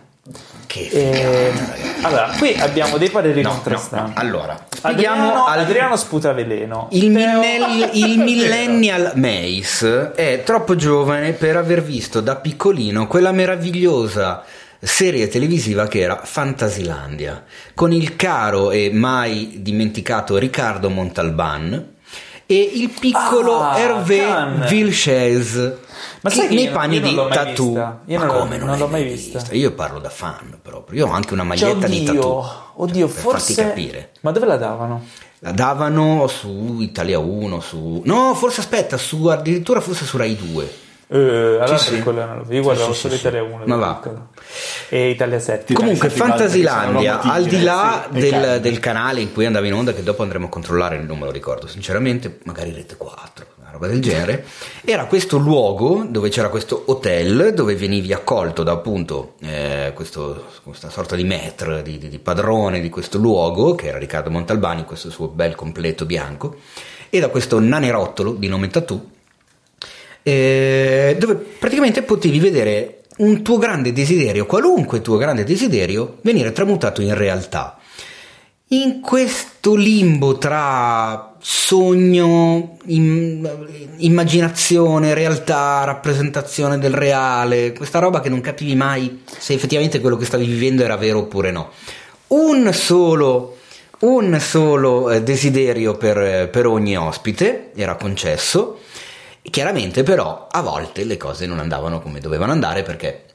[0.65, 2.05] Che Eh, figata, ragazzi.
[2.05, 4.11] allora, qui abbiamo dei pareri No, no, contrastanti.
[4.15, 4.19] no.
[4.21, 6.87] Allora, spieghiamo Adriano, al- Adriano sputa veleno.
[6.91, 14.43] Il, millenni- il millennial Mace è troppo giovane per aver visto da piccolino quella meravigliosa
[14.79, 17.43] serie televisiva che era Fantasilandia,
[17.73, 21.91] con il caro e mai dimenticato Riccardo Montalban
[22.59, 24.67] e il piccolo Ah, Hervé.
[24.67, 25.73] Vilches.
[26.21, 27.65] Ma che sai nei panni non di tattoo.
[27.67, 28.01] vista.
[28.05, 29.41] Io Ma non come non l'hai l'ho mai vista?
[29.51, 30.99] Io parlo da fan proprio.
[31.05, 32.37] Io ho anche una Cioè, maglietta di tattoo.
[32.37, 33.53] oddio, oddio, per forse.
[33.53, 34.11] farti capire.
[34.21, 35.05] Ma dove la davano?
[35.39, 38.01] La davano su Italia 1, su...
[38.05, 40.71] No, forse aspetta, su addirittura forse su Rai 2.
[41.07, 42.01] Eh, allora Sì, sì.
[42.01, 43.15] quello non lo- Io guardavo Sì, sì, solo.
[43.15, 44.01] Italia 1 Ma va.
[44.89, 45.73] e Italia 7.
[45.73, 50.23] Comunque, Fantasilandia, al di là del, del canale in cui andava in onda, che dopo
[50.23, 54.45] andremo a controllare, non me lo ricordo sinceramente, magari Rete 4, una roba del genere,
[54.85, 60.89] era questo luogo dove c'era questo hotel dove venivi accolto da appunto eh, questo- questa
[60.89, 64.85] sorta di maître, di, di- di padrone di questo luogo, che era Riccardo Montalbani, in
[64.85, 66.55] questo suo bel completo bianco,
[67.09, 69.11] e da questo nanerottolo di nome Tattoo,
[70.23, 77.01] eh, dove praticamente potevi vedere un tuo grande desiderio, qualunque tuo grande desiderio, venire tramutato
[77.01, 77.77] in realtà.
[78.69, 83.67] in questo limbo tra sogno, im-
[83.97, 90.25] immaginazione, realtà, rappresentazione del reale, questa roba che non capivi mai se effettivamente quello che
[90.25, 91.69] stavi vivendo era vero oppure no.
[92.27, 93.57] Un solo,
[93.99, 98.79] un solo eh, desiderio per, per ogni ospite era concesso.
[99.49, 103.25] Chiaramente però a volte le cose non andavano come dovevano andare perché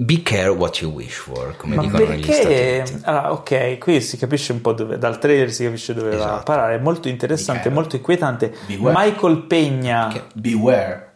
[0.00, 2.82] Be care what you wish for, come Ma dicono negli Stati perché?
[2.88, 3.00] Uniti.
[3.04, 6.18] Allora, ok, qui si capisce un po' dove, dal trailer si capisce dove va a
[6.18, 6.42] Esatto.
[6.44, 7.74] parare, è molto interessante, Beware.
[7.80, 8.54] molto inquietante.
[8.66, 8.94] Beware.
[8.96, 10.22] Michael Pegna, Che-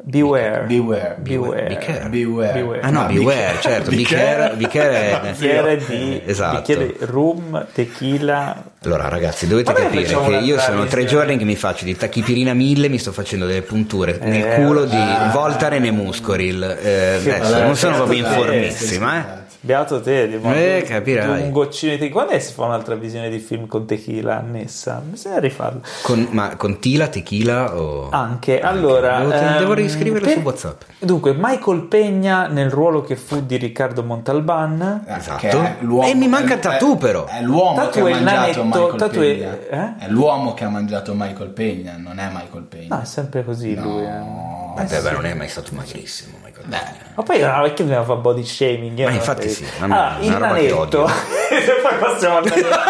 [0.04, 0.64] Beware.
[0.66, 1.16] Beware.
[1.18, 1.18] Beware.
[1.20, 1.66] Beware.
[1.68, 2.08] Be care.
[2.08, 2.52] Beware.
[2.52, 2.80] Beware.
[2.80, 5.30] Ah no, beware, be- certo, be be care, be care è...
[5.30, 6.56] Bicchiere di Esatto.
[6.56, 8.64] bicchiere di rum, tequila.
[8.82, 12.52] Allora ragazzi, dovete Vabbè, capire che io sono tre giorni che mi faccio di tachipirina
[12.52, 15.30] 1000, mi sto facendo delle punture Eh, nel culo di ah.
[15.32, 16.62] Voltaren e Muscoril.
[16.82, 19.40] Eh, adesso non sono certo, proprio dai, informissima, eh.
[19.64, 21.42] Beato te, di Eh, capirai.
[21.42, 22.12] un goccino di tequila.
[22.14, 25.00] Quando è che si fa un'altra visione di film con tequila annessa?
[25.04, 25.82] Bisogna rifarlo.
[26.02, 28.08] Con, ma con tila, tequila o...
[28.10, 30.82] Anche, allora Devo, ehm, devo riscriverlo per- su WhatsApp.
[30.98, 35.04] Dunque, Michael Pegna nel ruolo che fu di Riccardo Montalban.
[35.06, 35.46] Eh, Esatto.
[35.46, 37.26] è E mi manca è- Tatu, è- però.
[37.26, 39.58] È l'uomo Tatu che ha è mangiato nanetto, Michael Tatu è- Pegna.
[39.70, 40.04] eh?
[40.06, 42.96] È l'uomo che ha mangiato Michael Pegna, non è Michael Pegna.
[42.96, 43.82] No, è sempre così No.
[43.84, 44.02] lui.
[44.02, 44.50] eh.
[44.74, 45.14] Vabbè, Eh, beh, sì.
[45.14, 46.38] non è mai stato magrissimo.
[46.42, 47.12] Michael Beh, Pegna.
[47.14, 48.98] Ma poi no, perché bisogna fare body shaming?
[48.98, 51.08] Io Ma non infatti sì, una- Allora, una il nanetto.
[51.08, 52.68] Se poi passiamo al nanetto.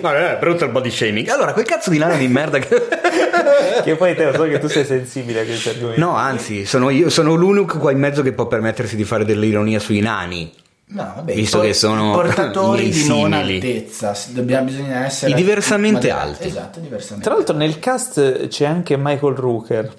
[0.00, 1.28] Ma è brutto il body shaming.
[1.28, 2.88] Allora, quel cazzo di nano di merda che...
[3.84, 6.00] che poi te lo so che tu sei sensibile a questi argomenti.
[6.00, 9.78] No, anzi, sono io, sono l'unico qua in mezzo che può permettersi di fare dell'ironia
[9.78, 10.52] sui nani.
[10.90, 16.10] No, vabbè, Visto por- che sono portatori di non altezza, dobbiamo, bisogna essere I diversamente
[16.10, 16.46] alti.
[16.48, 17.28] Esatto, diversamente.
[17.28, 19.94] Tra l'altro nel cast c'è anche Michael Rooker.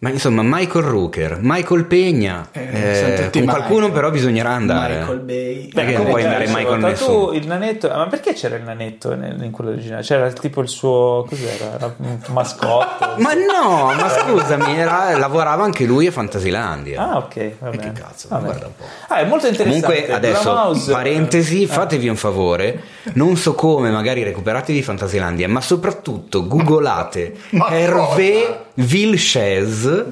[0.00, 2.60] Ma insomma, Michael Rooker, Michael Pegna, Eh,
[3.26, 3.90] eh, con qualcuno Michael.
[3.92, 4.98] però bisogna andare.
[4.98, 5.68] Michael Bay.
[5.72, 7.26] Perché non puoi andare mai con nessuno.
[7.26, 10.02] tu, il nanetto, ma perché c'era il nanetto in quello originale?
[10.02, 11.92] C'era tipo il suo cos'era?
[12.28, 13.06] Mascotte.
[13.18, 17.02] Ma no, ma scusami, era- lavorava anche lui a Fantasilandia.
[17.10, 17.92] Ah, ok, va E bene.
[17.92, 18.44] che cazzo, Vabbè.
[18.44, 18.84] guarda un po'.
[19.08, 19.84] Ah, è molto interessante.
[19.84, 22.82] Comunque adesso, Blumhouse- parentesi, eh, fatevi un favore,
[23.14, 27.34] non so come, magari recuperatevi Fantasilandia, ma soprattutto googolate
[27.68, 30.04] Hervé Vilches.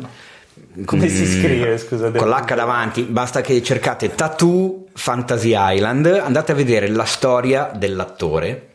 [0.85, 2.11] Come si mm, scrive, scusa?
[2.11, 8.69] Con l'H davanti, basta che cercate Tattoo Fantasy Island, andate a vedere la storia dell'attore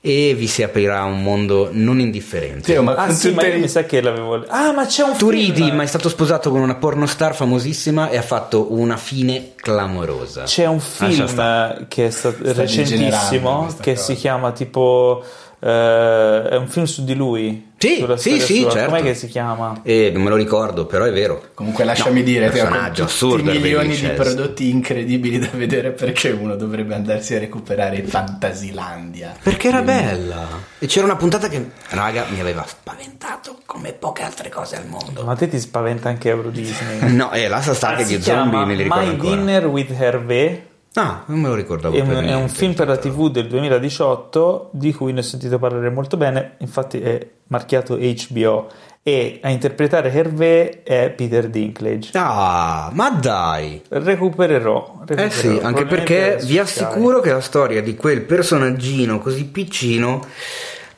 [0.00, 2.74] e vi si aprirà un mondo non indifferente.
[2.74, 4.44] Sì, ma Ah sì, ma io mi sa che l'avevo...
[4.48, 5.30] Ah, ma c'è un Tu film!
[5.52, 10.44] ridi, ma è stato sposato con una pornostar famosissima e ha fatto una fine clamorosa.
[10.44, 11.84] C'è un Lascia film stare.
[11.88, 14.04] che è stato Sta recentissimo che cosa.
[14.04, 15.22] si chiama tipo...
[15.64, 17.70] eh, è un film su di lui.
[17.76, 18.90] Sì, sì, sì, certo.
[18.90, 19.80] Com'è che si chiama?
[19.82, 21.50] E non me lo ricordo, però è vero.
[21.54, 26.56] Comunque lasciami dire, Teo, con personaggio assurdo, milioni di prodotti incredibili da vedere perché uno
[26.56, 29.34] dovrebbe andarsi a recuperare Fantasilandia.
[29.40, 30.46] Perché era bella.
[30.78, 35.24] E c'era una puntata che, raga, mi aveva spaventato come poche altre cose al mondo.
[35.24, 37.14] Ma a te ti spaventa anche Euro Disney.
[37.22, 39.36] No, e là sa sta che gli zombie me li ricordo My ancora.
[39.36, 42.98] Dinner with Hervé Ah, non me lo ricordavo È un, è un film per la
[42.98, 48.68] TV del 2018 di cui ne ho sentito parlare molto bene, infatti è marchiato HBO
[49.02, 52.10] e a interpretare Hervé è Peter Dinklage.
[52.14, 53.82] Ah, ma dai.
[53.88, 55.00] Recupererò.
[55.00, 55.30] Eh recupererò.
[55.30, 60.24] sì, anche perché vi assicuro che la storia di quel personaggino così piccino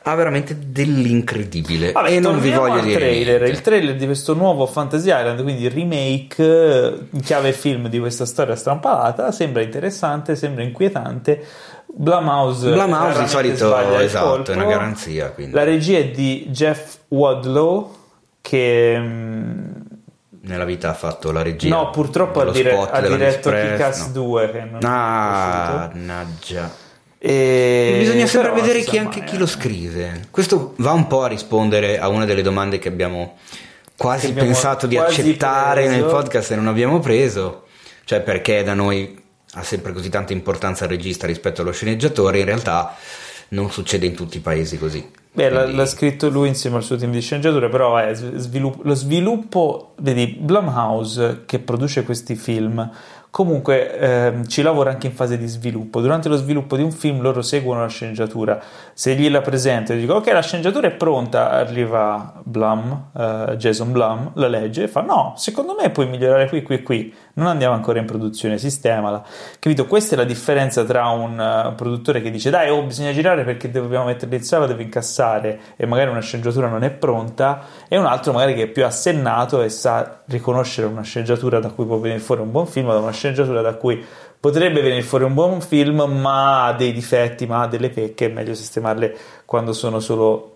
[0.07, 1.91] ha veramente dell'incredibile.
[1.91, 3.49] Vabbè, e non vi voglio dire trailer, niente.
[3.57, 7.97] il trailer di questo nuovo Fantasy Island, quindi il remake eh, in chiave film di
[7.99, 11.43] questa storia strampalata, sembra interessante, sembra inquietante.
[11.97, 15.31] Blumhouse, Blumhouse di solito esatto, è una garanzia.
[15.31, 15.53] Quindi.
[15.55, 17.95] La regia è di Jeff Wadlow
[18.41, 19.63] che mm,
[20.41, 21.73] Nella vita ha fatto la regia.
[21.75, 24.11] no, purtroppo ha, dire- ha diretto Nespresso, Kick-Ass no.
[24.13, 25.97] 2 che non è Ah, piaciuto.
[25.97, 26.83] mannaggia.
[27.27, 29.39] E- Bisogna sempre però, vedere chi anche mai, chi eh.
[29.39, 30.27] lo scrive.
[30.29, 33.37] Questo va un po' a rispondere a una delle domande che abbiamo
[33.97, 35.95] quasi Che abbiamo pensato di quasi accettare preso.
[35.99, 37.63] nel podcast e non abbiamo preso.
[38.03, 39.19] Cioè perché da noi
[39.53, 42.95] ha sempre così tanta importanza il regista rispetto allo sceneggiatore, in realtà
[43.49, 45.09] non succede in tutti i paesi così.
[45.31, 48.83] Beh, l'ha, Quindi- l'ha scritto lui insieme al suo team di sceneggiature, però è svilupp-
[48.85, 52.89] lo sviluppo, vedi, Blumhouse che produce questi film,
[53.35, 55.99] comunque ehm, ci lavora anche in fase di sviluppo.
[55.99, 58.63] Durante lo sviluppo di un film loro seguono la sceneggiatura.
[58.93, 64.31] Se gliela presento e dico ok, la sceneggiatura è pronta, arriva Blum, eh, Jason Blum,
[64.35, 67.13] la legge e fa no, secondo me puoi migliorare qui, qui, qui.
[67.37, 69.21] Non andiamo ancora in produzione, sistemala.
[69.59, 69.87] Capito?
[69.87, 73.69] Questa è la differenza tra un eh, produttore che dice dai, oh, bisogna girare perché
[73.69, 78.05] dobbiamo metterli in sala, deve incassare e magari una sceneggiatura non è pronta, e un
[78.05, 82.21] altro magari che è più assennato e sa riconoscere una sceneggiatura da cui può venire
[82.21, 84.01] fuori un buon film da una sceneggiatura da cui
[84.39, 88.29] potrebbe venire fuori un buon film, ma ha dei difetti, ma ha delle pecche, è
[88.29, 89.13] meglio sistemarle
[89.43, 90.55] quando sono solo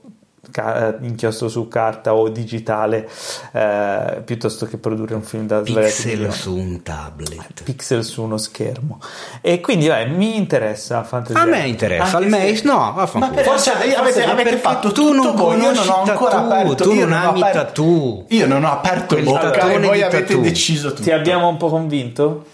[0.52, 3.10] ca- inchiostro su carta o digitale
[3.52, 9.00] eh, piuttosto che produrre un film da pixel su un tablet pixel su uno schermo
[9.42, 13.72] e quindi vai, mi interessa fantasia a me interessa al Mace no ma per, forse,
[13.72, 17.14] forse avete, avete fatto tu non conosci io non ho ancora tu, aperto tu non
[17.14, 17.42] ami
[17.74, 20.42] tu io non ho aperto Quel bocca e voi avete tattoo.
[20.42, 22.46] deciso tutto ti abbiamo un po' convinto?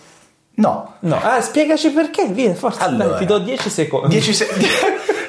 [0.56, 0.94] No.
[1.00, 4.08] No, ah, spiegaci perché, via, forza, allora, dai, ti do 10 secondi.
[4.08, 4.66] 10 secondi.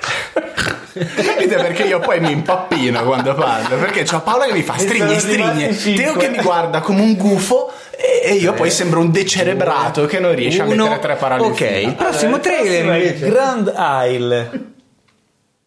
[1.05, 3.77] Capite perché io poi mi impappino quando parlo?
[3.77, 7.71] Perché c'ho Paola che mi fa strigni, strigni, Teo che mi guarda come un gufo
[7.97, 11.61] e io poi sembro un decerebrato che non riesce Uno, a mettere tre parole Ok,
[11.61, 14.75] il prossimo allora, trailer Grand Isle.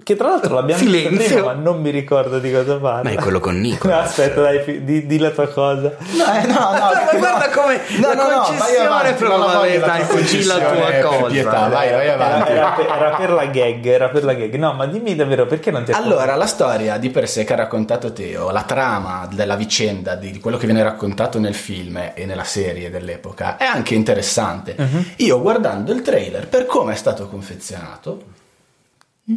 [0.01, 1.09] Che tra l'altro l'abbiamo Silenzio.
[1.09, 3.03] visto prima, ma non mi ricordo di cosa parla.
[3.03, 3.89] Ma è quello con Nico.
[3.89, 5.93] No, aspetta, dai, di, di, la tua cosa.
[5.97, 6.89] No, eh, no, no.
[7.11, 11.25] ma guarda come no, la no, concessione no, proprio dai, di la tua cosa.
[11.27, 12.51] Pietà, vai, vai avanti.
[12.51, 14.55] Era, per, era, per, la gag, era per la gag.
[14.55, 17.57] No, ma dimmi davvero perché non ti Allora, la storia di per sé che ha
[17.57, 22.45] raccontato Teo, la trama della vicenda di quello che viene raccontato nel film e nella
[22.45, 24.75] serie dell'epoca è anche interessante.
[24.77, 25.05] Uh-huh.
[25.17, 28.37] Io guardando il trailer per come è stato confezionato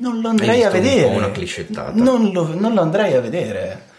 [0.01, 1.09] non lo andrei a vedere.
[1.09, 1.93] Un una cliscettata.
[1.95, 3.91] Non lo, non lo andrei a vedere.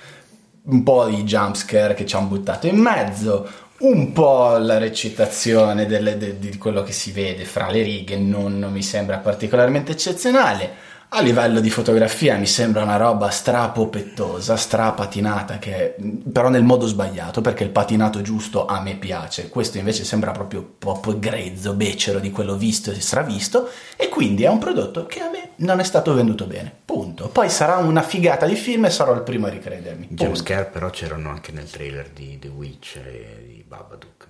[0.63, 3.47] Un po' di jumpscare che ci hanno buttato in mezzo,
[3.79, 8.69] un po' la recitazione delle, de, di quello che si vede fra le righe non
[8.71, 15.95] mi sembra particolarmente eccezionale a livello di fotografia mi sembra una roba strapopettosa, strapatinata, che,
[16.31, 19.47] però nel modo sbagliato, perché il patinato giusto a me piace.
[19.47, 24.49] Questo invece sembra proprio proprio grezzo, becero di quello visto e stravisto, e quindi è
[24.49, 26.73] un prodotto che a me non è stato venduto bene.
[26.83, 27.27] Punto.
[27.27, 30.07] Poi sarà una figata di film e sarò il primo a ricredermi.
[30.09, 34.23] Jumpscare però c'erano anche nel trailer di The Witch e di Babadook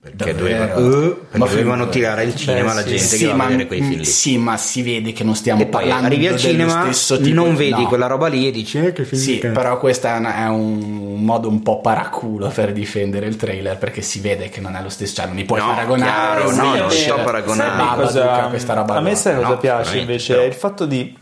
[0.00, 3.66] perché dovevano, uh, perché dovevano tirare il cinema alla gente sì, che va a vedere
[3.66, 4.04] quei film lì.
[4.04, 7.56] Sì, ma si vede che non stiamo e parlando arrivi al cinema, stesso tipo non
[7.56, 7.88] vedi no.
[7.88, 9.48] quella roba lì e dici eh, che film Sì, che...
[9.48, 14.20] però questo è, è, un modo un po' paraculo per difendere il trailer perché si
[14.20, 16.44] vede che non è lo stesso, cioè non mi puoi no, paragonare.
[16.44, 18.02] Chiaro, no, non sto paragonando.
[18.02, 20.34] Cosa, questa roba a me sai cosa no, piace invece?
[20.34, 20.44] Però.
[20.44, 21.16] È il fatto di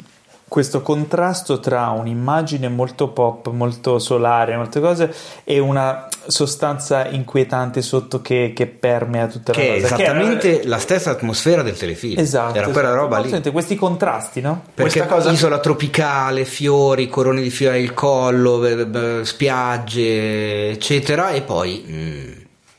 [0.48, 5.12] questo contrasto tra un'immagine molto pop, molto solare, molte cose,
[5.44, 9.96] e una sostanza inquietante sotto che, che permea tutta che la cosa.
[9.96, 10.68] È esattamente che era...
[10.68, 12.18] la stessa atmosfera del telefilm.
[12.18, 12.56] Esatto.
[12.56, 13.02] Era quella esatto.
[13.02, 13.28] roba lì.
[13.28, 14.64] Sente, questi contrasti, no?
[14.74, 15.30] Perché cosa...
[15.30, 21.84] isola tropicale, fiori, corone di fiori al collo, spiagge, eccetera, e poi...
[21.88, 22.32] Mm,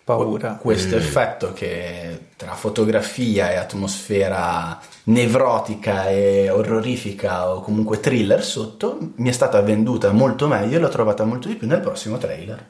[0.03, 0.57] paura.
[0.61, 0.99] Questo mm.
[0.99, 9.31] effetto che tra fotografia e atmosfera nevrotica e orrorifica o comunque thriller sotto mi è
[9.31, 12.65] stata venduta molto meglio e l'ho trovata molto di più nel prossimo trailer.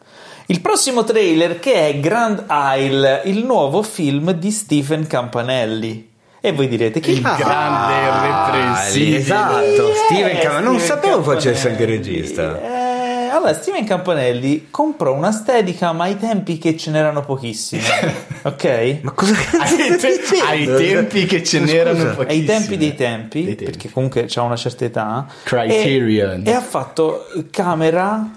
[0.49, 6.10] Il prossimo trailer che è Grand Isle, il nuovo film di Stephen Campanelli.
[6.40, 9.18] E voi direte che il ah, grande repressivo.
[9.18, 10.64] Esatto, Stephen Campanelli.
[10.64, 12.61] Non sapevo facesse anche regista.
[12.61, 15.32] Eh, allora, Steven Campanelli comprò una
[15.91, 17.84] ma ai tempi che ce n'erano pochissime.
[18.44, 18.99] ok?
[19.02, 22.30] Ma cosa ai, te- ai tempi che ce n'erano pochissime.
[22.30, 23.72] Ai tempi dei tempi, dei tempi.
[23.72, 25.28] perché comunque ha una certa età.
[25.44, 26.44] Criterion.
[26.45, 28.32] E, e ha fatto camera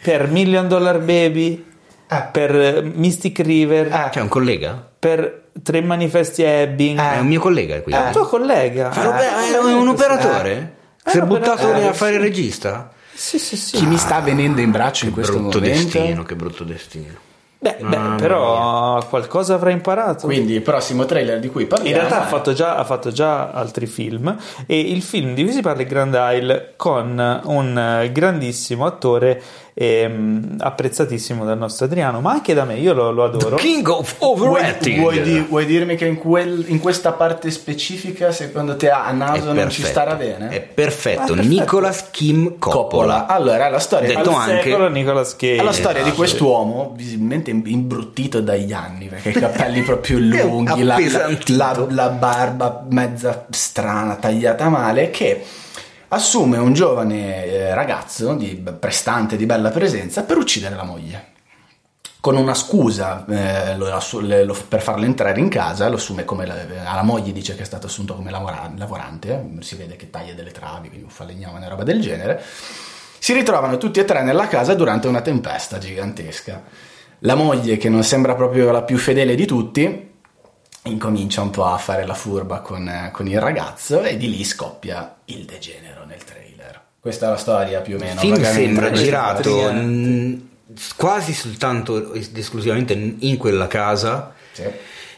[0.00, 1.64] per Million Dollar Baby,
[2.08, 2.22] ah.
[2.22, 3.92] per Mystic River.
[3.92, 4.08] Ah.
[4.08, 4.90] C'è un collega?
[4.98, 6.98] Per Tre Manifesti Ebbing.
[6.98, 7.92] Ah, è un mio collega qui.
[7.92, 8.90] È un tuo collega.
[8.90, 9.20] Ah,
[9.52, 10.76] è un, un operatore?
[11.04, 12.90] Si è buttato a fare il regista?
[13.12, 13.76] Sì, sì, sì.
[13.76, 15.98] Chi ah, mi sta venendo in braccio in questo brutto momento?
[15.98, 17.30] destino, che brutto destino.
[17.62, 19.04] Beh, beh però mia.
[19.04, 20.26] qualcosa avrà imparato.
[20.26, 21.94] Quindi il prossimo trailer di cui parliamo.
[21.94, 24.36] In realtà ha fatto, già, ha fatto già altri film
[24.66, 29.40] e il film di cui si parla è Grand Isle con un grandissimo attore
[29.74, 33.56] ehm, apprezzatissimo dal nostro Adriano, ma anche da me, io lo, lo adoro.
[33.56, 34.98] The King of Overacting.
[34.98, 39.10] Vuoi, vuoi, di, vuoi, dirmi che in, quel, in, questa parte specifica, secondo te a
[39.12, 40.48] naso non ci starà bene?
[40.48, 41.36] È perfetto, ah.
[41.36, 42.82] Nicolas Kim Coppola.
[42.82, 43.26] Coppola.
[43.26, 45.36] Allora, la storia Detto anche Nicolas.
[45.36, 50.98] È la storia di quest'uomo visibilmente imbruttito dagli anni, perché i capelli proprio lunghi, la,
[51.46, 55.42] la, la barba mezza strana, tagliata male, che
[56.14, 61.30] assume un giovane eh, ragazzo di prestante di bella presenza per uccidere la moglie.
[62.20, 63.88] Con una scusa eh, lo,
[64.44, 67.64] lo, per farlo entrare in casa, lo assume come la, alla moglie dice che è
[67.64, 71.82] stato assunto come lavorante, si vede che taglia delle travi, quindi un falegname, e roba
[71.82, 72.40] del genere.
[73.18, 76.62] Si ritrovano tutti e tre nella casa durante una tempesta gigantesca.
[77.20, 80.10] La moglie, che non sembra proprio la più fedele di tutti,
[80.84, 85.16] incomincia un po' a fare la furba con, con il ragazzo e di lì scoppia
[85.26, 86.01] il degenero.
[87.02, 88.12] Questa è la storia più o meno.
[88.12, 89.60] Il film sembra girato
[90.94, 94.62] quasi soltanto ed esclusivamente in quella casa Sì.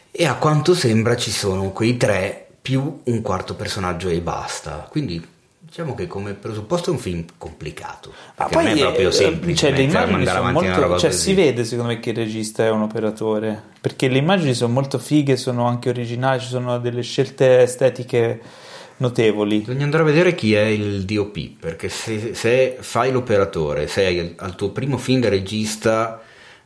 [0.09, 4.87] E a quanto sembra ci sono quei tre più un quarto personaggio e basta.
[4.89, 5.23] Quindi
[5.59, 8.11] diciamo che come presupposto è un film complicato.
[8.35, 11.11] Ma Perché non è proprio eh, semplice cioè, le immagini sono molto, cioè così.
[11.11, 14.97] si vede secondo me che il regista è un operatore perché le immagini sono molto
[14.97, 18.41] fighe sono anche originali ci sono delle scelte estetiche
[18.97, 24.33] notevoli Bisogna andare a vedere chi è il DOP, perché se, se fai l'operatore, sei
[24.37, 26.21] al tuo primo film da regista,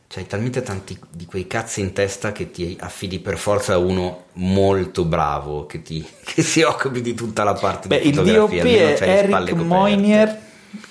[0.08, 4.24] c'hai talmente tanti di quei cazzi in testa che ti affidi per forza a uno
[4.34, 8.62] molto bravo che, ti, che si occupi di tutta la parte Beh, di il fotografia.
[8.62, 9.50] DOP almeno è Eric.
[9.52, 10.38] Moinier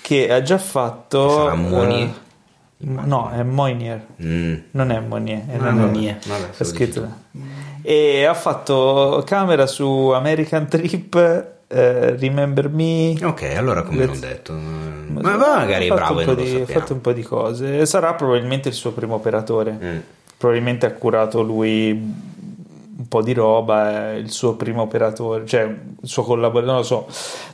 [0.00, 2.08] che ha già fatto Che sarà Moinier?
[2.08, 2.18] eh,
[2.78, 4.54] no è Moinier Mm.
[4.72, 5.58] non è Moinier è.
[5.58, 6.18] Moinier.
[6.26, 7.08] Vabbè, È scritto
[7.82, 11.14] e ha fatto camera su American Trip
[11.68, 13.14] eh, Remember Me.
[13.22, 14.52] Ok, allora come Let's- non detto.
[14.52, 19.14] Ma magari è bravo ha fatto un po' di cose sarà probabilmente il suo primo
[19.16, 19.98] operatore Mm.
[20.36, 22.12] probabilmente ha curato lui
[23.00, 25.78] un po' di roba, è il suo primo operatore, cioè il
[26.08, 27.06] suo collaboratore, non lo so,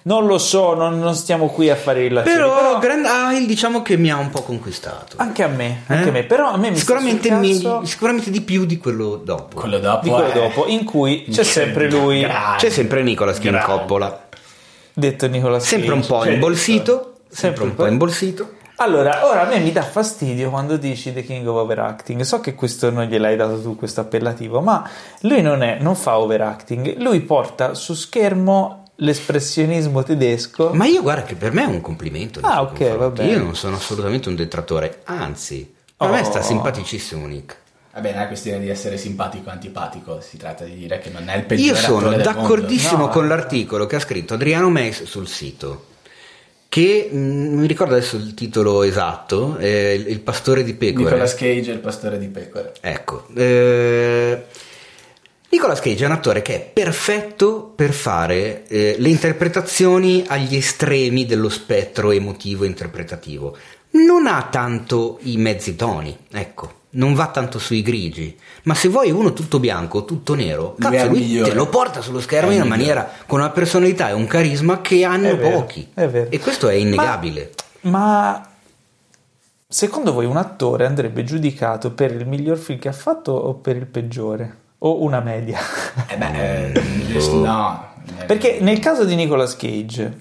[0.02, 3.96] non lo so, non, non stiamo qui a fare il Però, Grand Isle diciamo che
[3.96, 5.16] mi ha un po' conquistato.
[5.18, 6.08] anche a me, anche Eh?
[6.08, 9.14] a me, però a me mi sicuramente, sul mi- cazzo sicuramente di più di quello
[9.22, 9.60] dopo.
[9.60, 10.02] Quello dopo.
[10.02, 12.56] di quello eh, dopo, in cui c'è sempre lui, grande.
[12.58, 13.72] C'è sempre Nicolas King Grande.
[13.72, 14.26] Coppola.
[14.92, 16.92] detto Nicolas Sempre un po' Cioè, imbolsito,
[17.28, 17.86] sempre sempre un po'.
[17.86, 18.50] imbolsito.
[18.78, 22.20] Allora, ora a me mi dà fastidio quando dici The King of Overacting.
[22.22, 24.88] So che questo non gliel'hai dato tu, questo appellativo, ma
[25.20, 30.70] lui non, è, non fa overacting, lui porta su schermo l'espressionismo tedesco.
[30.74, 32.40] Ma io guarda che per me è un complimento.
[32.42, 33.30] Ah, ok, va bene.
[33.32, 36.12] Io non sono assolutamente un detrattore, anzi, per Oh.
[36.12, 37.56] me sta simpaticissimo Nick.
[37.94, 41.30] Vabbè, non è questione di essere simpatico o antipatico, si tratta di dire che non
[41.30, 43.28] è il peggiore Io sono d'accordissimo No, con eh.
[43.28, 45.94] l'articolo che ha scritto Adriano Meis sul sito.
[46.68, 51.04] Che mh, non mi ricordo adesso il titolo esatto, è il, il pastore di pecore.
[51.04, 52.72] Nicolas Cage e il pastore di pecore.
[52.80, 54.44] Ecco, eh,
[55.48, 61.24] Nicolas Cage è un attore che è perfetto per fare eh, le interpretazioni agli estremi
[61.24, 63.56] dello spettro emotivo e interpretativo.
[63.92, 69.10] Non ha tanto i mezzi toni, ecco, non va tanto sui grigi, ma se vuoi
[69.10, 71.48] uno tutto bianco, tutto nero, cazzo, lui migliore.
[71.50, 72.94] te lo porta sullo schermo È in una migliore.
[72.94, 75.88] maniera con una personalità e un carisma che hanno È vero, pochi.
[75.94, 76.30] è vero.
[76.30, 77.52] E questo è innegabile.
[77.82, 78.46] Ma
[79.68, 83.76] secondo voi un attore andrebbe giudicato per il miglior film che ha fatto o per
[83.76, 84.56] il peggiore?
[84.78, 85.58] O una media?
[86.06, 86.82] Eh beh, eh,
[87.12, 87.44] boh.
[87.44, 87.88] no.
[88.26, 90.16] Perché nel caso di Nicolas Cage,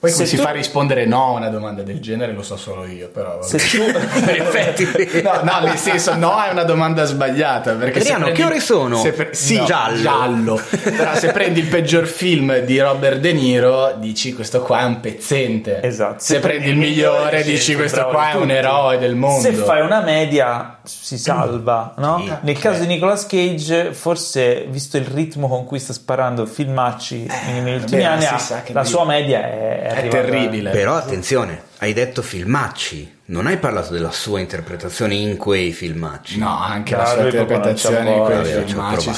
[0.00, 2.42] Poi come se si tu- fa a rispondere no a una domanda del genere lo
[2.42, 3.42] so solo io, però...
[3.42, 3.82] se tu...
[3.84, 5.20] In effetti.
[5.22, 7.74] No, no, nel senso, no, è una domanda sbagliata.
[7.74, 9.02] Perché Adriano, prendi- che ore sono?
[9.02, 10.00] pre- sì, No, giallo.
[10.00, 10.60] giallo.
[10.82, 15.00] Però se prendi il peggior film di Robert De Niro, dici questo qua è un
[15.00, 15.82] pezzente.
[15.82, 16.20] Esatto.
[16.20, 19.42] Se, Se prendi il migliore, dici questo qua è un eroe del mondo.
[19.42, 22.22] Se fai una media si salva, no?
[22.24, 22.32] Sì.
[22.40, 27.26] Nel caso di Nicolas Cage, forse visto il ritmo con cui sta sparando filmacci
[27.62, 28.26] negli ultimi beh, anni,
[28.72, 30.70] la sua media è, È terribile.
[30.70, 36.38] Però attenzione, hai detto filmacci, non hai parlato della sua interpretazione in quei filmacci.
[36.38, 39.10] No, anche la sua proprio non interpretazione in quei voglia, ci ho filmacci.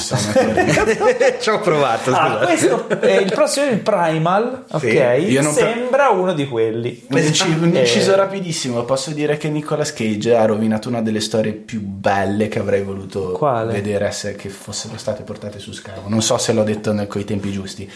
[1.43, 4.79] Ci ho provato, Ah, questo è il prossimo il Primal, ok?
[4.81, 7.05] Sì, io non- Sembra uno di quelli.
[7.09, 11.19] Un inci- un Eh, inciso rapidissimo, posso dire che Nicolas Cage ha rovinato una delle
[11.19, 13.73] storie più belle che avrei voluto Quale?
[13.73, 16.07] vedere se che fossero state portate su schermo.
[16.07, 17.89] Non so se l'ho detto nel- coi tempi giusti.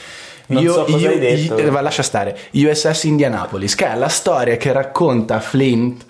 [0.47, 1.59] Non so cosa hai detto.
[1.59, 2.37] io- lascia stare.
[2.53, 6.05] USS Indianapolis, che è la storia che racconta Flint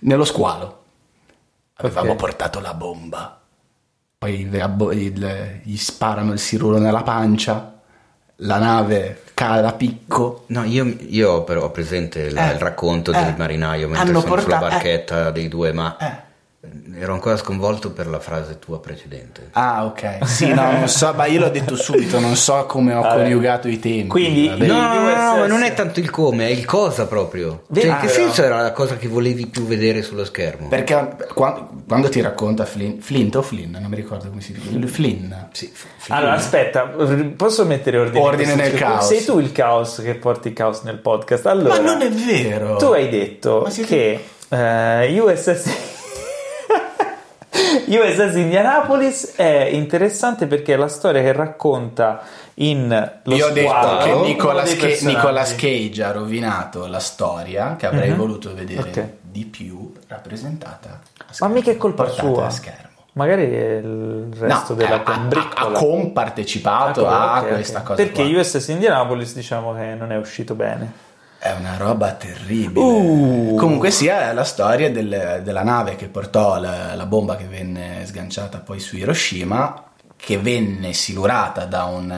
[0.00, 0.78] nello squalo.
[1.74, 2.16] Avevamo Ok.
[2.16, 3.40] portato la bomba.
[4.18, 7.74] Poi il- il- gli sparano il siruro nella pancia.
[8.42, 10.44] La nave cade a picco.
[10.48, 14.20] No, io, io però ho presente la- Eh, il racconto eh, del marinaio mentre sono
[14.20, 16.28] sulla portato- barchetta dei due, ma Eh.
[16.94, 19.48] Ero ancora sconvolto per la frase tua precedente.
[19.52, 20.26] Ah, ok.
[20.26, 23.22] Sì, no, non so, ma io l'ho detto subito, non so come ho Vabbè.
[23.22, 24.08] coniugato i tempi.
[24.08, 24.66] Quindi-.
[24.66, 25.38] No, no, no, no, USS.
[25.38, 27.62] ma non è tanto il come, è il cosa proprio.
[27.72, 30.68] Cioè, in che senso era la cosa che volevi più vedere sullo schermo?
[30.68, 34.86] Perché qua- quando ti racconta Flint, Flint o Flynn, non mi ricordo come si dice,
[34.86, 35.32] Flynn.
[35.52, 36.92] Sì, f- f- Allora, aspetta,
[37.36, 38.22] posso mettere ordine?
[38.22, 39.06] Ordine nel caos.
[39.06, 41.46] Sei tu il caos che porti il caos nel podcast.
[41.46, 42.76] Allora, Ma non è vero.
[42.76, 45.89] tu hai detto che eh, USS
[47.86, 52.20] USS Indianapolis è interessante perché è la storia che racconta
[52.54, 55.06] in lo Io ho detto che Nicolas, Ca-.
[55.06, 58.16] Nicolas Cage ha rovinato la storia che avrei Mhm.
[58.16, 59.04] voluto vedere Ok.
[59.22, 60.88] di più rappresentata
[61.18, 62.46] a Ma schermo, mica è colpa sua.
[62.46, 62.88] a schermo.
[63.14, 65.76] Magari il resto No, della ha, ha, combriccola.
[65.76, 67.84] ha compartecipato Ah, a ok, questa ok.
[67.84, 68.38] cosa Perché qua.
[68.40, 71.08] USS Indianapolis diciamo che non è uscito bene.
[71.42, 72.84] È una roba terribile.
[72.84, 73.54] Uh.
[73.56, 78.04] Comunque sia è la storia del- della nave che portò la, la bomba che venne
[78.04, 79.84] sganciata poi su Hiroshima,
[80.16, 82.08] che venne silurata da un,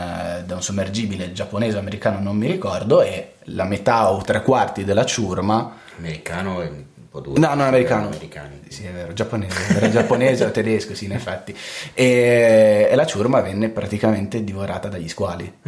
[0.45, 4.83] da un sommergibile giapponese o americano, non mi ricordo, e la metà o tre quarti
[4.85, 7.41] della ciurma Americano è un po' duro.
[7.41, 8.07] No, non americano.
[8.09, 8.61] Americani.
[8.69, 11.57] Sì, è vero, giapponese, era giapponese o tedesco, sì, in effetti.
[11.95, 15.61] E, e la ciurma venne praticamente divorata dagli squali.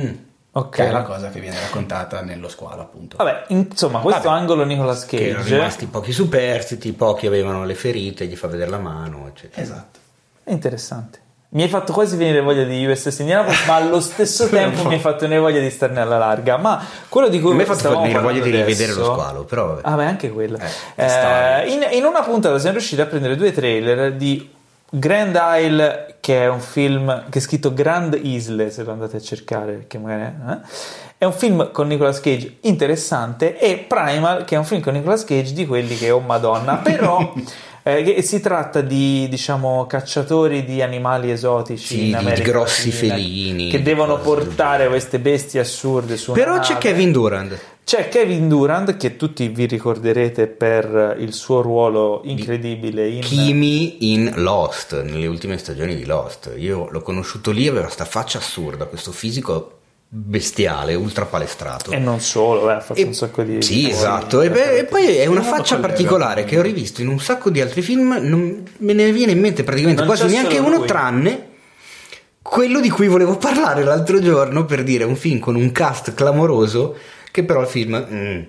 [0.56, 0.76] Ok.
[0.76, 3.16] Che è la cosa che viene raccontata nello squalo, appunto.
[3.16, 4.39] Vabbè, insomma, questo Vabbè.
[4.40, 8.70] angolo Nicolas Che erano Cage rimasti pochi superstiti, pochi avevano le ferite, gli fa vedere
[8.70, 9.60] la mano, eccetera.
[9.60, 9.98] Esatto.
[10.44, 11.22] è interessante.
[11.55, 15.01] Mi hai fatto quasi venire voglia di USS Indianapolis, ma allo stesso tempo mi hai
[15.01, 16.56] fatto venire voglia di starne alla larga.
[16.56, 19.81] Ma quello di cui Mi hai fatto venire voglia di rivedere lo squalo, però vabbè.
[19.85, 20.59] Ah, beh, anche quello.
[20.94, 24.52] Eh, Eh, in, in una puntata siamo riusciti a prendere due trailer di
[24.90, 29.20] Grand Isle, che è un film che è scritto Grand Isle, se lo andate a
[29.20, 30.59] cercare, perché magari eh?
[31.19, 35.24] è un film con Nicolas Cage interessante, e Primal, che è un film con Nicolas
[35.24, 37.32] Cage di quelli che, oh madonna, però.
[37.86, 43.15] eh, si tratta di diciamo cacciatori di animali esotici Sì, in di America grossi Latina,
[43.15, 46.89] felini, che devono portare queste bestie assurde su una Però c'è nave.
[46.89, 47.59] Kevin Durant.
[47.85, 54.32] C'è Kevin Durant che tutti vi ricorderete per il suo ruolo incredibile in Kimi in
[54.36, 56.55] Lost, nelle ultime stagioni di Lost.
[56.56, 61.90] Io l'ho conosciuto lì, aveva sta faccia assurda, questo fisico bestiale, ultra palestrato.
[61.90, 64.40] e non solo, eh, ha fatto E- un sacco di Sì, di esatto.
[64.40, 67.61] E, beh, e poi è una faccia particolare che ho rivisto in un sacco di
[67.61, 68.16] altri film.
[68.23, 70.86] Non me ne viene in mente praticamente Non quasi neanche uno, lui.
[70.86, 71.48] tranne
[72.40, 76.97] quello di cui volevo parlare l'altro giorno per dire un film con un cast clamoroso.
[77.35, 77.97] Che però il film.
[77.97, 78.43] mm.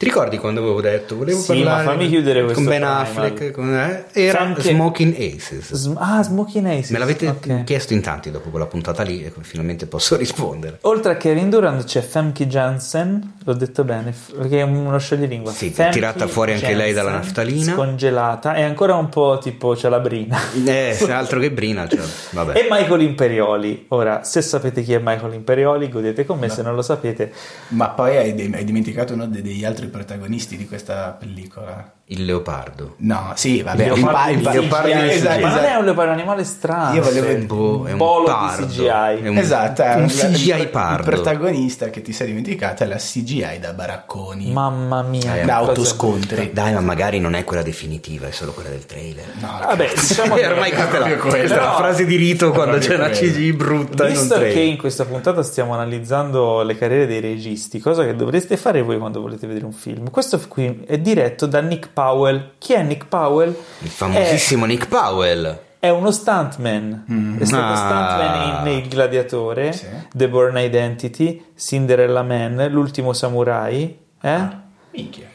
[0.00, 1.14] Ti ricordi quando avevo detto?
[1.14, 2.82] Volevo Sì, parlare ma fammi chiudere con Ben.
[2.82, 3.50] Affleck.
[3.50, 5.74] con- eh, era Franche- Smoking Aces.
[5.74, 6.88] Sm- ah, Smoking Aces.
[6.88, 7.64] Me l'avete ok.
[7.64, 10.78] chiesto in tanti dopo quella puntata lì e finalmente posso rispondere.
[10.84, 15.52] Oltre a Kevin Durant c'è Femke Jansen, l'ho detto bene, perché è uno scioglilingua.
[15.52, 17.74] Sì, Femke tirata fuori anche lei dalla naftalina.
[17.74, 20.38] Scongelata, è ancora un po' tipo calabrina.
[20.64, 22.00] Eh, se altro che Brina, cioè,
[22.30, 22.58] vabbè.
[22.58, 23.84] E Michael Imperioli.
[23.88, 27.30] Ora, se sapete chi è Michael Imperioli, godete con me, se non lo sapete,
[27.68, 31.99] Ma poi hai, hai dimenticato uno degli altri protagonisti di questa pellicola.
[32.12, 32.94] Il leopardo.
[32.98, 35.10] No, sì, vabbè, Il un leopardo pa- di il pa- CGI.
[35.10, 36.94] esatto, ma non è un leopardo, è un animale strano.
[36.96, 38.66] Io volevo- È un, po- è un polo pardo.
[38.66, 39.22] di CGI.
[39.22, 41.08] È un, Esatto, è un il- CGI il, pardo.
[41.08, 44.50] Il protagonista che ti sei dimenticato è la CGI da baracconi.
[44.50, 46.50] Mamma mia, Eh, che da cosa- autoscontri.
[46.52, 49.26] Dai, ma magari non è quella definitiva, è solo quella del trailer.
[49.40, 51.72] No, Vabbè, diciamo che ormai questa è la, quella.
[51.74, 53.08] frase di rito quando c'è una.
[53.10, 54.64] CGI brutta in un Visto che trailer.
[54.66, 59.20] in questa puntata stiamo analizzando le carriere dei registi, cosa che dovreste fare voi quando
[59.20, 62.50] volete vedere un film, questo qui è diretto da Nick Powell.
[62.58, 63.54] Chi è Nick Powell?
[63.80, 65.58] Il famosissimo Nick Powell.
[65.78, 67.36] È, è uno stuntman.
[67.38, 67.76] È stato Ah.
[67.76, 69.86] stuntman in Il Gladiatore, Sì.
[70.12, 73.98] The Born Identity, Cinderella Man, L'ultimo samurai.
[74.22, 74.48] eh?
[74.92, 75.26] Minchia.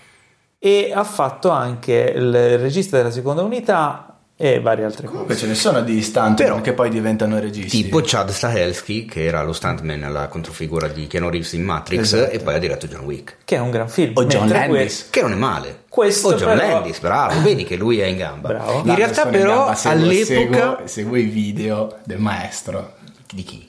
[0.58, 5.46] E ha fatto anche il regista della seconda unità e varie altre Comunque cose.
[5.46, 7.84] ce ne sono di stunt Però- che poi diventano registi.
[7.84, 12.32] Tipo Chad Stahelski, che era lo stuntman alla controfigura di Keanu Reeves in Matrix, Esatto.
[12.32, 13.38] e poi ha diretto John Wick.
[13.46, 14.12] Che è un gran film.
[14.16, 15.08] O John Landis.
[15.10, 15.84] Che non è male.
[15.88, 18.50] Questo o John però- Landis, bravo, vedi che lui è in gamba.
[18.50, 18.82] Bravo.
[18.86, 20.26] In realtà in però gamba, seguo- all'epoca...
[20.26, 22.94] seguo, seguo i video del maestro.
[23.32, 23.66] Di chi?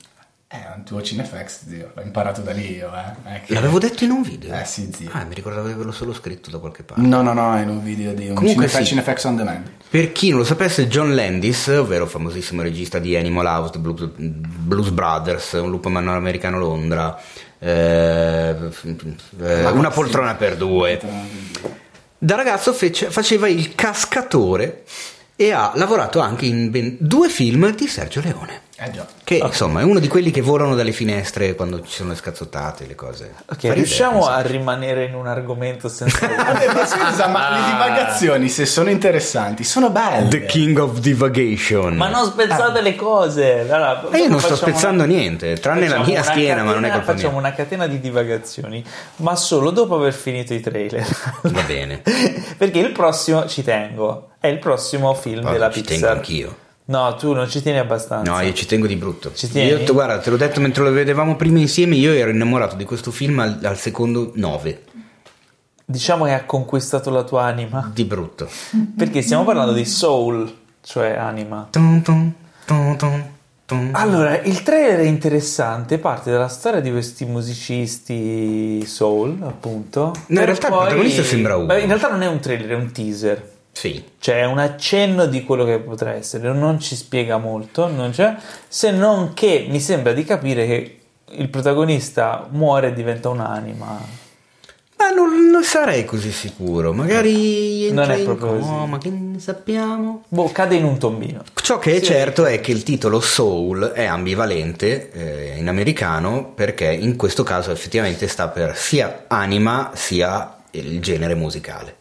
[0.48, 1.90] È un tuo Cinefax, zio.
[1.92, 3.40] L'ho imparato da lì io, eh.
[3.44, 4.54] Che- L'avevo detto in un video.
[4.54, 5.08] Eh sì, zio.
[5.10, 7.02] Ah, mi ricordavo di averlo solo scritto da qualche parte.
[7.02, 8.88] No, no, no, in un video di un Comunque Cinefax, sì.
[8.90, 9.70] Cinefax on demand.
[9.90, 14.08] Per chi non lo sapesse, John Landis, ovvero famosissimo regista di Animal House, The Blues,
[14.14, 17.20] Blues Brothers, Un lupo americano a Londra,
[17.58, 18.54] eh,
[19.40, 21.00] eh, Una poltrona per due.
[22.18, 24.84] Da ragazzo fece- faceva il cascatore
[25.34, 28.62] e ha lavorato anche in ben due film di Sergio Leone.
[28.78, 29.06] Eh già.
[29.24, 32.86] Che insomma è uno di quelli che volano dalle finestre quando ci sono le scazzottate,
[32.86, 33.32] le cose.
[33.38, 34.34] Ok, Fa ridere, riusciamo insomma.
[34.36, 36.26] a rimanere in un argomento senza...
[36.28, 40.28] Vabbè, ma scusa, ma le divagazioni, se sono interessanti, sono belle.
[40.28, 41.96] The King of Divagation.
[41.96, 43.60] Ma non spezzate le cose!
[43.60, 46.84] Allora, E io non sto spezzando niente, tranne la facciamo mia una schiena, ma non
[46.84, 47.40] è catena- colpa Facciamo mia.
[47.48, 48.84] una catena di divagazioni,
[49.16, 51.06] ma solo dopo aver finito i trailer.
[51.40, 52.02] Va bene.
[52.58, 55.98] Perché il prossimo, ci tengo, è il prossimo film Poi della ci Pixar.
[55.98, 56.56] tengo anch'io.
[56.88, 58.30] No, tu non ci tieni abbastanza.
[58.30, 59.32] No, io ci tengo di brutto.
[59.34, 59.82] Ci tieni?
[59.82, 63.10] Io, guarda, te l'ho detto mentre lo vedevamo prima insieme, io ero innamorato di questo
[63.10, 64.82] film al, al secondo 9.
[65.84, 67.90] Diciamo che ha conquistato la tua anima.
[67.92, 68.48] Di brutto.
[68.96, 70.52] Perché stiamo parlando di soul,
[70.82, 71.68] cioè anima.
[71.70, 72.32] Tum, tum,
[72.64, 73.24] tum, tum.
[73.92, 80.12] Allora, il trailer è interessante, parte dalla storia di questi musicisti soul, appunto.
[80.28, 81.66] No, in realtà il poi- protagonista sembra uno.
[81.66, 83.54] Beh, in realtà non è un trailer, è un teaser.
[83.76, 84.02] Sì.
[84.18, 88.34] Cioè, è un accenno di quello che potrà essere, non ci spiega molto, non c'è,
[88.66, 90.98] se non che mi sembra di capire che
[91.32, 94.00] il protagonista muore e diventa un'anima.
[94.96, 96.94] Ma non, non sarei così sicuro.
[96.94, 98.62] Magari Non entra è in proprio così.
[98.62, 100.22] coma, che ne sappiamo.
[100.26, 101.42] Boh, cade in un tombino.
[101.52, 106.90] Ciò che è certo è che il titolo Soul è ambivalente eh, in americano perché
[106.90, 111.96] in questo caso effettivamente sta per sia anima sia il genere musicale.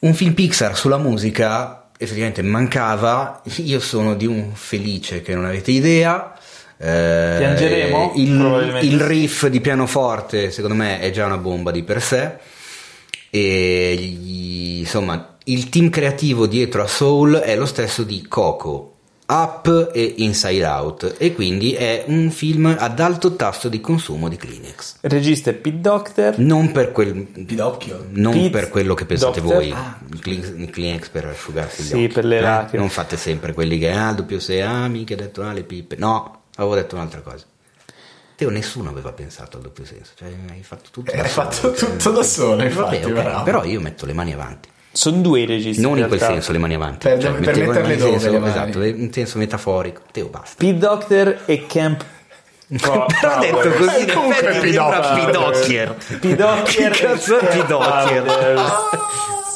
[0.00, 5.72] Un film Pixar sulla musica effettivamente mancava, io sono di un felice che non avete
[5.72, 6.34] idea.
[6.78, 8.12] Eh, Piangeremo?
[8.14, 12.36] Il, il riff di pianoforte secondo me è già una bomba di per sé
[13.30, 18.97] e gli- insomma il team creativo dietro a Soul è lo stesso di Coco,
[19.30, 24.36] Up e Inside Out e quindi è un film ad alto tasso di consumo di
[24.36, 24.96] Kleenex.
[25.02, 26.38] Il regista è Pete Docter.
[26.38, 27.12] Non per, quel,
[27.44, 28.06] Pidocchio.
[28.12, 29.58] non Pete per quello che pensate Doctor?
[29.58, 29.74] voi,
[30.12, 32.08] il Kleenex- per asciugarsi gli Sì, occhi.
[32.14, 32.78] per le Eh, lacrime.
[32.82, 35.62] Non fate sempre quelli che ah, il doppio se ami, che ha detto ah, le
[35.62, 35.96] pippe.
[35.96, 37.44] No, avevo detto un'altra cosa.
[38.34, 41.50] Teo, nessuno aveva pensato al doppio senso, cioè hai fatto tutto Eh, da hai solo.
[41.50, 43.42] fatto tutto da solo, Vabbè, infatti, ok, bravo.
[43.42, 44.68] però io metto le mani avanti.
[44.98, 45.80] Sono due i registi.
[45.80, 46.34] Non in quel realtà.
[46.34, 48.50] senso le mani avanti, Per- cioè, per metterle in dove senso, le mani?
[48.50, 50.00] esatto, in senso metaforico.
[50.10, 50.54] Teo, basta.
[50.58, 52.04] Pete Docter e Camp.
[52.80, 55.94] Però ho detto così, in Comunque effetti sembra Pidocchier.
[56.20, 58.22] Pidocchier Che cazzo è Pidocchier?
[58.24, 58.72] Powers.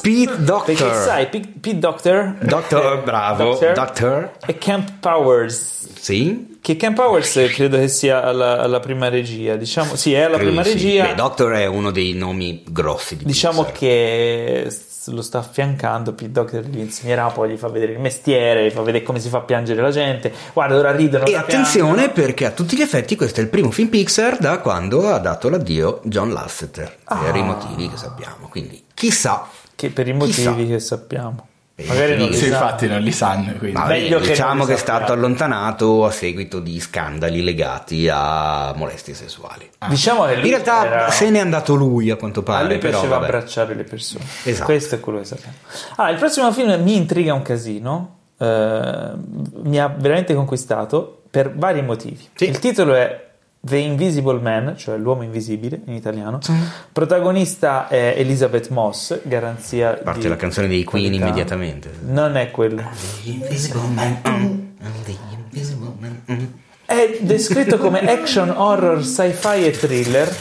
[0.00, 0.94] Pete Perché Doctor.
[0.94, 3.44] sai, Pete, Doctor, Doctor, bravo.
[3.50, 4.30] Doctor Doctor.
[4.46, 5.88] e Camp Powers.
[5.98, 6.56] Sì.
[6.60, 9.56] Che Camp Powers credo che sia alla, alla prima regia.
[9.56, 10.72] Diciamo, sì, è alla credo prima sì.
[10.72, 11.06] regia.
[11.06, 13.78] Beh, Doctor è uno dei nomi grossi di Diciamo Pixar.
[13.78, 14.76] che
[15.06, 18.82] lo sta affiancando Pete Docter gli insegnerà poi gli fa vedere il mestiere gli fa
[18.82, 22.12] vedere come si fa a piangere la gente guarda ora ridono E attenzione piangono.
[22.12, 25.48] perché a tutti gli effetti questo è il primo film Pixar da quando ha dato
[25.48, 28.48] l'addio John Lasseter per i motivi che sappiamo.
[28.48, 29.48] Quindi chissà.
[29.74, 30.54] che per i motivi Chissà.
[30.54, 31.46] che sappiamo
[31.86, 32.34] magari non li.
[32.36, 32.52] Sì, sa.
[32.54, 33.78] infatti non li sanno, quindi.
[33.78, 35.20] Ma Meglio che diciamo non che è stato sappiamo.
[35.20, 39.68] allontanato a seguito di scandali legati a molestie sessuali.
[39.88, 42.78] diciamo che In lui realtà era- se n'è andato lui a quanto a pare, lui
[42.78, 43.26] però piaceva vabbè.
[43.34, 44.64] abbracciare le persone Esatto.
[44.64, 45.54] questo è quello che sappiamo
[45.96, 49.10] ah, il prossimo film mi intriga un casino eh,
[49.62, 52.44] mi ha veramente conquistato per vari motivi Sì.
[52.48, 53.30] il titolo è
[53.64, 56.40] The Invisible Man, cioè l'uomo invisibile in italiano.
[56.90, 61.26] Protagonista è Elizabeth Moss, garanzia A parte di la canzone dei Queen qualità.
[61.26, 61.90] immediatamente.
[62.00, 62.82] Non è quello.
[63.22, 64.20] Invisible Man,
[65.04, 66.52] the invisible man.
[66.84, 70.36] È descritto come action, horror, sci-fi e thriller.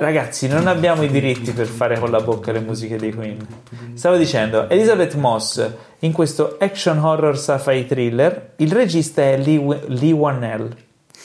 [0.00, 3.46] Ragazzi, non abbiamo i diritti per fare con la bocca le musiche dei Queen.
[3.92, 5.68] Stavo dicendo, Elizabeth Moss
[5.98, 10.74] in questo action, horror, sci-fi thriller, il regista è Lee, Lee Whannell,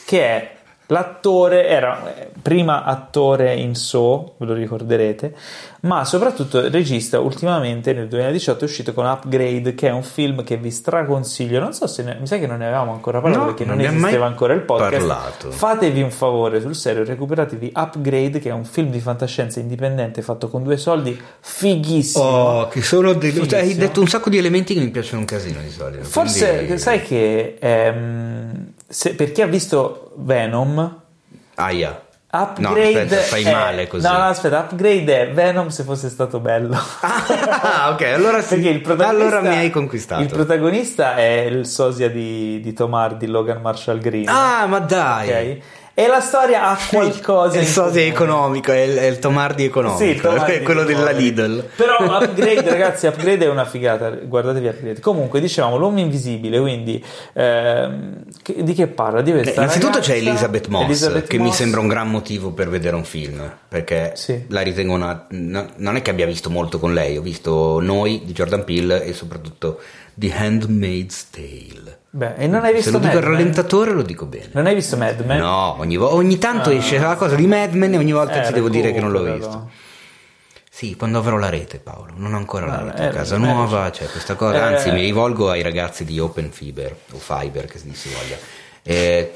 [0.04, 0.56] che è
[0.88, 5.34] l'attore, era eh, prima attore in So, ve lo ricorderete,
[5.80, 10.56] ma soprattutto regista ultimamente nel 2018 è uscito con Upgrade, che è un film che
[10.56, 11.60] vi straconsiglio.
[11.60, 13.76] Non so se ne- mi sa che non ne avevamo ancora parlato No, perché non
[13.76, 14.96] non, esisteva ancora il podcast.
[15.06, 15.50] parlato.
[15.50, 20.48] Fatevi un favore sul serio, recuperatevi Upgrade, che è un film di fantascienza indipendente fatto
[20.48, 22.24] con due soldi, fighissimo.
[22.24, 23.12] Oh, che sono.
[23.12, 23.46] Fighissimo.
[23.46, 26.04] cioè, hai detto un sacco di elementi che mi piacciono un casino di solito.
[26.04, 31.00] Forse quindi- sai che ehm, se- per chi ha visto Venom,
[31.54, 32.02] Aia.
[32.30, 34.06] Upgrade No, aspetta, fai è- male così.
[34.06, 36.76] No, no, aspetta, Upgrade è Venom se fosse stato bello.
[37.00, 38.54] Ah, ok, allora sì.
[38.56, 40.22] Perché il protagonista, Allora mi hai conquistato.
[40.22, 44.28] Il protagonista è il sosia di, di Tom Hardy, Logan Marshall Green.
[44.28, 45.28] Ah, ma dai.
[45.52, 45.58] ok?
[45.98, 48.06] E la storia ha qualcosa È il in sosia comune.
[48.06, 51.10] economico, è il, è il Tomardi economico, Sì, il Tom Hardy è quello della.
[51.10, 51.68] Lidl.
[51.74, 54.10] Però Upgrade, ragazzi, Upgrade è una figata.
[54.10, 55.00] Guardatevi Upgrade.
[55.00, 59.22] Comunque, dicevamo, l'uomo invisibile, quindi ehm, che- di che parla?
[59.22, 61.56] Di questa Eh, Innanzitutto c'è ragazza- Elizabeth Moss, Elizabeth che mi Moss.
[61.56, 64.44] sembra un gran motivo per vedere un film, perché Sì.
[64.50, 65.26] la ritengo una...
[65.30, 69.02] no- non è che abbia visto molto con lei, ho visto Noi di Jordan Peele
[69.02, 69.80] e soprattutto
[70.18, 71.98] The Handmaid's Tale.
[72.10, 74.48] Beh, e non hai visto Se lo dico Mad al rallentatore lo dico bene.
[74.52, 75.38] Non hai visto Mad Men?
[75.38, 78.46] No, ogni, vo- ogni tanto esce la cosa di Mad Men e ogni volta Eh,
[78.46, 79.70] ti devo dire che non l'ho visto.
[80.70, 82.12] Sì, quando avrò la rete, Paolo.
[82.16, 84.56] Non ho ancora la Ah, rete eh, casa eh, nuova, c'è questa cosa.
[84.70, 88.36] eh, Anzi, mi rivolgo ai ragazzi di Open Fiber o Fiber, che si voglia.
[88.90, 89.32] Eh?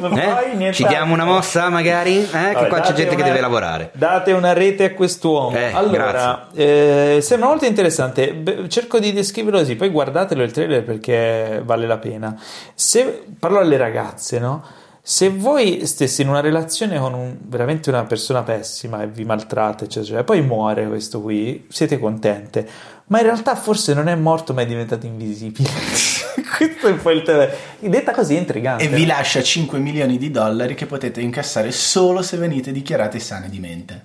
[0.00, 0.72] Non Eh?
[0.72, 2.20] Ci diamo una mossa, magari?
[2.22, 2.26] Eh?
[2.26, 3.90] che Vabbè, qua c'è gente che una- deve lavorare.
[3.92, 5.54] Date una rete a quest'uomo.
[5.54, 8.32] Eh, allora, eh, sembra molto interessante.
[8.32, 12.34] Beh, cerco di descriverlo così, poi guardatelo il trailer perché vale la pena.
[12.74, 14.64] Se parlo alle ragazze, no?
[15.02, 19.84] Se voi stessi in una relazione con un- veramente una persona pessima e vi maltratta,
[19.84, 22.66] eccetera, poi muore questo qui, siete contente.
[23.08, 25.68] Ma in realtà forse non è morto, ma è diventato invisibile.
[26.66, 27.46] questo è un po' il tema.
[27.78, 28.84] Detta così è intrigante.
[28.84, 33.48] E vi lascia 5 milioni di dollari che potete incassare solo se venite dichiarati sani
[33.48, 34.04] di mente.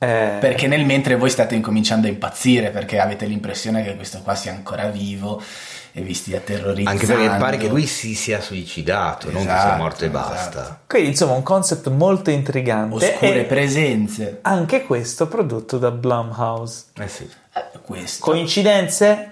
[0.00, 4.36] Eh, Perché nel mentre voi state incominciando a impazzire perché avete l'impressione che questo qua
[4.36, 5.42] sia ancora vivo
[5.90, 6.90] e vi stia terrorizzando.
[6.90, 10.28] Anche perché pare che lui si sia suicidato, non che sia Esatto, morto e esatto.
[10.28, 10.80] basta.
[10.86, 14.38] Quindi insomma un concept molto intrigante Oscure presenze.
[14.42, 16.84] anche questo prodotto da Blumhouse.
[16.96, 17.28] Eh sì.
[17.54, 18.24] Eh, questo.
[18.24, 19.30] Coincidenze?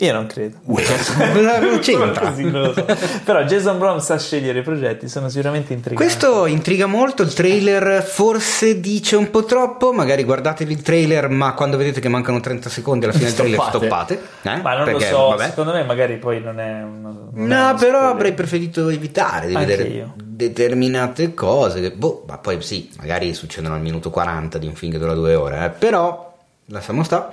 [0.00, 0.58] Io non credo.
[0.68, 2.28] Non c'entra.
[2.30, 2.84] Così, non so.
[3.24, 5.96] Però Jason Blum sa scegliere i progetti, sono sicuramente intriganti.
[5.96, 11.52] Questo intriga molto, il trailer forse dice un po' troppo, magari guardatevi il trailer ma
[11.54, 14.14] quando vedete che mancano 30 30 alla fine del trailer Stoppate.
[14.14, 14.58] stoppate.
[14.58, 14.62] eh?
[14.62, 15.44] Ma non Perché, lo so, vabbè.
[15.48, 18.02] secondo me magari poi non è non è No, uno però spoiler.
[18.14, 20.14] avrei preferito evitare di Anche vedere io.
[20.16, 21.80] determinate cose.
[21.80, 25.14] Che, boh, ma poi sì, magari succedono al minuto 40 di un film che dura
[25.14, 26.27] due ore, eh, però
[26.68, 27.32] lasciamo sta.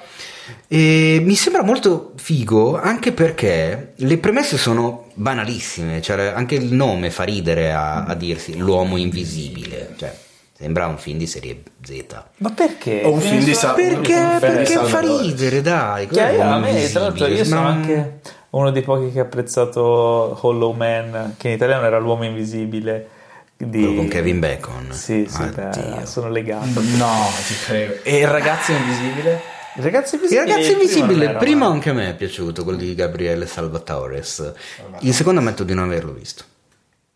[0.67, 7.09] E mi sembra molto figo anche perché le premesse sono banalissime, cioè anche il nome
[7.09, 10.15] fa ridere a, a dirsi l'uomo invisibile, cioè
[10.57, 12.23] sembra un film di serie Z.
[12.37, 13.01] Ma perché?
[13.03, 14.37] O un film di Sa- Perché?
[14.39, 16.07] Perché fa ridere, dai.
[16.07, 18.19] Che io, a me, tra l'altro, io sono anche
[18.51, 23.09] uno dei pochi che ha apprezzato Hollow Man, che in italiano era l'uomo invisibile.
[23.57, 23.69] Di...
[23.69, 24.91] Quello con Kevin Bacon.
[24.91, 26.81] Sì, sì, beh, sono legato.
[26.97, 27.99] No, ci credo.
[28.03, 29.41] E il ragazzo invisibile?
[29.77, 31.73] Il ragazzo Il invisibile, ragazzo primo invisibile, il primo male.
[31.73, 34.53] anche a me è piaciuto, quello di Gabriele Salvatores.
[34.99, 36.43] Il secondo ammetto di non averlo visto.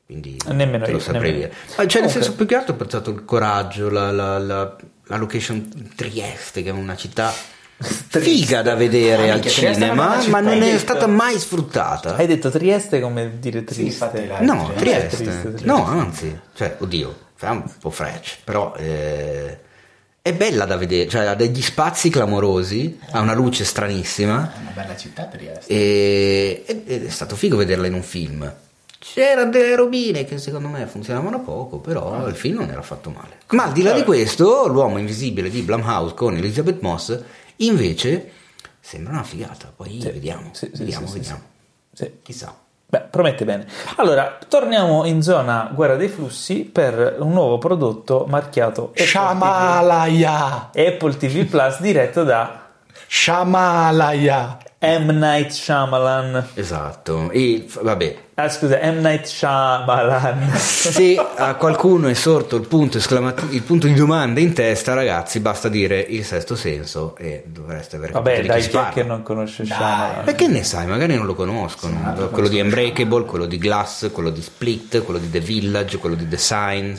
[0.05, 1.53] Quindi Nemmeno te lo io, saprei nemmeno dire.
[1.69, 1.73] io.
[1.83, 4.75] Ah, Cioè, nel senso, più che altro ho apprezzato il coraggio, la, la- la-
[5.05, 7.31] la location Trieste, che è una città
[7.81, 12.15] figa da vedere Ah, al è cinema, ma non è stata mai sfruttata.
[12.15, 14.25] Hai detto Trieste come dire triste.
[14.27, 14.39] là.
[14.41, 15.07] No, Trieste.
[15.07, 15.23] Trieste.
[15.23, 15.65] Triste, triste.
[15.65, 19.57] No, anzi, cioè, oddio, fa un po' fresh, però eh,
[20.21, 24.71] è bella da vedere, cioè ha degli spazi clamorosi, ha una luce stranissima È una
[24.73, 25.71] bella città Trieste.
[25.73, 28.51] e ed ed è stato figo vederla in un film.
[29.01, 33.37] C'erano delle robine che secondo me funzionavano poco, però il film non era fatto male.
[33.51, 37.17] Ma al di là di questo, l'uomo invisibile di Blumhouse con Elizabeth Moss,
[37.59, 38.31] invece,
[38.79, 39.71] sembra una figata.
[39.75, 41.41] Poi vediamo, sì, sì, vediamo, sì, vediamo.
[41.93, 42.11] Sì.
[42.21, 42.55] Chissà.
[42.85, 43.67] Beh, promette bene.
[43.97, 50.71] Allora, torniamo in zona guerra dei flussi per un nuovo prodotto marchiato Shamalaya.
[50.73, 52.68] Apple TV Plus diretto da
[53.11, 54.57] Shamalaya.
[54.81, 55.09] M.
[55.17, 56.45] Night Shyamalan.
[56.53, 57.29] Esatto.
[57.31, 58.99] E vabbè, Ah, scusa, M.
[59.01, 60.55] Night Shyamalan.
[60.55, 65.41] Se a qualcuno è sorto il punto, esclamati- il punto di domanda in testa, ragazzi,
[65.41, 68.89] basta dire il sesto senso e dovreste avere Vabbè, capito di dai, chi chi è
[68.93, 69.65] che non conosce.
[69.65, 70.23] Shyamalan?
[70.23, 70.85] Perché ne sai?
[70.87, 72.29] Magari non lo conoscono.
[72.31, 76.25] quello di Unbreakable, quello di Glass, quello di Split, quello di The Village, quello di
[76.27, 76.93] The Sign,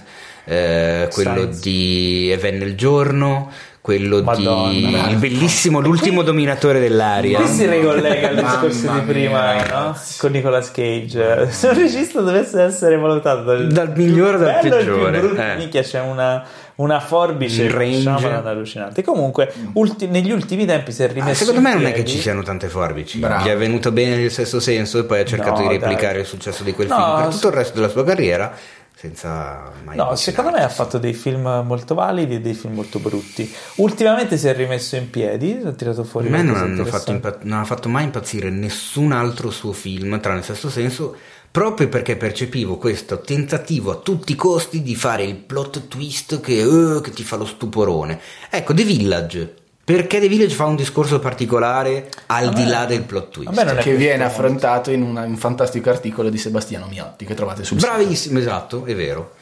[0.45, 1.61] eh, quello Signs.
[1.61, 3.51] di E venne il giorno,
[3.81, 7.39] quello Madonna, di il bellissimo L'ultimo dominatore dell'aria.
[7.41, 9.97] Qui si ricollega al discorso di prima, no?
[10.19, 11.49] Con Nicolas Cage.
[11.51, 15.19] Se un regista dovesse essere valutato dal, Dal migliore più al bello al più peggiore,
[15.21, 15.57] brutto, eh.
[15.57, 16.45] minchia, c'è una,
[16.77, 18.09] una forbice range.
[18.11, 19.03] Allucinante.
[19.03, 22.19] Comunque, ulti- negli ultimi tempi si è Ah, rimesso secondo me non è che ci
[22.19, 23.19] siano tante forbici.
[23.19, 23.45] Bravo.
[23.45, 26.21] Gli è venuto bene il sesto senso e poi ha cercato No, di replicare dai.
[26.21, 28.53] il successo di quel No, film per tutto il resto della sua carriera
[29.01, 32.99] senza mai No, secondo me ha fatto dei film molto validi e dei film molto
[32.99, 33.51] brutti.
[33.77, 37.11] Ultimamente si è rimesso in piedi, ha tirato A fuori me non, fatto interessante.
[37.13, 41.17] impa- non ha fatto mai impazzire nessun altro suo film, tranne il sesto senso,
[41.51, 46.61] proprio perché percepivo questo tentativo a tutti i costi di fare il plot twist che,
[46.61, 48.21] eh, che ti fa lo stuporone.
[48.51, 49.55] Ecco, The Village.
[49.83, 53.49] Perché The Village fa un discorso particolare al di là del plot twist?
[53.51, 57.25] a me non è Che viene affrontato in una- un fantastico articolo di Sebastiano Miotti
[57.25, 57.91] che trovate sul sito.
[57.93, 59.33] Bravissimo, esatto, è vero.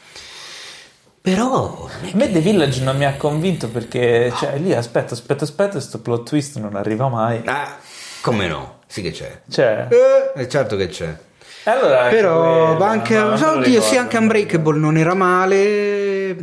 [1.21, 5.71] Però A me The Village non mi ha convinto perché cioè, lì aspetta, aspetta, aspetta,
[5.73, 7.41] questo plot twist non arriva mai.
[7.45, 7.75] Ah,
[8.21, 8.77] come no?
[8.87, 9.41] Sì che c'è.
[9.49, 9.87] Cioè,
[10.35, 11.13] Eh, certo che c'è.
[11.65, 16.35] allora Però quello, anche, no, oddio, sì, anche Unbreakable non era male.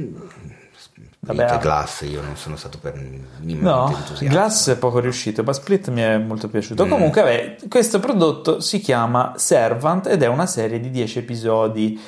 [1.26, 1.44] Vabbè.
[1.44, 2.94] Vabbè, Glass io non sono stato per
[3.40, 4.26] minimamente No, entusiasta.
[4.26, 6.86] Glass è poco riuscito, ma Split mi è molto piaciuto.
[6.86, 6.88] Mm.
[6.88, 12.00] Comunque, vabbè, questo prodotto si chiama Servant ed è una serie di 10 episodi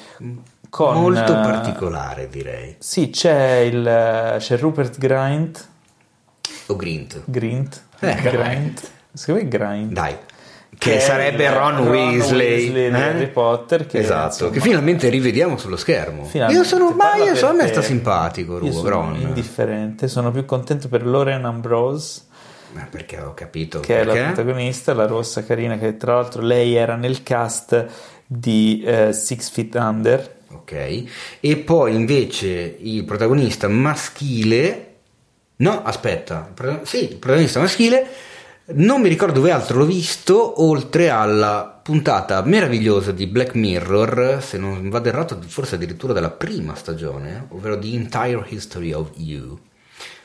[0.71, 0.95] con...
[0.95, 2.77] Molto eh, particolare, direi.
[2.79, 5.69] Sì, c'è, il, c'è Rupert Grint.
[6.67, 7.23] O Grint.
[7.25, 7.83] Grint.
[7.99, 8.91] Eh, Grint.
[9.13, 9.93] Secondo me Grint.
[9.93, 10.17] Dai.
[10.79, 12.95] Che, è sarebbe il Ron, Weasley, di eh?
[12.95, 13.87] Harry Potter.
[13.87, 16.25] Che, esatto, insomma, che finalmente rivediamo sullo schermo.
[16.25, 19.17] finalmente io sono, ma io so, a me perché sta simpatico Ru- sono Ron.
[19.21, 22.23] indifferente, sono più contento per Lauren Ambrose.
[22.73, 24.33] Ma perché ho capito che è la perché?
[24.33, 27.87] protagonista, la rossa carina, che tra l'altro lei era nel cast
[28.27, 30.37] di eh, Six Feet Under.
[30.51, 31.05] Ok.
[31.41, 34.85] E poi invece il protagonista maschile.
[35.57, 36.53] No, aspetta.
[36.57, 38.07] il Sì, il protagonista maschile.
[38.71, 44.59] Non mi ricordo dove altro l'ho visto, oltre alla puntata meravigliosa di Black Mirror, se
[44.59, 49.59] non vado errato, forse addirittura della prima stagione, ovvero The Entire History of You.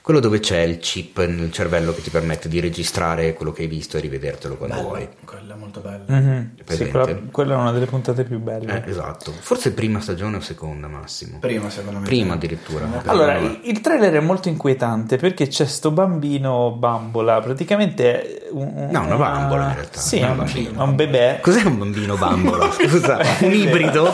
[0.04, 3.70] Quello dove c'è il chip nel cervello che ti permette di registrare quello che hai
[3.70, 5.08] visto e rivedertelo quando vuoi.
[5.24, 6.04] Quella è molto bella.
[6.08, 6.50] Mhm.
[6.66, 8.84] Sì, quella, quella è una delle puntate più belle.
[8.86, 9.32] Eh, esatto.
[9.32, 11.40] Forse prima stagione o seconda, Massimo.
[11.40, 12.06] Prima, secondo me.
[12.06, 12.86] Prima addirittura.
[13.06, 18.48] Allora, Però- il il trailer è molto inquietante perché c'è sto bambino bambola, praticamente è
[18.52, 20.80] un, No, una bambola in realtà, Sì, un bambino.
[20.82, 21.40] è un bebè.
[21.42, 22.70] Cos'è un bambino bambola?
[22.76, 24.14] Scusa, un ibrido?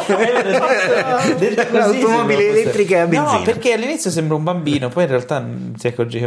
[1.71, 3.37] Un'automobile elettrica a benzina.
[3.39, 5.43] No, perché all'inizio sembra un bambino, poi in realtà
[5.79, 6.25] mm, si accorge che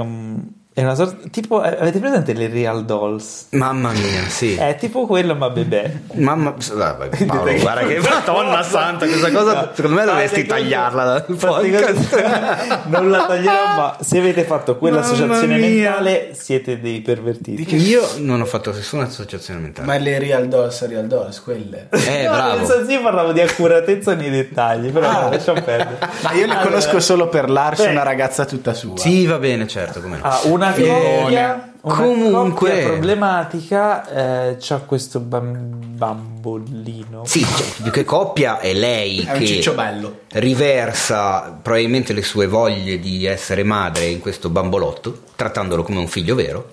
[0.74, 0.82] è un.
[0.82, 1.28] È una sorta.
[1.30, 3.46] Tipo, eh, avete presente le Real Dolls?
[3.50, 4.54] Mamma mia, sì.
[4.54, 5.92] È tipo quello, ma bebè.
[6.14, 12.86] Mamma, Paolo, guarda che madonna santa, questa cosa secondo me dovresti tagliarla dal podcast.
[12.88, 17.76] non la taglierò, ma se avete fatto quell'associazione mentale, siete dei pervertiti.
[17.76, 19.86] Io non ho fatto nessuna associazione mentale.
[19.86, 21.88] Ma le Real Dolls, Real Dolls, quelle.
[21.90, 22.64] Eh, no, bravo.
[22.66, 25.20] senso io parlavo di accuratezza nei dettagli, però Ah.
[25.22, 25.98] no, lasciamo perdere.
[26.22, 28.96] Ma io le Allora, conosco solo per l'Ars, una ragazza tutta sua.
[28.96, 30.24] Sì, va bene, certo, come no.
[30.24, 34.08] Ah, una coppia, una Comunque- coppia problematica
[34.50, 37.24] eh, c'ha questo bam- bambolino.
[37.24, 39.62] Sì, cioè, più che coppia è lei È che
[40.32, 46.34] riversa probabilmente le sue voglie di essere madre in questo bambolotto, trattandolo come un figlio
[46.34, 46.68] vero.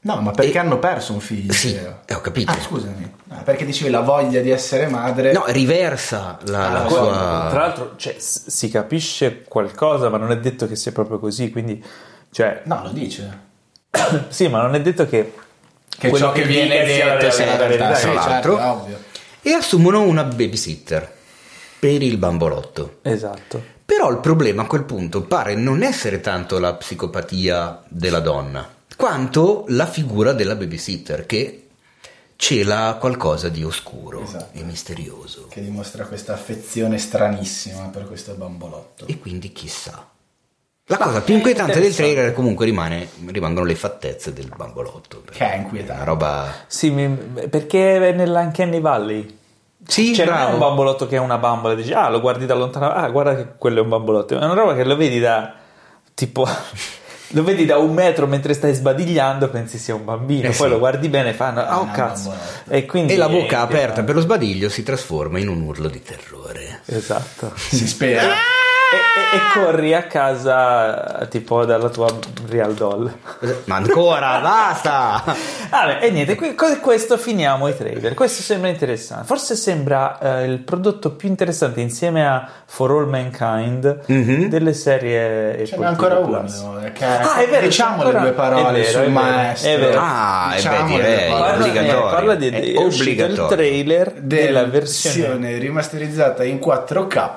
[0.00, 1.52] No, ma perché E- hanno perso un figlio?
[1.52, 2.00] Sì, vero?
[2.06, 2.52] eh, ho capito.
[2.52, 3.12] Ah, scusami.
[3.28, 5.32] Ah, perché dicevi la voglia di essere madre?
[5.32, 7.46] No, riversa la, la Ah, sua...
[7.50, 11.84] Tra l'altro cioè, si capisce qualcosa, ma non è detto che sia proprio così, quindi
[12.30, 13.46] cioè, No, lo dice.
[14.28, 15.32] sì, ma non è detto che
[15.88, 17.88] Che quello ciò che che viene detto sia la verità.
[17.88, 17.94] verità.
[17.94, 18.58] Sì, Tra certo, l'altro.
[18.58, 18.98] è ovvio.
[19.42, 21.16] E assumono una babysitter
[21.78, 22.98] per il bambolotto.
[23.02, 23.62] Esatto.
[23.84, 29.64] Però il problema a quel punto pare non essere tanto la psicopatia della donna, quanto
[29.68, 31.62] la figura della babysitter che
[32.36, 34.58] cela qualcosa di oscuro Esatto.
[34.58, 35.46] e misterioso.
[35.48, 39.06] Che dimostra questa affezione stranissima per questo bambolotto.
[39.06, 40.06] E quindi chissà.
[40.90, 45.22] La cosa più inquietante del trailer comunque rimane, rimangono le fattezze del bambolotto.
[45.30, 45.92] Che è È inquietante.
[45.92, 46.46] una roba...
[46.66, 47.14] Sì, mi-
[47.48, 49.36] perché è nell'Uncanny Valley.
[49.86, 50.58] Sì, Cioè, non è un bravo.
[50.68, 53.80] bambolotto che è una bambola, dici, ah, lo guardi da lontano, ah, guarda che quello
[53.80, 54.34] è un bambolotto.
[54.34, 55.54] È una roba che lo vedi da
[56.14, 56.46] tipo.
[57.32, 60.68] Lo vedi da un metro mentre stai sbadigliando, pensi sia un bambino, Eh poi sì.
[60.68, 62.32] lo guardi bene e fanno, ah, Ah, oh cazzo.
[62.66, 65.88] E, quindi E la è bocca aperta per lo sbadiglio si trasforma in un urlo
[65.88, 66.80] di terrore.
[66.86, 67.52] Esatto.
[67.54, 68.32] Si spera.
[68.90, 72.08] e, e- e corri a casa tipo dalla tua
[72.48, 73.12] Real Doll.
[73.64, 75.22] Ma ancora, basta!
[75.70, 78.14] Vabbè, e niente, qui- con questo finiamo i trailer.
[78.14, 79.26] Questo sembra interessante.
[79.26, 84.48] Forse sembra eh, il prodotto più interessante insieme a For All Mankind Mhm.
[84.48, 86.42] delle serie Ce n'è ancora uno.
[86.82, 89.10] eh, Che Ah, è vero, diciamo ancora- le due parole è vero, sul è vero,
[89.12, 89.70] maestro.
[89.70, 90.00] è vero.
[90.00, 91.38] Ah, e Diciamo direi, due parole.
[91.38, 92.08] Parla, eh, obbligatorio.
[92.10, 93.46] parla di, È è obbligatorio.
[93.48, 97.30] trailer della della versione versione rimasterizzata in 4K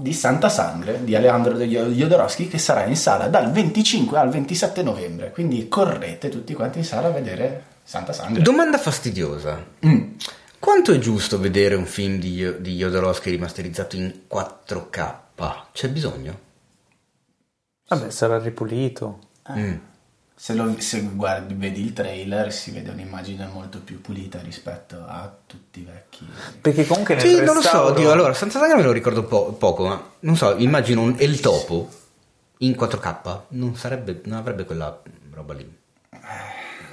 [0.00, 5.30] di Santa Sangre di Alejandro Jodorowsky che sarà in sala dal 25 al 27 novembre
[5.30, 9.64] quindi correte tutti quanti in sala a vedere Santa Sangre Domanda fastidiosa.
[9.84, 10.12] Mm.
[10.58, 15.14] Quanto è giusto vedere un film di, di Jodorowsky rimasterizzato in 4K?
[15.72, 16.38] C'è bisogno?
[17.88, 19.18] Vabbè, sarà ripulito.
[19.50, 19.74] Mm.
[20.42, 25.30] Se, lo, se guardi, vedi il trailer si vede un'immagine molto più pulita rispetto a
[25.46, 26.26] tutti i vecchi
[26.62, 29.24] Perché comunque nel Sì, non lo so, restauro- Dio, allora, Santa Sangre me lo ricordo
[29.24, 31.90] po- poco, ma non so, immagino un El Topo
[32.60, 34.98] in 4K, non sarebbe, non avrebbe quella
[35.34, 35.78] roba lì.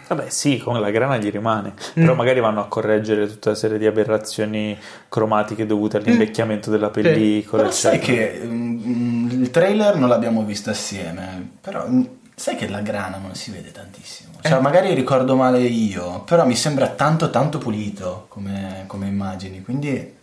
[0.10, 1.70] Vabbè, sì, con la grana gli rimane.
[1.72, 1.94] Mm.
[1.94, 7.64] Però magari vanno a correggere tutta una serie di aberrazioni cromatiche dovute all'invecchiamento della pellicola.
[7.64, 12.04] però sai che mm, il trailer non l'abbiamo visto assieme però mm,
[12.40, 16.56] sai che la grana non si vede tantissimo cioè magari ricordo male io però mi
[16.56, 20.16] sembra tanto tanto pulito come, come immagini quindi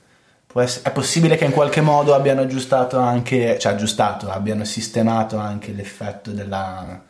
[0.46, 5.38] può ess- è possibile che in qualche modo abbiano aggiustato anche cioè aggiustato abbiano sistemato
[5.38, 7.02] anche l'effetto della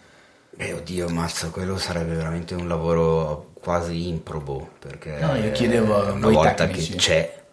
[0.56, 6.28] Eh, oddio, mazza, quello sarebbe veramente un lavoro quasi improbo, perché No, io chiedevo una
[6.30, 6.92] volta tecnici.
[6.92, 7.43] che c'è,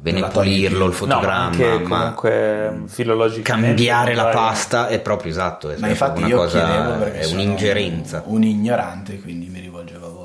[0.00, 1.06] bene pulirlo il più.
[1.06, 5.88] No, fotogramma, anche ma comunque mm, filologicamente cambiare la pasta è proprio esatto, è ma
[5.88, 8.22] infatti una io cosa, chiedevo è un'ingerenza.
[8.26, 9.69] un ignorante quindi mi voi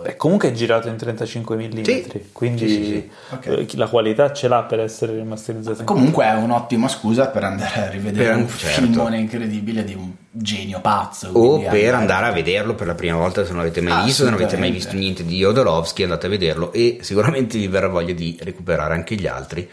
[0.06, 2.30] Beh, comunque è girato in 35 mm, Sì.
[2.32, 3.10] quindi Sì, sì, sì.
[3.32, 3.46] Ok.
[3.48, 5.84] eh, la qualità ce l'ha per essere rimasterizzato.
[5.84, 8.82] Comunque è un'ottima scusa per andare a rivedere Per- un certo.
[8.82, 11.30] filmone incredibile di un genio pazzo.
[11.34, 14.30] O per andare a vederlo per la prima volta se non l'avete mai visto, se
[14.30, 18.14] non avete mai visto niente di Jodorowsky, andate a vederlo e sicuramente vi verrà voglia
[18.14, 19.68] di recuperare anche gli altri.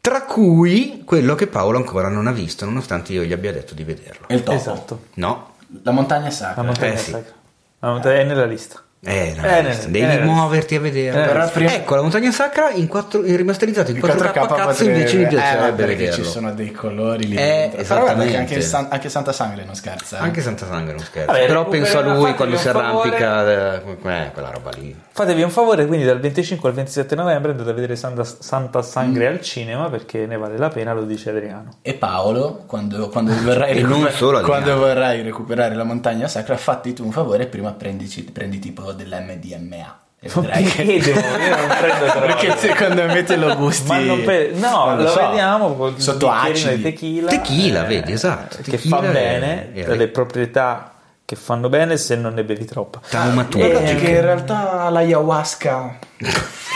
[0.00, 3.84] Tra cui quello che Paolo ancora non ha visto, nonostante io gli abbia detto di
[3.84, 4.26] vederlo.
[4.30, 4.56] Il topo.
[4.56, 5.00] Esatto.
[5.14, 5.54] No?
[5.82, 6.62] La montagna sacra.
[6.62, 7.10] La montagna Eh, sì.
[7.10, 7.34] sacra.
[7.80, 8.82] La montagna è nella lista.
[9.00, 11.22] Eh, no, Eh, devi eh, muoverti a vedere.
[11.22, 14.54] eh, però prima- Ecco, la montagna sacra in, quattro, in rimasterizzato in Il 4K, 4K
[14.56, 17.70] cazzo invece mi eh, piacerebbe ma perché ci sono dei colori lì Eh.
[17.70, 18.32] Però guarda esattamente.
[18.32, 20.18] che anche, San- anche Santa Sangre non scherza.
[20.18, 20.22] eh.
[20.22, 21.30] Anche Santa Sangre non scherza.
[21.32, 24.96] Vabbè, Però penso a lui quando si arrampica, eh, eh, quella roba lì.
[25.12, 29.26] Fatevi un favore, quindi dal 25 al 27 novembre andate a vedere Santa, Santa Sangre
[29.28, 31.76] al cinema perché ne vale la pena, lo dice Adriano.
[31.82, 37.12] E Paolo, quando, quando vorrai, recuper- quando vorrai recuperare la montagna sacra, fatti tu un
[37.12, 39.98] favore e prima prendici, prendi tipo dell'MDMA.
[40.20, 41.00] E vedrai Perché che...
[41.00, 41.18] devo?
[41.20, 42.20] Io non prendo droga.
[42.20, 43.86] Perché secondo me te lo gusti.
[43.88, 46.82] Ma non per- no, non lo, so, vediamo con sotto acidi.
[46.82, 47.28] tequila.
[47.30, 48.56] Tequila, eh, vedi, esatto.
[48.56, 50.92] Che Tequila fa e- bene, e- delle proprietà
[51.24, 53.00] che fanno bene se non ne bevi troppa.
[53.08, 53.64] Taumatura.
[53.64, 55.98] Eh, Guardate che in realtà l'ayahuasca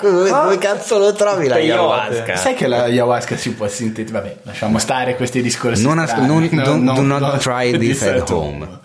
[0.00, 2.34] Dove, dove cazzo lo trovi la ayahuasca?
[2.34, 4.22] Sai che la ayahuasca si può sintetizzare?
[4.28, 5.82] Vabbè, lasciamo stare questi discorsi.
[5.82, 8.80] Non as- non- No, don't- no, do not no, try this at home.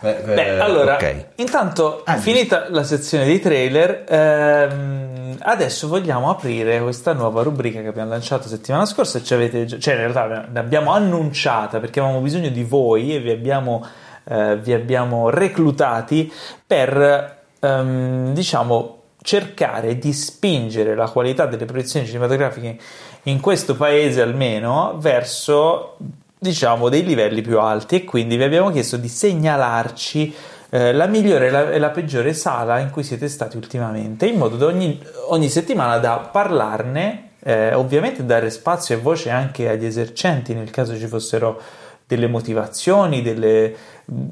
[0.00, 1.26] Beh, allora, ok.
[1.36, 7.88] intanto Ah, finita la sezione dei trailer, ehm, adesso vogliamo aprire questa nuova rubrica che
[7.88, 9.22] abbiamo lanciato settimana scorsa.
[9.22, 13.30] Ci avete, già- cioè, in realtà l'abbiamo annunciata perché avevamo bisogno di voi e vi
[13.30, 13.86] abbiamo,
[14.24, 16.30] eh, vi abbiamo reclutati
[16.66, 18.92] per, ehm, diciamo,
[19.22, 22.78] cercare di spingere la qualità delle proiezioni cinematografiche
[23.24, 25.96] in questo paese almeno verso
[26.38, 30.34] diciamo dei livelli più alti e quindi vi abbiamo chiesto di segnalarci
[30.70, 34.56] eh, la migliore e la, la peggiore sala in cui siete stati ultimamente in modo
[34.56, 40.52] da ogni, ogni settimana da parlarne eh, ovviamente dare spazio e voce anche agli esercenti
[40.52, 41.60] nel caso ci fossero
[42.06, 43.74] delle motivazioni, delle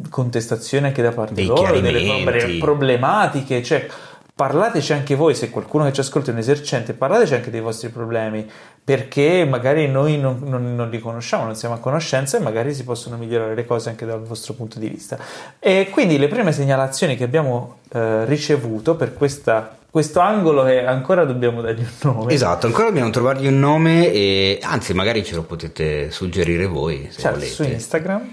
[0.09, 3.87] contestazioni anche da parte Dei loro, delle problematiche, cioè
[4.35, 7.89] parlateci anche voi, se qualcuno che ci ascolta è un esercente, parlateci anche dei vostri
[7.89, 8.49] problemi,
[8.85, 12.85] perché magari noi non, non- non li conosciamo, non siamo a conoscenza e magari si
[12.85, 15.17] possono migliorare le cose anche dal vostro punto di vista.
[15.59, 21.25] E quindi le prime segnalazioni che abbiamo eh, ricevuto per questa- questo angolo che ancora
[21.25, 22.33] dobbiamo dargli un nome.
[22.35, 27.21] Esatto, ancora dobbiamo trovargli un nome e anzi magari ce lo potete suggerire voi se
[27.21, 27.51] Cioè, volete.
[27.53, 28.29] su Instagram.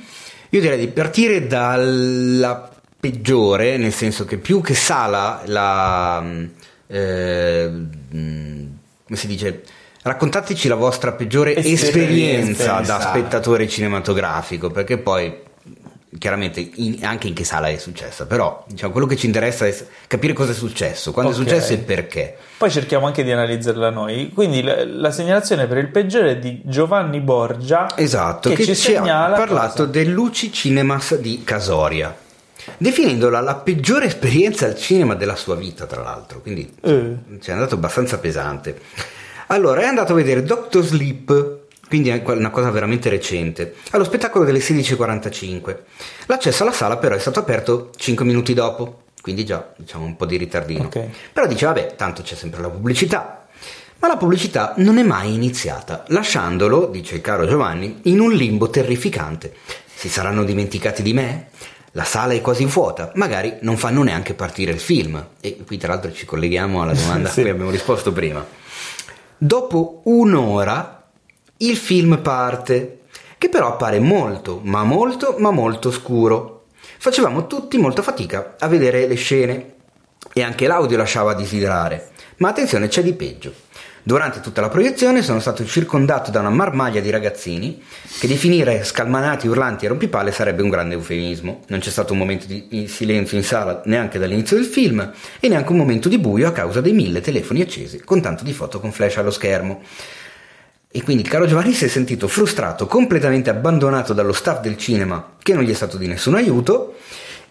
[0.50, 2.70] Io direi di partire dalla
[3.00, 6.20] peggiore, nel senso che più che sala la...
[6.22, 6.46] mm,
[6.88, 7.70] eh,
[8.16, 8.66] mm,
[9.06, 9.64] come si dice?
[10.04, 13.00] Raccontateci la vostra peggiore Esperienza esperienza da sala.
[13.10, 15.50] spettatore cinematografico, perché poi
[16.18, 19.76] chiaramente in- anche in che sala è successa, però diciamo, quello che ci interessa è
[20.08, 21.38] capire cosa è successo, quando Ok.
[21.38, 22.36] è successo e perché.
[22.58, 24.32] Poi cerchiamo anche di analizzarla noi.
[24.34, 27.96] Quindi la, la segnalazione per il peggiore è di Giovanni Borgia.
[27.96, 29.86] Esatto, che, che, ci, ci ha parlato cosa?
[29.86, 32.14] del Luci Cinemas di Casoria,
[32.78, 37.16] definendola la peggiore esperienza al cinema della sua vita, tra l'altro, quindi Eh.
[37.40, 38.80] ci è andato abbastanza pesante.
[39.52, 41.58] Allora, è andato a vedere Doctor Sleep,
[41.90, 45.78] quindi è una cosa veramente recente, allo spettacolo delle 16.45.
[46.28, 50.26] L'accesso alla sala però è stato aperto 5 minuti dopo, quindi già diciamo un po'
[50.26, 50.86] di ritardino.
[50.86, 51.06] Ok.
[51.34, 53.46] Però dice, vabbè, tanto c'è sempre la pubblicità.
[54.00, 58.70] Ma la pubblicità non è mai iniziata, lasciandolo, dice il caro Giovanni, in un limbo
[58.70, 59.54] terrificante.
[59.94, 61.50] Si saranno dimenticati di me?
[61.92, 65.22] La sala è quasi vuota, magari non fanno neanche partire il film.
[65.42, 67.42] E qui tra l'altro ci colleghiamo alla domanda Sì.
[67.42, 68.60] a cui abbiamo risposto prima.
[69.44, 71.10] Dopo un'ora
[71.58, 73.00] il film parte,
[73.40, 76.66] che però appare molto, ma molto, ma molto scuro.
[77.00, 79.74] Facevamo tutti molta fatica a vedere le scene
[80.32, 82.12] e anche l'audio lasciava a desiderare.
[82.38, 83.52] Ma attenzione, c'è di peggio.
[84.04, 87.84] Durante tutta la proiezione sono stato circondato da una marmaglia di ragazzini
[88.20, 91.62] che definire scalmanati, urlanti e rompipalle sarebbe un grande eufemismo.
[91.68, 95.72] Non c'è stato un momento di silenzio in sala neanche dall'inizio del film e neanche
[95.72, 98.92] un momento di buio a causa dei mille telefoni accesi con tanto di foto con
[98.92, 99.84] flash allo schermo.
[100.94, 105.36] E quindi il caro Giovanni si è sentito frustrato, completamente abbandonato dallo staff del cinema
[105.42, 106.96] che non gli è stato di nessun aiuto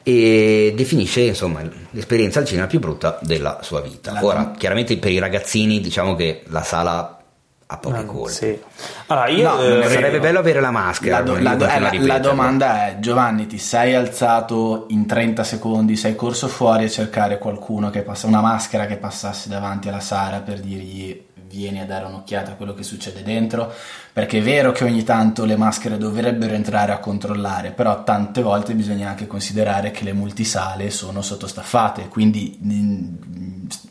[0.03, 1.61] e definisce insomma
[1.91, 4.19] l'esperienza al cinema più brutta della sua vita.
[4.23, 7.17] Ora, chiaramente per i ragazzini diciamo che la sala
[7.73, 8.33] ha poche Ah, colpe.
[8.33, 8.59] sì.
[9.07, 9.89] Allora, io No, eh.
[9.89, 11.19] Sarebbe bello avere la maschera.
[11.19, 15.45] La, do- la do- eh, la- la domanda è: Giovanni, ti sei alzato in 30
[15.45, 20.01] secondi, sei corso fuori a cercare qualcuno che passa, una maschera che passasse davanti alla
[20.01, 23.73] Sara per dirgli vieni a dare un'occhiata a quello che succede dentro?
[24.13, 28.75] Perché è vero che ogni tanto le maschere dovrebbero entrare a controllare, però tante volte
[28.75, 33.05] bisogna anche considerare che le multisale sono sottostaffate, quindi mm,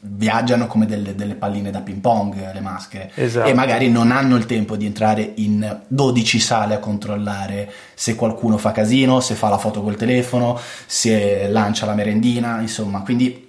[0.02, 3.48] viaggiano come delle, delle palline da ping pong le maschere Esatto.
[3.48, 8.58] e magari non hanno il tempo di entrare in 12 sale a controllare se qualcuno
[8.58, 13.48] fa casino, se fa la foto col telefono, se lancia la merendina, insomma, quindi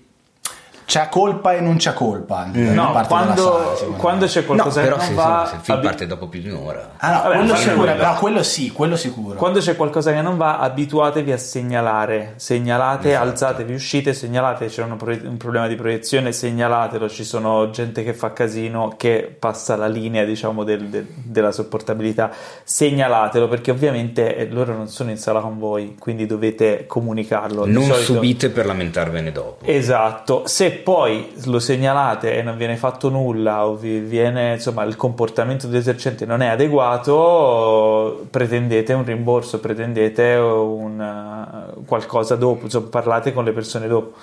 [0.91, 2.51] c'è colpa e non c'è colpa.
[2.53, 2.75] Mm.
[2.75, 5.47] No, quando, sala, quando c'è qualcosa no, che non se, va...
[5.49, 6.91] Se il film abi- parte dopo più di un'ora.
[6.97, 9.37] Ah no, Vabbè, quello, sicuro, no, quello sì, quello sicuro.
[9.37, 12.33] Quando c'è qualcosa che non va, abituatevi a segnalare.
[12.39, 13.29] Segnalate, esatto.
[13.29, 17.09] alzatevi, uscite, segnalate, c'è un, pro- un, problema di proiezione, segnalatelo.
[17.09, 22.33] Ci sono gente che fa casino, che passa la linea, diciamo, del, del, della sopportabilità.
[22.65, 27.65] Segnalatelo, perché ovviamente eh, loro non sono in sala con voi, quindi dovete comunicarlo.
[27.65, 28.15] Non solito...
[28.15, 29.65] subite per lamentarvene dopo.
[29.65, 30.49] Esatto.
[30.49, 35.67] Se poi lo segnalate e non viene fatto nulla o vi viene insomma il comportamento
[35.67, 43.53] dell'esercente non è adeguato pretendete un rimborso pretendete un, qualcosa dopo insomma parlate con le
[43.53, 44.15] persone dopo.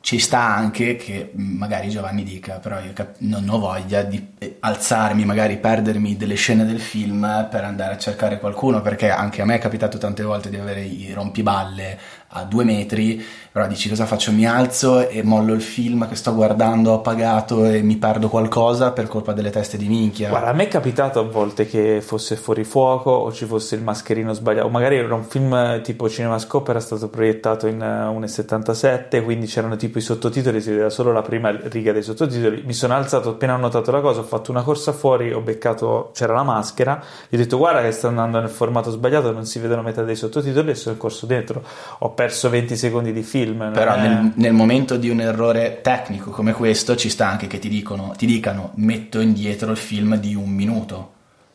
[0.00, 5.24] Ci sta anche che magari Giovanni dica però io cap- non ho voglia di alzarmi
[5.24, 9.54] magari perdermi delle scene del film per andare a cercare qualcuno perché anche a me
[9.54, 11.98] è capitato tante volte di avere i rompiballe
[12.34, 14.32] a due metri, però dici cosa faccio?
[14.32, 18.92] Mi alzo e mollo il film che sto guardando, ho pagato e mi perdo qualcosa
[18.92, 20.30] per colpa delle teste di minchia.
[20.30, 23.82] Guarda, a me è capitato a volte che fosse fuori fuoco o ci fosse il
[23.82, 29.22] mascherino sbagliato, o magari era un film tipo Cinemascope, era stato proiettato in 1,77, eh,
[29.22, 32.62] quindi c'erano tipo i sottotitoli, si vedeva solo la prima riga dei sottotitoli.
[32.64, 36.10] Mi sono alzato appena ho notato la cosa, ho fatto una corsa fuori, ho beccato,
[36.14, 39.58] c'era la maschera, gli ho detto guarda che sta andando nel formato sbagliato, non si
[39.58, 41.62] vedono metà dei sottotitoli e sono corso dentro.
[41.98, 43.40] Ho perso 20 secondi di film.
[43.44, 44.00] Però è...
[44.00, 48.14] nel, nel, momento di un errore tecnico come questo ci sta anche che ti, dicono,
[48.16, 51.11] ti dicano metto indietro il film di un minuto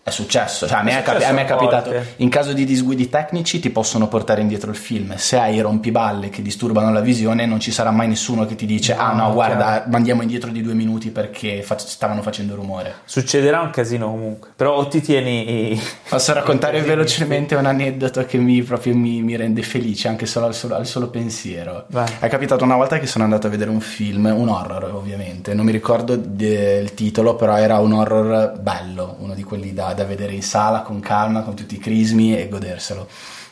[0.07, 1.93] è successo, cioè, a, me è, capi- a me è capitato.
[2.17, 5.13] In caso di disguidi tecnici ti possono portare indietro il film.
[5.17, 8.95] Se hai rompiballe che disturbano la visione, non ci sarà mai nessuno che ti dice:
[8.95, 9.84] no, Ah, no, guarda, chiaro.
[9.89, 12.95] mandiamo indietro di due minuti perché fa- stavano facendo rumore.
[13.03, 14.51] Succederà un casino comunque.
[14.55, 15.77] Però o ti tieni.
[16.07, 20.55] Posso raccontare velocemente un aneddoto che mi, proprio mi, mi rende felice, anche solo al
[20.55, 21.84] solo, al solo pensiero.
[21.89, 22.07] Vai.
[22.19, 25.53] È capitato una volta che sono andato a vedere un film, un horror ovviamente.
[25.53, 30.06] Non mi ricordo del titolo, però era un horror bello, uno di quelli da da
[30.06, 33.07] vedere in sala con calma, con tutti i crismi e goderselo.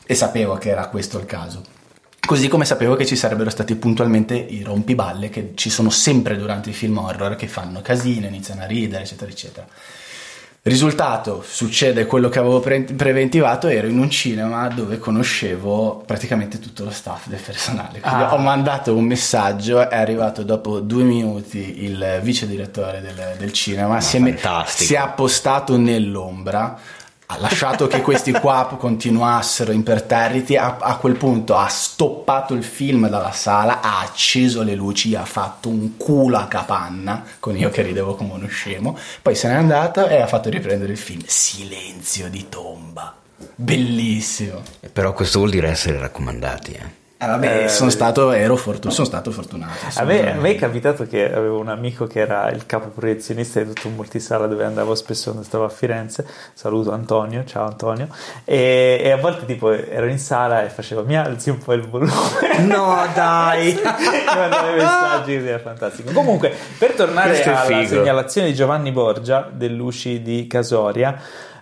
[0.05, 1.63] E sapevo che era questo il caso.
[2.23, 6.69] Così come sapevo che ci sarebbero stati puntualmente i rompiballe che ci sono sempre durante
[6.69, 9.67] i film horror che fanno casino, iniziano a ridere, eccetera, eccetera.
[10.67, 16.83] Risultato, succede quello che avevo pre- preventivato, ero in un cinema dove conoscevo praticamente tutto
[16.83, 17.99] lo staff del personale.
[18.01, 18.33] Ah.
[18.33, 24.01] ho mandato un messaggio, è arrivato dopo due minuti il vice direttore del, del cinema,
[24.01, 26.79] si è, si è appostato nell'ombra,
[27.27, 33.09] ha lasciato che questi qua continuassero imperterriti, a, a, quel punto ha stoppato il film
[33.09, 37.81] dalla sala, ha acceso le luci, ha fatto un culo a capanna, con io che
[37.81, 41.21] ridevo come uno scemo, poi se n'è andato e ha fatto riprendere il film.
[41.25, 43.15] Silenzio di tomba.
[43.55, 44.61] Bellissimo.
[44.93, 47.03] Però questo vuol dire essere raccomandati, eh.
[47.17, 49.71] Eh, vabbè, eh, sono, stato, fortun- sono, stato, fortunato.
[49.95, 53.61] A me, a me, è capitato che avevo un amico che era il capo proiezionista
[53.61, 56.27] di tutto un multisala dove andavo spesso quando stavo a Firenze.
[56.53, 58.09] Saluto Antonio, ciao Antonio.
[58.43, 61.87] E, e a volte tipo ero in sala e facevo mi alzi un po' il
[61.87, 62.11] volume.
[62.65, 63.73] No, dai!
[63.79, 66.11] Mi messaggi, era fantastico.
[66.11, 71.17] Comunque, per tornare alla segnalazione di Giovanni Borgia dell'UCI di Casoria.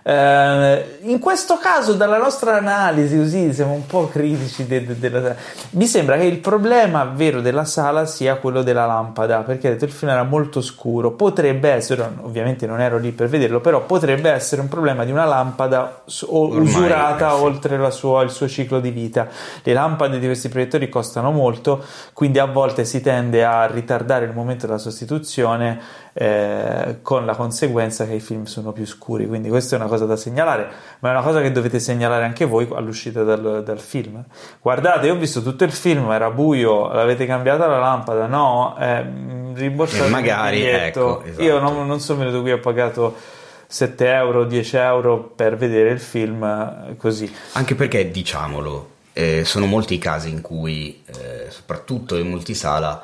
[0.06, 4.66] Eh, in questo caso, dalla nostra analisi, così siamo un po' critici.
[4.66, 5.36] De, de, de,
[5.70, 9.90] mi sembra che il problema vero della sala sia quello della lampada, perché detto, il
[9.90, 11.12] film era molto scuro.
[11.12, 15.24] Potrebbe essere, ovviamente non ero lì per vederlo, però potrebbe essere un problema di una
[15.24, 17.42] lampada Ormai, usurata eh, sì.
[17.42, 19.28] oltre sua, il suo ciclo di vita.
[19.62, 21.82] Le lampade di questi proiettori costano molto,
[22.12, 28.06] quindi a volte si tende a ritardare il momento della sostituzione eh, con la conseguenza
[28.06, 29.26] che i film sono più scuri.
[29.26, 30.68] Quindi questa è una cosa da segnalare,
[31.00, 34.24] ma è una cosa che dovete segnalare anche voi all'uscita dal, dal film.
[34.60, 38.26] Guardate, io ho visto tutto il film, era buio, l'avete cambiata la lampada?
[38.26, 39.04] No, eh,
[39.54, 41.42] rimborsate eh, magari, ecco, esatto.
[41.42, 43.14] Io non, non sono venuto qui, ho pagato
[43.66, 47.32] 7 euro, 10 euro per vedere il film eh, così.
[47.52, 53.02] Anche perché, diciamolo, eh, sono molti i casi in cui, eh, soprattutto in multisala,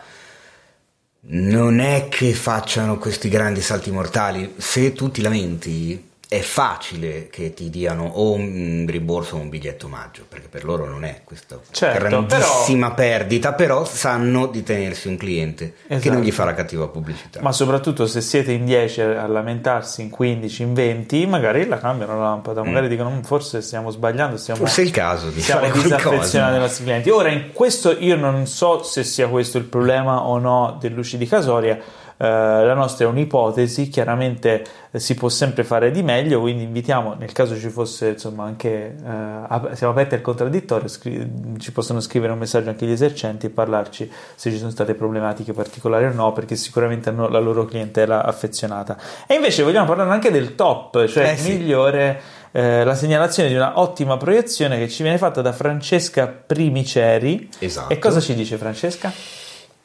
[1.22, 4.54] non è che facciano questi grandi salti mortali.
[4.56, 9.86] Se tu ti lamenti, è facile che ti diano o un rimborso o un biglietto
[9.86, 13.08] omaggio, perché per loro non è questa certo, grandissima però...
[13.08, 16.00] perdita, però sanno di tenersi un cliente esatto.
[16.00, 16.42] che non gli esatto.
[16.44, 17.40] farà cattiva pubblicità.
[17.42, 22.16] Ma soprattutto se siete in 10 a lamentarsi, in 15, in 20, magari la cambiano
[22.16, 22.90] la lampada, magari mm.
[22.90, 26.84] dicono mm, forse stiamo sbagliando, stiamo, forse è il caso di siamo disaffezionati ai nostri
[26.84, 27.10] clienti.
[27.10, 31.26] Ora in questo io non so se sia questo il problema o no dell'Uci di
[31.26, 31.76] Casoria,
[32.26, 37.32] la nostra è un'ipotesi, chiaramente eh, si può sempre fare di meglio, quindi invitiamo, nel
[37.32, 42.38] caso ci fosse insomma anche, eh, siamo aperti al contraddittorio, scri- ci possono scrivere un
[42.38, 46.56] messaggio anche gli esercenti e parlarci se ci sono state problematiche particolari o no, perché
[46.56, 48.98] sicuramente hanno la loro clientela affezionata.
[49.26, 51.52] E invece vogliamo parlare anche del top, cioè Eh sì.
[51.52, 52.20] migliore
[52.52, 57.48] eh, la segnalazione di una ottima proiezione che ci viene fatta da Francesca Primiceri.
[57.60, 57.92] Esatto.
[57.92, 59.10] E cosa ci dice Francesca?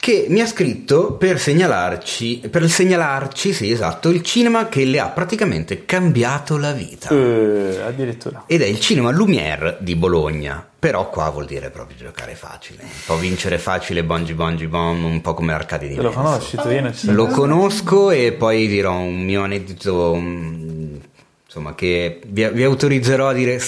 [0.06, 5.08] Che mi ha scritto per segnalarci, per segnalarci, sì esatto, il cinema che le ha
[5.08, 7.10] praticamente cambiato la vita.
[7.10, 8.44] Eh, addirittura.
[8.46, 10.64] Ed è il cinema Lumière di Bologna.
[10.78, 12.84] Però qua vuol dire proprio giocare facile.
[12.84, 16.70] Un po' vincere facile, bongi bongi bom, un po' come l'arcade di lo conosci tu?
[16.94, 21.00] Ci Lo conosco e poi dirò un mio aneddoto, um,
[21.48, 23.60] insomma, che vi, vi autorizzerò a dire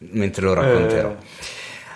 [0.00, 1.08] mentre lo racconterò.
[1.12, 1.16] Eh.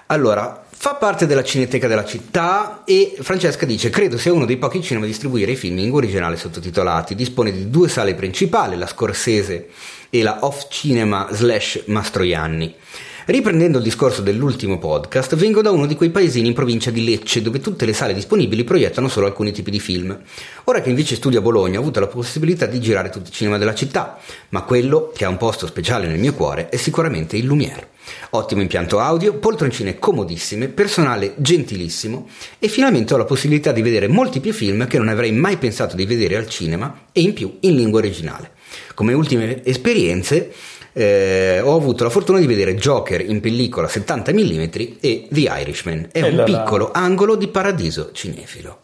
[0.07, 4.83] Allora, fa parte della Cineteca della città e Francesca dice credo sia uno dei pochi
[4.83, 7.15] cinema a distribuire i film in originale sottotitolati.
[7.15, 9.69] Dispone di due sale principali, la Scorsese
[10.11, 12.75] e la Off Cinema slash Mastroianni.
[13.25, 17.41] Riprendendo il discorso dell'ultimo podcast, vengo da uno di quei paesini in provincia di Lecce
[17.41, 20.19] dove tutte le sale disponibili proiettano solo alcuni tipi di film.
[20.65, 23.59] Ora che invece studio a Bologna ho avuto la possibilità di girare tutti i cinema
[23.59, 24.19] della città,
[24.49, 27.91] ma quello che ha un posto speciale nel mio cuore è sicuramente il Lumière.
[28.31, 32.29] Ottimo impianto audio, poltroncine comodissime, personale gentilissimo
[32.59, 35.95] e finalmente ho la possibilità di vedere molti più film che non avrei mai pensato
[35.95, 38.51] di vedere al cinema e in più in lingua originale.
[38.95, 40.53] Come ultime esperienze
[40.93, 44.63] eh, ho avuto la fortuna di vedere Joker in pellicola 70 mm
[45.01, 46.09] e The Irishman.
[46.13, 48.79] È E un piccolo angolo di paradiso cinefilo.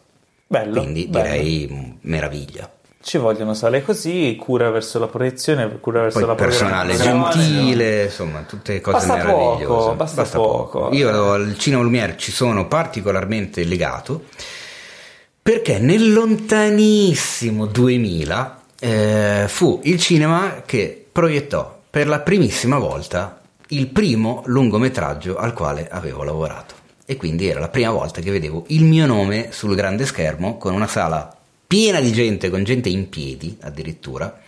[0.47, 0.81] Bello.
[0.81, 1.23] Quindi bello.
[1.23, 2.71] direi meraviglia.
[3.01, 8.41] Ci vogliono sale così, cura verso la proiezione, cura verso Poi la personale gentile, insomma,
[8.41, 9.65] tutte cose Basta meravigliose.
[9.65, 10.89] poco, basta poco.
[10.91, 14.23] Io al cinema Lumière ci sono particolarmente legato
[15.41, 23.87] perché nel lontanissimo 2000 eh, fu il cinema che proiettò per la primissima volta il
[23.87, 26.75] primo lungometraggio al quale avevo lavorato.
[27.05, 30.73] E quindi era la prima volta che vedevo il mio nome sul grande schermo con
[30.75, 31.35] una sala
[31.65, 34.39] piena di gente, con gente in piedi addirittura.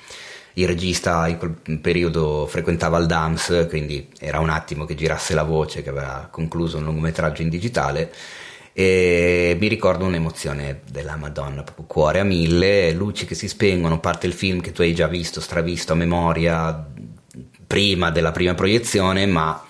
[0.54, 5.44] Il regista in quel periodo frequentava il DAMS, quindi era un attimo che girasse la
[5.44, 8.14] voce, che aveva concluso un lungometraggio in digitale.
[8.74, 14.28] E mi ricordo un'emozione della Madonna, proprio cuore a mille, luci che si spengono, parte
[14.28, 16.86] il film che tu hai già visto, stravisto a memoria
[17.72, 19.64] prima della prima proiezione, ma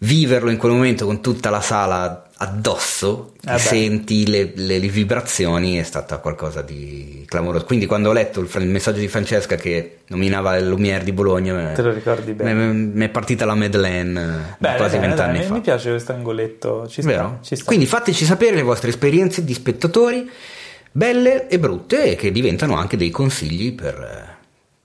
[0.00, 3.58] viverlo in quel momento con tutta la sala addosso, beh.
[3.58, 7.64] senti le, le- le vibrazioni, è stata qualcosa di clamoroso.
[7.64, 11.72] Quindi quando ho letto il, il messaggio di Francesca che nominava il Lumière di Bologna,
[11.72, 12.72] Te lo ricordi bene.
[12.72, 15.52] mi è partita la Madeleine eh, Beh, quasi vent'anni fa.
[15.52, 17.64] mi piace questo angoletto, ci sta, ci sta.
[17.64, 20.30] Quindi fateci sapere le vostre esperienze di spettatori,
[20.92, 24.37] belle e brutte, e che diventano anche dei consigli per eh,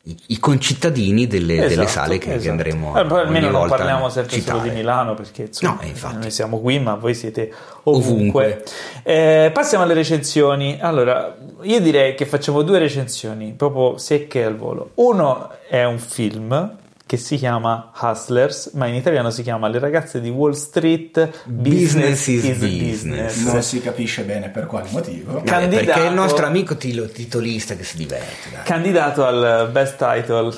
[0.06, 2.52] i, i concittadini delle, delle Esatto, sale che, esatto.
[2.52, 4.58] andremo a Eh, poi almeno ogni non parliamo a sempre citare.
[4.60, 6.16] solo di Milano perché insomma No, eh, infatti.
[6.18, 7.52] noi siamo qui ma voi siete
[7.84, 8.64] ovunque, Ovunque.
[9.04, 14.90] Eh, passiamo alle recensioni allora io direi che facciamo due recensioni proprio secche al volo
[14.96, 16.78] uno è un film
[17.14, 22.26] che si chiama Hustlers ma in italiano si chiama Le ragazze di Wall Street Business
[22.26, 23.38] is business.
[23.44, 25.40] Non si capisce bene per quale motivo.
[25.44, 28.49] Candidato- perché è il nostro amico tilo- titolista che si diverte.
[28.52, 28.64] dai.
[28.64, 30.56] candidato al best title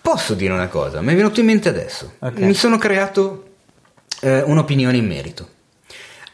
[0.00, 1.00] Posso dire una cosa?
[1.00, 2.12] Mi è venuto in mente adesso.
[2.20, 2.38] Ok.
[2.38, 3.54] Mi sono creato
[4.20, 5.48] eh, un'opinione in merito.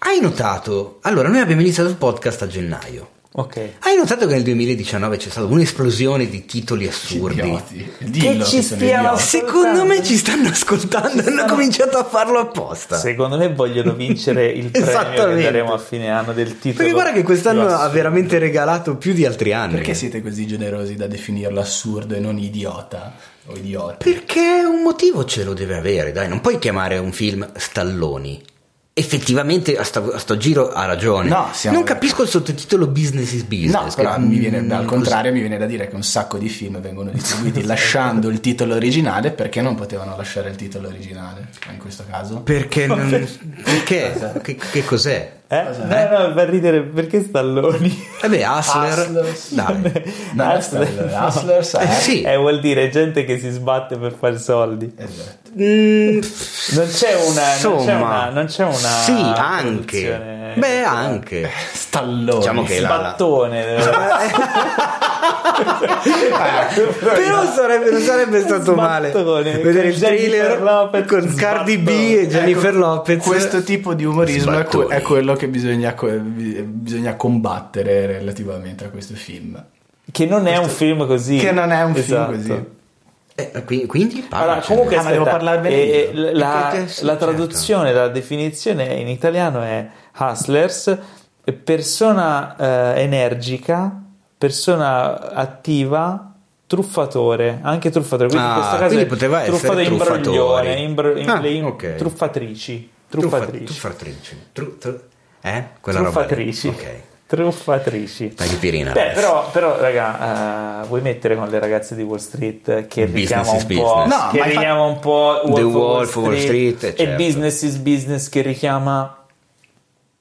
[0.01, 0.99] Hai notato?
[1.01, 3.09] Allora, noi abbiamo iniziato il podcast a gennaio.
[3.33, 7.39] Ok Hai notato che nel 2019 c'è stata un'esplosione di titoli assurdi?
[7.41, 7.93] Idioti.
[7.99, 9.17] Dillo ci che sono stiano.
[9.17, 12.97] Secondo me ci stanno ascoltando, hanno cominciato a farlo apposta.
[12.97, 16.75] Secondo me vogliono vincere il premio che daremo a fine anno del titolo.
[16.75, 19.75] Perché guarda che quest'anno ha veramente regalato più di altri anni.
[19.75, 23.15] Perché siete così generosi da definirlo assurdo e non idiota
[23.47, 23.97] o idiota?
[23.99, 28.43] Perché un motivo ce lo deve avere, dai, non puoi chiamare un film Stalloni.
[29.01, 31.29] Effettivamente a sto, a sto giro ha ragione.
[31.31, 33.95] No, siamo- Non capisco il sottotitolo Business is No, Business.
[33.95, 34.89] però che- mi viene, mm, al così.
[34.89, 38.75] contrario mi viene da dire che un sacco di film vengono distribuiti lasciando il titolo
[38.75, 42.41] originale perché non potevano lasciare il titolo originale in questo caso?
[42.43, 43.09] Perché non...
[43.65, 44.39] Perché?
[44.43, 45.39] Che, che cos'è?
[45.53, 45.65] Eh?
[45.85, 48.07] No, no, fa ridere perché Stalloni.
[48.23, 48.99] Vabbè, Hustler.
[48.99, 49.53] Hustlers.
[49.55, 50.03] Dai.
[50.35, 51.13] No, Hustlers.
[51.13, 52.23] Hustlers Eh, sì.
[52.23, 54.95] Eh, vuol dire gente che si sbatte per fare soldi.
[54.97, 55.39] Esatto.
[55.61, 56.21] Mm,
[56.75, 57.43] Non c'è una.
[57.43, 58.31] non c'è Insomma, una.
[58.31, 60.53] Non c'è una Sì, anche.
[60.55, 61.51] Beh, anche.
[61.73, 62.39] Stallone.
[62.39, 63.65] Diciamo che la- la- Sbattone.
[65.61, 72.19] Però sarebbe, non sarebbe stato male Sbattone, vedere il trailer Lopez, con Cardi B sbattone.
[72.21, 73.25] e Jennifer Ecco, Lopez.
[73.27, 74.95] Questo tipo di umorismo è, que- Sbattoni.
[74.95, 75.95] è quello che bisogna,
[76.65, 79.63] bisogna combattere relativamente a questo film.
[80.11, 81.37] Che non è un film così.
[81.37, 82.33] Che non è un film Esatto.
[82.33, 82.65] così.
[83.37, 84.67] Eh, qui- quindi Allora, parlacene.
[84.77, 87.17] comunque Ah, devo parlarvene eh, la, la certo.
[87.17, 89.87] traduzione, la definizione in italiano è
[90.19, 90.99] hustlers,
[91.65, 92.57] persona
[92.97, 94.03] eh, energica,
[94.41, 96.33] persona attiva,
[96.67, 98.29] truffatore, anche truffatore.
[98.31, 101.51] Quindi in Ah, questo caso quindi è poteva essere truffato imbroglione, imbro- in- Ah, le
[101.51, 101.95] in- ok.
[101.97, 104.37] truffatrici, Truffa- truffatrici, Truffatrici.
[104.53, 105.01] Tru- tru-
[105.43, 105.65] eh?
[105.79, 106.69] Quella roba truffatrici.
[106.69, 106.87] Ok.
[107.27, 108.33] Truffatrici.
[108.35, 112.87] Dai, pirina Beh, però, però, raga, eh, vuoi mettere con le ragazze di Wall Street
[112.89, 114.23] che Business richiama is un po', business.
[114.23, 117.23] No, che richiama un po' Wolf The Wolf of Wall Street, e certo.
[117.23, 119.15] Business is Business che richiama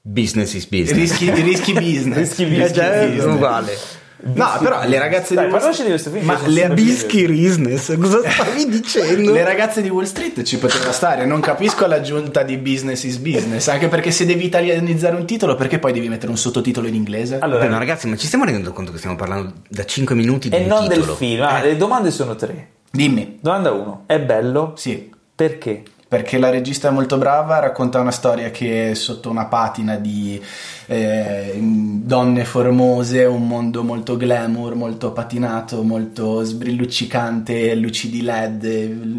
[0.02, 0.98] Business is business.
[0.98, 2.18] Rischi, rischi business.
[2.38, 2.78] Rischi business.
[2.78, 3.78] è È uguale.
[4.22, 6.26] No, però le ragazze Dai, di Wall di questo film.
[6.26, 9.32] Ma le Bischi business, cosa stavi dicendo?
[9.32, 13.68] Le ragazze di Wall Street ci poteva stare, non capisco l'aggiunta di business is business,
[13.70, 17.40] anche perché se devi italianizzare un titolo, perché poi devi mettere un sottotitolo in inglese?
[17.40, 20.50] Allora, Vabbè, ma ragazzi, ma ci stiamo rendendo conto che stiamo parlando da 5 minuti
[20.50, 21.16] di e un non del titolo?
[21.16, 21.42] film.
[21.44, 22.72] Ah, Le domande sono tre.
[22.92, 23.38] Dimmi.
[23.42, 24.04] Domanda 1.
[24.06, 24.74] È bello?
[24.76, 25.84] Sì, Perché?
[26.10, 30.44] Perché la regista è molto brava, racconta una storia che sotto una patina di
[30.88, 38.64] eh, donne formose, un mondo molto glamour, molto patinato, molto sbrilluccicante, luci di led,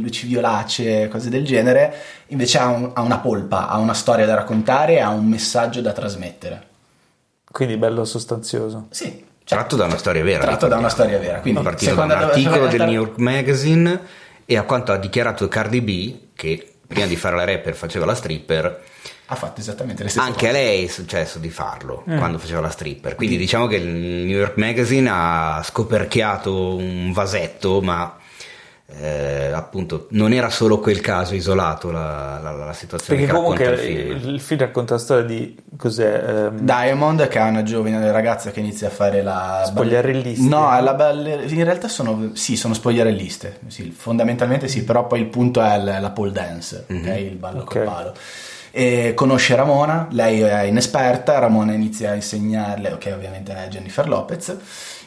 [0.01, 1.95] luci violacee, cose del genere,
[2.27, 5.93] invece ha, un- ha una polpa, ha una storia da raccontare, ha un messaggio da
[5.93, 6.67] trasmettere.
[7.49, 8.89] Quindi bello sostanzioso.
[8.91, 10.43] Sì, Tratto da una storia vera.
[10.43, 14.01] Tratto da una storia vera, quindi partito da un articolo del New York Magazine
[14.45, 18.17] e a quanto ha dichiarato Cardi B, che prima di fare la rapper faceva la
[18.17, 18.83] stripper,
[19.27, 20.62] ha fatto esattamente le stesse anche a cose.
[20.65, 23.15] lei è successo di farlo quando faceva la stripper.
[23.15, 28.19] Quindi diciamo che il New York Magazine ha scoperchiato un vasetto, ma
[28.99, 33.65] eh, appunto non era solo quel caso isolato la, la- la situazione Perché che comunque
[33.67, 34.17] racconta il film.
[34.17, 36.25] il, il film racconta la storia di cos'è?
[36.27, 40.49] ehm, Diamond che è una giovane ragazza che inizia a fare la Spogliarelliste.
[40.49, 45.27] No, la balle- in realtà sono sì, sono spogliarelliste, sì, fondamentalmente sì, però poi il
[45.27, 47.07] punto è la, la pole dance, ok?
[47.19, 47.73] Il ballo Ok.
[47.73, 48.15] col palo.
[48.73, 54.57] E conosce Ramona, lei è inesperta, Ramona inizia a insegnarle, ok, ovviamente è Jennifer Lopez,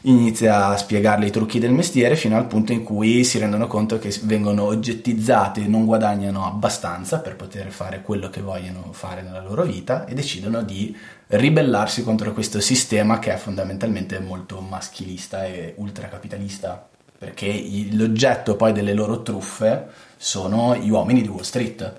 [0.04, 4.00] inizia a spiegarle i trucchi del mestiere fino al punto in cui si rendono conto
[4.00, 9.42] che vengono oggettizzate e non guadagnano abbastanza per poter fare quello che vogliono fare nella
[9.42, 10.96] loro vita e decidono di
[11.28, 17.54] ribellarsi contro questo sistema che è fondamentalmente molto maschilista e ultracapitalista perché
[17.92, 21.94] l'oggetto poi delle loro truffe sono gli uomini di Wall Street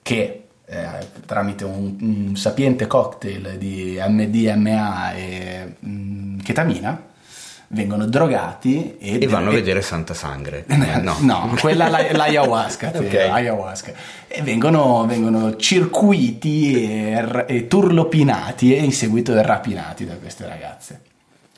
[0.00, 0.88] che eh,
[1.26, 7.10] tramite un, un sapiente cocktail di MDMA e mm, chetamina
[7.74, 10.64] vengono drogati e, E vanno a vedere Santa Sangre.
[10.92, 13.14] Eh, no, quella è la- l'ayahuasca, sì, Ok.
[13.14, 13.92] ayahuasca.
[14.28, 21.00] E vengono, vengono circuiti e, e turlopinati e in seguito rapinati da queste ragazze.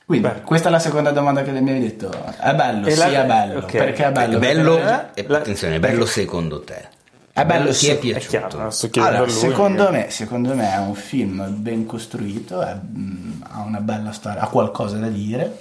[0.07, 0.43] Quindi, Beh.
[0.43, 2.11] questa è la seconda domanda che mi hai detto.
[2.39, 3.59] È bello, E sì, la- è bello.
[3.61, 3.71] ok.
[3.73, 4.37] Perché è bello?
[4.37, 6.93] È bello, Perché- e la- attenzione, è bello secondo te.
[7.33, 9.01] È bello, ti è sì, è chiaro, piaciuto.
[9.01, 13.81] Allora, secondo perché- me, secondo me è un film ben costruito, è, mm, ha una
[13.81, 15.59] bella storia, ha qualcosa da dire.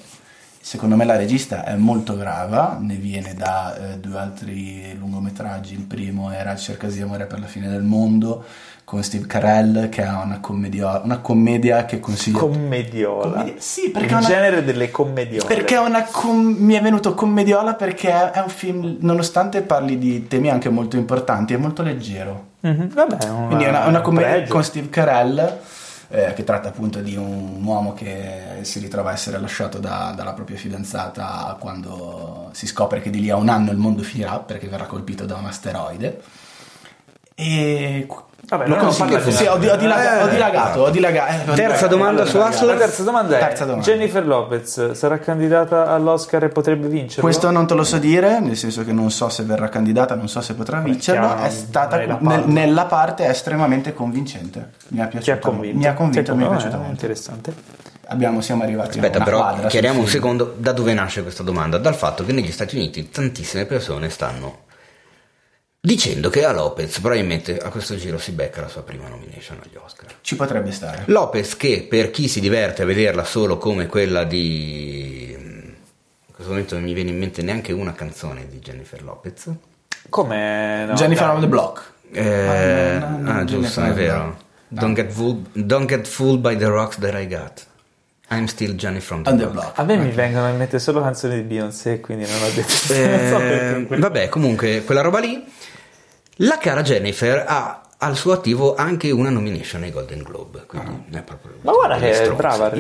[0.65, 5.73] Secondo me la regista è molto brava, ne viene da eh, due altri lungometraggi.
[5.73, 8.45] Il primo era Cercasi di amore per la fine del mondo
[8.85, 12.37] con Steve Carell, che ha una, commedia, una commedia che consiglio.
[12.37, 13.31] Commediola.
[13.39, 15.45] Commedia- sì, perché il è una- genere delle commediole.
[15.53, 20.27] perché è una com- mi è venuto commediola perché è un film, nonostante parli di
[20.29, 22.51] temi anche molto importanti, è molto leggero.
[22.61, 25.59] Mhm, Vabbè, una, Quindi è una, una commedia con Steve Carell
[26.13, 30.33] eh, che tratta appunto di un uomo che si ritrova a essere lasciato da- dalla
[30.33, 34.67] propria fidanzata quando si scopre che di lì a un anno il mondo finirà perché
[34.67, 36.21] verrà colpito da un asteroide.
[37.35, 38.07] E
[38.45, 39.19] Vabbè, lo consiglio.
[39.31, 41.31] Sì, ho, di- ho dilaga- ho Eh, dilagato, ho dilagato.
[41.31, 42.53] eh, Terza dilagato, domanda su dilagato.
[42.55, 42.73] Hustle?
[42.73, 43.85] La terza domanda è: Terza domanda.
[43.85, 47.23] Jennifer Lopez sarà candidata all'Oscar e potrebbe vincerlo?
[47.23, 50.27] Questo non te lo so dire, nel senso che non so se verrà candidata, non
[50.27, 51.37] so se potrà vincerlo.
[51.37, 52.51] È stata dai la nel- parte.
[52.51, 54.71] nella parte è estremamente convincente.
[54.89, 55.77] Mi ha Ti ha piaciuto, convinto?
[55.77, 56.91] mi ha convinto, Ti mi è piaciuto Eh, molto.
[56.91, 57.53] Interessante.
[58.07, 61.41] Abbiamo, siamo arrivati a Aspetta, una però quadra chiariamo un secondo da dove nasce questa
[61.41, 61.77] domanda.
[61.79, 64.57] Dal fatto che negli Stati Uniti tantissime persone stanno
[65.85, 69.75] dicendo che a Lopez probabilmente a questo giro si becca la sua prima nomination agli
[69.75, 70.15] Oscar.
[70.21, 71.03] Ci potrebbe stare.
[71.07, 75.35] Lopez che per chi si diverte a vederla solo come quella di...
[75.35, 79.51] In questo momento non mi viene in mente neanche una canzone di Jennifer Lopez.
[80.07, 81.35] Come no, Jennifer dai.
[81.35, 81.91] on the Block.
[82.13, 84.23] Eh, no, no, ah, no, giusto, è vero.
[84.69, 84.79] No.
[84.79, 87.65] Don't, get fooled, don't get fooled by the rocks that I got.
[88.29, 89.75] I'm still Johnny from the On the block.
[89.75, 89.79] Block.
[89.79, 92.93] A me mi vengono in mente solo canzoni di Beyoncé, quindi non ho detto.
[92.93, 93.97] Eh, non so perché.
[93.97, 95.45] vabbè, comunque, quella roba lì.
[96.37, 100.65] La cara Jennifer ha al suo attivo anche una nomination ai Golden Globe.
[100.65, 102.75] Quindi è proprio Ma guarda che è brava a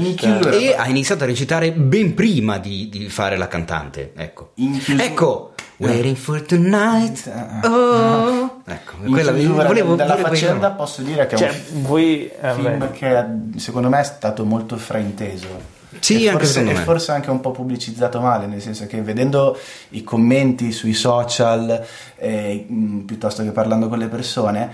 [0.51, 4.11] E ha iniziato a recitare ben prima di, di fare la cantante.
[4.15, 4.51] Ecco.
[4.55, 5.53] Chiusura- Ecco.
[5.77, 7.29] Waiting for tonight.
[7.63, 8.61] Oh.
[8.65, 10.75] Ecco, In quella chiusura volevo dire faccenda quello.
[10.75, 12.27] posso dire che è Cioè, un voi...
[12.29, 13.25] eh, film beh, che
[13.59, 15.47] secondo me è stato molto frainteso.
[15.99, 19.01] Sì, E anche forse, secondo e forse anche un po' pubblicizzato male, nel senso che
[19.01, 19.57] vedendo
[19.89, 21.85] i commenti sui social,
[22.17, 24.71] eh, mh, piuttosto che parlando con le persone,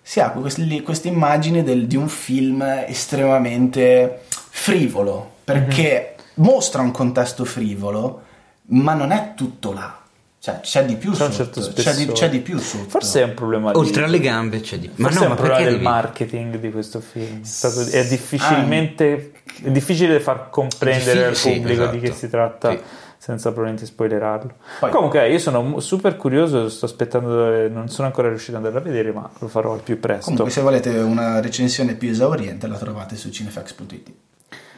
[0.00, 6.44] si ha questa immagine di un film estremamente frivolo, perché Mhm.
[6.44, 8.22] mostra un contesto frivolo,
[8.66, 9.96] ma non è tutto là.
[10.42, 12.88] Cioè, c'è di più C'è un certo c'è, di, c'è di più sotto.
[12.88, 13.78] Forse è un problema di...
[13.78, 15.84] Oltre alle gambe c'è di Ma Forse no, è ma un problema perché del devi-
[15.84, 17.42] marketing di questo film.
[17.42, 19.32] È, stato- è difficilmente
[19.62, 22.18] è difficile far comprendere Difficile, al sì, pubblico di che esatto.
[22.18, 22.78] si tratta Sì.
[23.18, 24.54] senza probabilmente spoilerarlo.
[24.80, 28.88] Poi- Comunque, io sono super curioso, sto aspettando, non sono ancora riuscito ad andare a
[28.90, 30.24] vedere, ma lo farò al più presto.
[30.24, 34.10] Comunque, se volete una recensione più esauriente, la trovate su cinefax.it.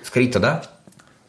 [0.03, 0.61] Scritto da?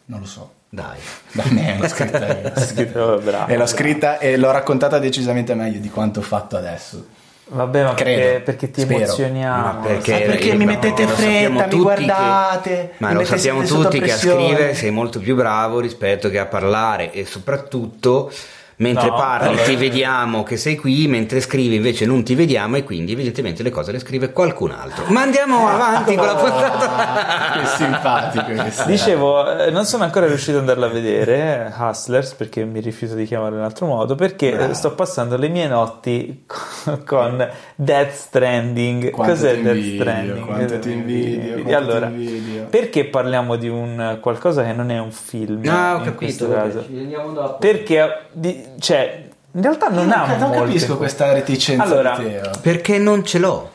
[0.08, 0.52] Non lo so.
[0.76, 0.98] Dai.
[1.32, 2.52] Da me l'ho scritta io.
[2.58, 3.66] Scritto- bravo, e l'ho bravo.
[3.68, 7.06] scritta e l'ho raccontata decisamente meglio di quanto ho fatto adesso.
[7.48, 9.04] Vabbè, ma perché, perché ti Spero.
[9.04, 9.64] emozioniamo.
[9.64, 14.00] Ma perché, perché mi mettete fretta, mi tutti che- guardate, ma mi lo sappiamo tutti
[14.00, 18.32] che a scrivere sei molto più bravo rispetto che a parlare e soprattutto
[18.78, 19.64] mentre No, parli vabbè.
[19.68, 23.70] ti vediamo che sei qui, mentre scrivi invece non ti vediamo e quindi evidentemente le
[23.70, 25.06] cose le scrive qualcun altro.
[25.08, 27.60] Ma andiamo avanti con la puntata.
[27.60, 28.86] che simpatico che.
[28.86, 33.26] Dicevo, eh, non sono ancora riuscito ad andarla a vedere, Hustlers, perché mi rifiuto di
[33.26, 34.74] chiamarlo in altro modo, perché Bravo.
[34.74, 39.10] sto passando le mie notti con, con Death Stranding.
[39.12, 40.46] Quanto Cos'è Death invidio, Stranding?
[40.46, 42.64] quanto ti invidio, quanto allora, invidio.
[42.70, 45.62] perché parliamo di un qualcosa che non è un film?
[45.68, 46.48] Ah, ho in capito.
[46.48, 46.84] vabbè, caso?
[46.86, 47.58] ci vediamo dopo.
[47.58, 52.26] Perché, di- cioè, in realtà non non, ha non molte capisco questa reticenza Allora, di
[52.26, 52.52] Teo.
[52.62, 53.72] Perché non ce l'ho.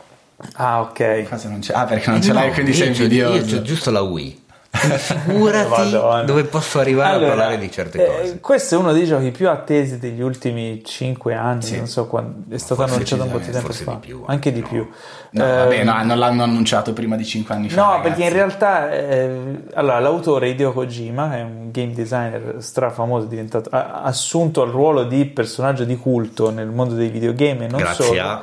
[0.54, 1.28] Ah, ok.
[1.28, 1.72] Cosa non c'è?
[1.74, 3.36] Ah, perché non ce l'hai, No, quindi sei invidioso.
[3.36, 4.39] Io c'ho giusto la Wii.
[4.72, 6.22] Figurati Madonna.
[6.22, 8.40] dove posso arrivare Allora, a parlare di certe eh, cose.
[8.40, 11.62] questo è uno dei giochi più attesi degli ultimi 5 anni.
[11.62, 11.76] Sì.
[11.76, 14.22] Non so quando è stato Forse annunciato un po' di tempo forse fa, di più,
[14.26, 14.66] anche di no.
[14.68, 14.88] più.
[15.32, 17.80] No, Eh, vabbè, no, non l'hanno annunciato prima di 5 anni fa.
[17.82, 18.08] No, ragazzi.
[18.08, 19.38] perché in realtà eh,
[19.74, 25.02] allora, l'autore Hideo Kojima è un game designer strafamoso, è diventato, ha assunto il ruolo
[25.04, 28.42] di personaggio di culto nel mondo dei videogame e non Grazie solo, a-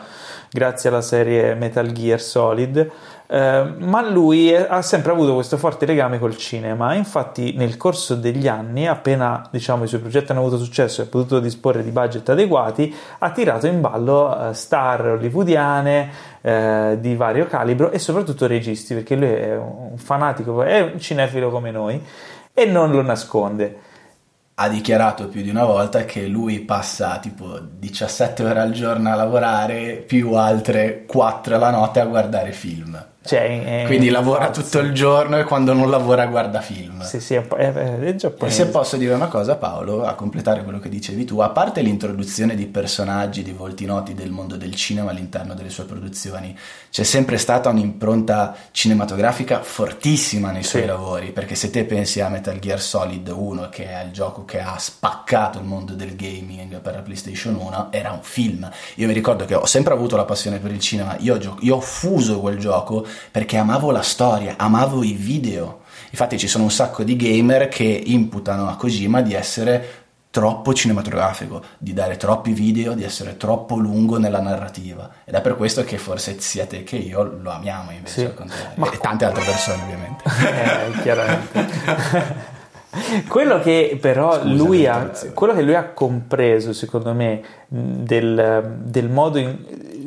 [0.52, 2.90] grazie alla serie Metal Gear Solid.
[3.30, 6.94] Eh, ma lui è- ha sempre avuto questo forte legame col cinema.
[6.94, 11.08] Infatti, nel corso degli anni, appena diciamo, i suoi progetti hanno avuto successo e ha
[11.10, 16.10] potuto disporre di budget adeguati, ha tirato in ballo eh, star hollywoodiane
[16.42, 21.50] eh, di vario calibro e soprattutto registi, perché lui è un fanatico, è un cinefilo
[21.50, 22.02] come noi
[22.54, 23.82] e non lo nasconde.
[24.60, 29.16] ha dichiarato più di una volta che lui passa tipo 17 ore al giorno a
[29.16, 33.06] lavorare più altre 4 la notte a guardare film.
[33.28, 34.62] Cioè, Quindi lavora pazzo.
[34.62, 37.02] tutto il giorno e quando non lavora guarda film.
[37.04, 38.64] Sì, sì, è, è, è E giapponese.
[38.64, 42.56] se posso dire una cosa, Paolo, a completare quello che dicevi tu, a parte l'introduzione
[42.56, 46.58] di personaggi, di volti noti del mondo del cinema all'interno delle sue produzioni,
[46.90, 50.88] c'è sempre stata un'impronta cinematografica fortissima nei suoi Sì.
[50.88, 54.60] lavori, perché se te pensi a Metal Gear Solid 1, che è il gioco che
[54.62, 58.70] ha spaccato il mondo del gaming per la PlayStation 1, era un film.
[58.96, 61.76] Io mi ricordo che ho sempre avuto la passione per il cinema, io, gio- io
[61.76, 65.82] ho fuso quel gioco perché amavo la storia, amavo i video.
[66.12, 71.64] Infatti ci sono un sacco di gamer che imputano a Kojima di essere troppo cinematografico,
[71.80, 75.10] di dare troppi video, di essere troppo lungo nella narrativa.
[75.26, 78.26] Ed è per questo che forse sia te che io lo amiamo invece Sì.
[78.26, 78.70] al contrario.
[78.76, 80.24] Ma- E tante altre persone ovviamente.
[80.98, 82.56] Eh, chiaramente.
[83.28, 89.10] quello che però Scusa lui ha, quello che lui ha compreso, secondo me, del, del
[89.10, 89.58] modo in,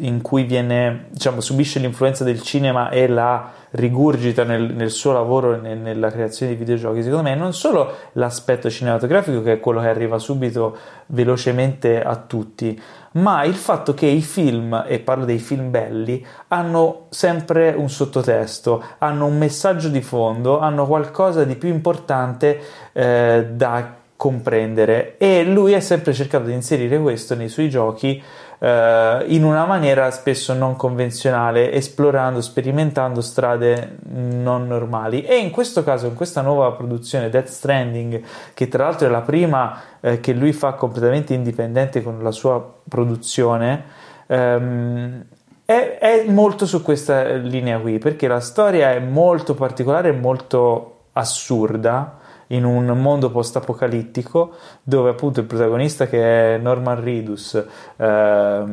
[0.01, 5.55] in cui viene, diciamo, subisce l'influenza del cinema e la rigurgita nel, nel suo lavoro
[5.55, 9.61] e nel- nella creazione di videogiochi, secondo me, è non solo l'aspetto cinematografico, che è
[9.61, 10.77] quello che arriva subito
[11.07, 12.81] velocemente a tutti,
[13.13, 18.83] ma il fatto che i film, e parlo dei film belli, hanno sempre un sottotesto,
[18.99, 22.61] hanno un messaggio di fondo, hanno qualcosa di più importante
[22.93, 25.17] eh, da comprendere.
[25.17, 28.23] E lui ha sempre cercato di inserire questo nei suoi giochi
[28.63, 35.25] eh, in una maniera spesso non convenzionale, esplorando, sperimentando strade non normali.
[35.25, 38.23] E in questo caso, in questa nuova produzione, Death Stranding,
[38.55, 42.63] che tra l'altro è la prima eh, che lui fa completamente indipendente con la sua
[42.87, 43.85] produzione,
[44.27, 45.25] ehm,
[45.65, 50.97] è, è molto su questa linea qui, perché la storia è molto particolare e molto
[51.13, 52.19] assurda
[52.53, 54.53] in un mondo post-apocalittico
[54.83, 57.63] dove appunto il protagonista che è Norman Reedus
[57.97, 58.65] eh,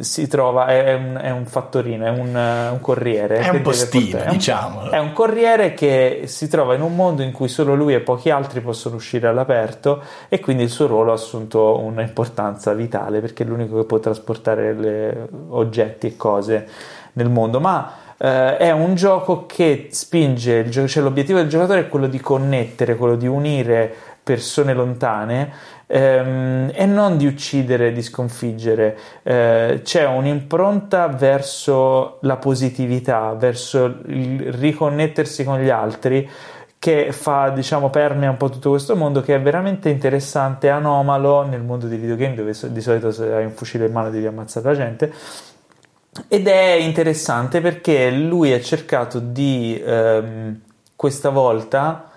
[0.00, 3.38] si trova, è un, è un, fattorino, è un, un corriere.
[3.38, 4.90] È un postino, diciamo.
[4.90, 8.30] È un corriere che si trova in un mondo in cui solo lui e pochi
[8.30, 13.46] altri possono uscire all'aperto e quindi il suo ruolo ha assunto un'importanza vitale perché è
[13.46, 16.68] l'unico che può trasportare le, oggetti e cose
[17.12, 17.60] nel mondo.
[17.60, 22.96] Ma Uh, è un gioco che spinge, cioè l'obiettivo del giocatore è quello di connettere,
[22.96, 25.52] quello di unire persone lontane
[25.86, 28.96] um, e non di uccidere, di sconfiggere.
[29.22, 36.28] Uh, c'è un'impronta verso la positività, verso il riconnettersi con gli altri
[36.78, 41.62] che fa, diciamo, permea un po' tutto questo mondo che è veramente interessante, anomalo nel
[41.62, 44.74] mondo dei videogame dove di solito se hai un fucile in mano devi ammazzare la
[44.74, 45.12] gente
[46.28, 50.60] ed è interessante perché lui ha cercato di ehm,
[50.94, 52.10] questa volta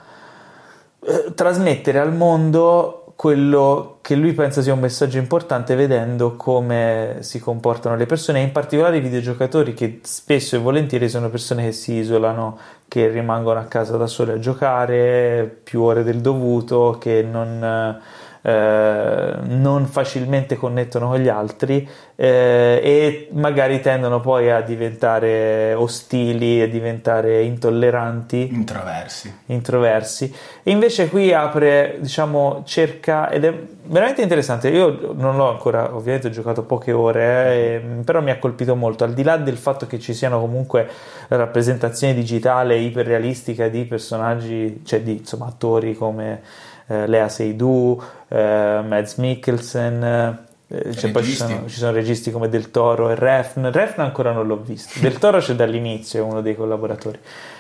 [1.02, 7.38] eh, trasmettere al mondo quello che lui pensa sia un messaggio importante vedendo come si
[7.40, 11.96] comportano le persone, in particolare i videogiocatori che spesso e volentieri sono persone che si
[11.96, 12.58] isolano,
[12.88, 18.02] che rimangono a casa da sole a giocare più ore del dovuto, che non eh,
[18.50, 26.70] non facilmente connettono con gli altri eh, e magari tendono poi a diventare ostili e
[26.70, 28.50] diventare intolleranti.
[28.52, 29.34] Introversi.
[29.48, 30.34] Introversi.
[30.64, 33.54] E invece qui apre diciamo cerca ed è
[33.84, 34.70] veramente interessante.
[34.70, 37.24] Io non l'ho ancora ovviamente ho giocato poche ore
[37.54, 39.04] eh, però mi ha colpito molto.
[39.06, 40.88] Al di là del fatto che ci siano comunque
[41.30, 46.42] rappresentazioni digitali iperrealistiche di personaggi cioè di insomma attori come
[46.90, 50.48] eh, Lea Seydoux, eh, Mads Mikkelsen,
[50.96, 53.72] cioè poi ci sono, ci sono, registi come Del Toro e Refn.
[53.72, 55.00] Refn ancora non l'ho visto.
[55.00, 57.18] Del Toro c'è dall'inizio, è uno dei collaboratori,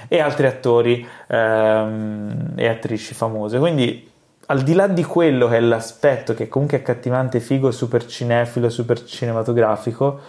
[0.07, 3.57] e altri attori ehm, e attrici famose.
[3.57, 4.07] Quindi,
[4.47, 8.69] al di là di quello che è l'aspetto che comunque è accattivante, figo, super cinefilo,
[8.69, 10.19] super cinematografico,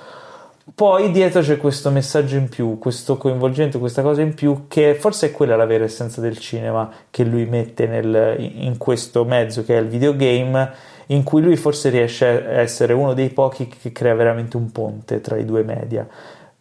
[0.74, 5.28] poi dietro c'è questo messaggio in più, questo coinvolgimento, questa cosa in più, che forse
[5.28, 9.76] è quella la vera essenza del cinema che lui mette nel, in questo mezzo che
[9.76, 10.70] è il videogame,
[11.06, 15.20] in cui lui forse riesce a essere uno dei pochi che crea veramente un ponte
[15.20, 16.06] tra i due media,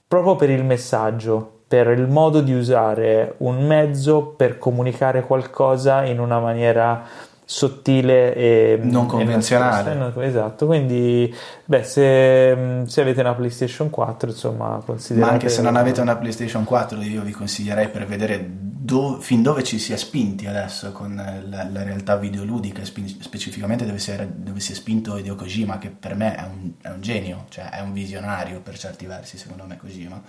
[0.08, 6.20] proprio per il messaggio, per il modo di usare un mezzo per comunicare qualcosa in
[6.20, 7.06] una maniera
[7.52, 10.14] sottile e non convenzionale.
[10.16, 11.34] E esatto, quindi
[11.66, 15.28] beh, se, se, avete una PlayStation 4, insomma, considerate.
[15.28, 19.42] Ma anche se non avete una PlayStation 4, io vi consiglierei per vedere do, fin
[19.42, 24.12] dove ci si è spinti adesso con la, la realtà videoludica, spe, specificamente dove si,
[24.12, 27.46] è, dove si, è, spinto Hideo Kojima, che per me è un, è un genio,
[27.50, 30.22] cioè è un visionario per certi versi, secondo me Kojima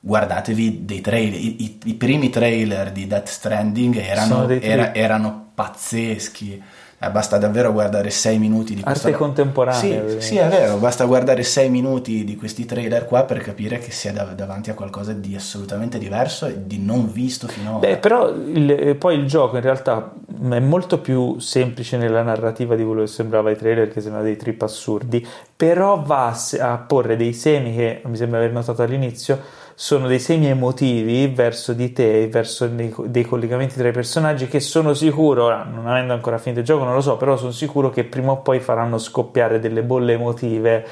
[0.00, 6.62] guardatevi dei trailer, i, i, i, primi trailer di Death Stranding erano, era, erano pazzeschi.
[7.00, 10.08] Eh, basta davvero guardare 6 minuti di questa arte contemporanea.
[10.08, 13.90] Sì, sì, è vero, basta guardare 6 minuti di questi trailer qua per capire che
[13.90, 17.78] si è dav- davanti a qualcosa di assolutamente diverso e di non visto finora.
[17.78, 20.12] Beh, però il, eh, poi il gioco in realtà
[20.50, 24.36] è molto più semplice nella narrativa di quello che sembrava ai trailer, che sembrava dei
[24.36, 25.26] trip assurdi,
[25.56, 30.48] però va a porre dei semi che mi sembra aver notato all'inizio sono dei segni
[30.48, 35.62] emotivi verso di te, verso dei, dei, collegamenti tra i personaggi che sono sicuro, ora
[35.62, 38.38] non avendo ancora finito il gioco non lo so, però sono sicuro che prima o
[38.38, 40.84] poi faranno scoppiare delle bolle emotive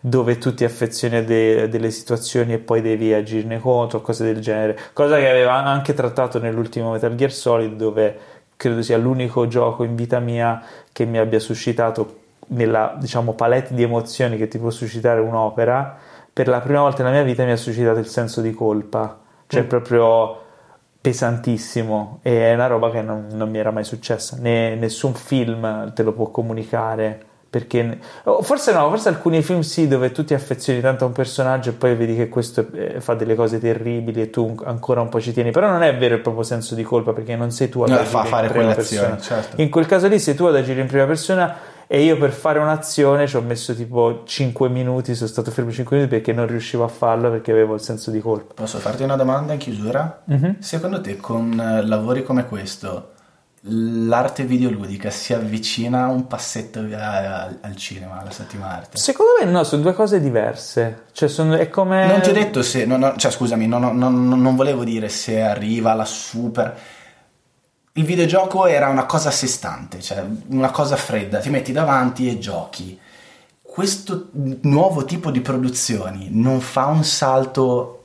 [0.00, 4.40] dove tu ti affezioni a de- delle situazioni e poi devi agirne contro, cose del
[4.40, 8.18] genere, cosa che aveva anche trattato nell'ultimo Metal Gear Solid dove
[8.56, 10.60] credo sia l'unico gioco in vita mia
[10.92, 16.48] che mi abbia suscitato nella diciamo palette di emozioni che ti può suscitare un'opera per
[16.48, 19.66] la prima volta nella mia vita mi ha suscitato il senso di colpa, cioè mm.
[19.66, 20.40] proprio
[21.02, 25.92] pesantissimo e è una roba che non, non mi era mai successa, né, nessun film
[25.92, 27.26] te lo può comunicare.
[27.52, 31.12] Perché oh, forse no, forse alcuni film sì, dove tu ti affezioni tanto a un
[31.12, 35.10] personaggio e poi vedi che questo eh, fa delle cose terribili e tu ancora un
[35.10, 37.68] po' ci tieni, però non è vero il proprio senso di colpa perché non sei
[37.68, 39.18] tu ad no, agire fa fare in prima persona.
[39.18, 39.60] Certo.
[39.60, 41.54] In quel caso lì sei tu ad agire in prima persona
[41.94, 45.94] e io per fare un'azione ci ho messo tipo 5 minuti, sono stato fermo 5
[45.94, 48.54] minuti perché non riuscivo a farlo perché avevo il senso di colpa.
[48.54, 50.22] Posso farti una domanda in chiusura?
[50.32, 50.52] Mm-hmm.
[50.60, 53.10] Secondo te con eh, lavori come questo
[53.64, 58.96] l'arte videoludica si avvicina un passetto al, al cinema, alla settima arte?
[58.96, 61.02] Secondo me no, sono due cose diverse.
[61.12, 62.06] Cioè, sono, è come...
[62.06, 62.86] Non ti ho detto se...
[62.86, 66.74] No, no, cioè, scusami, no, non volevo dire se arriva la super
[67.94, 72.28] il videogioco era una cosa a sé stante, cioè una cosa fredda, ti metti davanti
[72.28, 72.98] e giochi.
[73.60, 78.02] Questo nuovo tipo di produzioni non fa un salto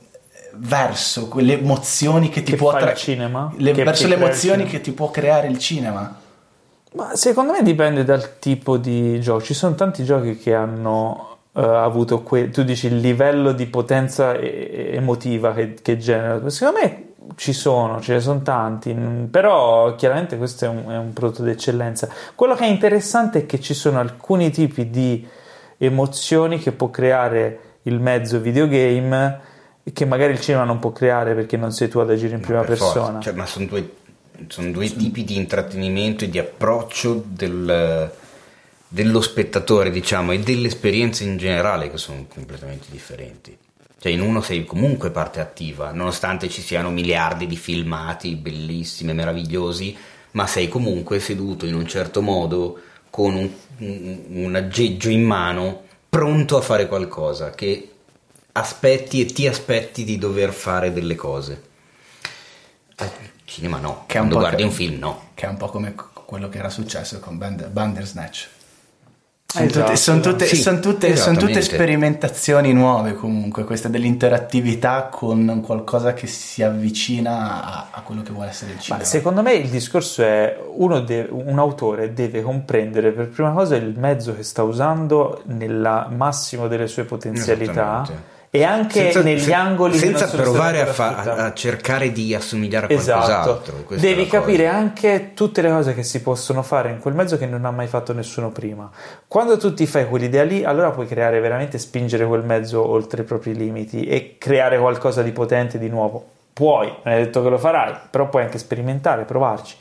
[0.54, 2.92] verso quelle emozioni che ti che può tra...
[2.94, 6.18] cinema le, verso le emozioni che ti può creare il cinema
[6.94, 9.42] Ma secondo me dipende dal tipo di gioco.
[9.42, 14.34] Ci sono tanti giochi che hanno uh, avuto, que- tu dici, il livello di potenza
[14.34, 16.48] e- emotiva che, che genera.
[16.48, 18.94] Secondo me ci sono, ce ne sono tanti,
[19.30, 22.08] però chiaramente questo è un, è un prodotto d'eccellenza.
[22.34, 25.26] Quello che è interessante è che ci sono alcuni tipi di
[25.78, 29.40] emozioni che può creare il mezzo videogame
[29.92, 32.62] che magari il cinema non può creare perché non sei tu ad agire in prima
[32.62, 33.20] persona.
[33.20, 33.90] Cioè, ma sono due,
[34.48, 38.10] sono due tipi di intrattenimento e di approccio del,
[38.86, 43.56] dello spettatore, diciamo, e dell'esperienza in generale che sono completamente differenti.
[44.00, 49.96] Cioè, in uno sei comunque parte attiva, nonostante ci siano miliardi di filmati bellissimi, meravigliosi,
[50.32, 52.80] ma sei comunque seduto in un certo modo
[53.10, 57.90] con un, un, un aggeggio in mano, pronto a fare qualcosa che
[58.52, 61.62] aspetti e ti aspetti di dover fare delle cose.
[62.96, 63.10] Al
[63.44, 65.30] cinema no, che quando guardi che, un film no.
[65.34, 68.48] Che è un po' come quello che era successo con Bandersnatch.
[69.50, 69.84] Sono, esatto.
[69.86, 76.12] tutte, sono, tutte, sì, sono, tutte, sono, tutte, sperimentazioni nuove comunque, questa dell'interattività con qualcosa
[76.12, 79.02] che si avvicina a, a quello che vuole essere il cinema.
[79.02, 80.54] Ma secondo me il discorso è
[81.06, 86.68] deve, un autore deve comprendere per prima cosa il mezzo che sta usando nel massimo
[86.68, 92.10] delle sue potenzialità e anche senza, negli se, angoli senza provare a, fa, a, cercare
[92.10, 93.94] di assomigliare a qualcos'altro esatto.
[93.96, 97.64] devi capire anche tutte le cose che si possono fare in quel mezzo che non
[97.64, 98.90] ha mai fatto nessuno prima.
[99.28, 103.24] Quando tu ti fai quell'idea lì allora puoi creare veramente spingere quel mezzo oltre i
[103.24, 106.24] propri limiti e creare qualcosa di potente di nuovo.
[106.52, 109.76] Puoi, non è detto che lo farai però puoi anche sperimentare, provarci.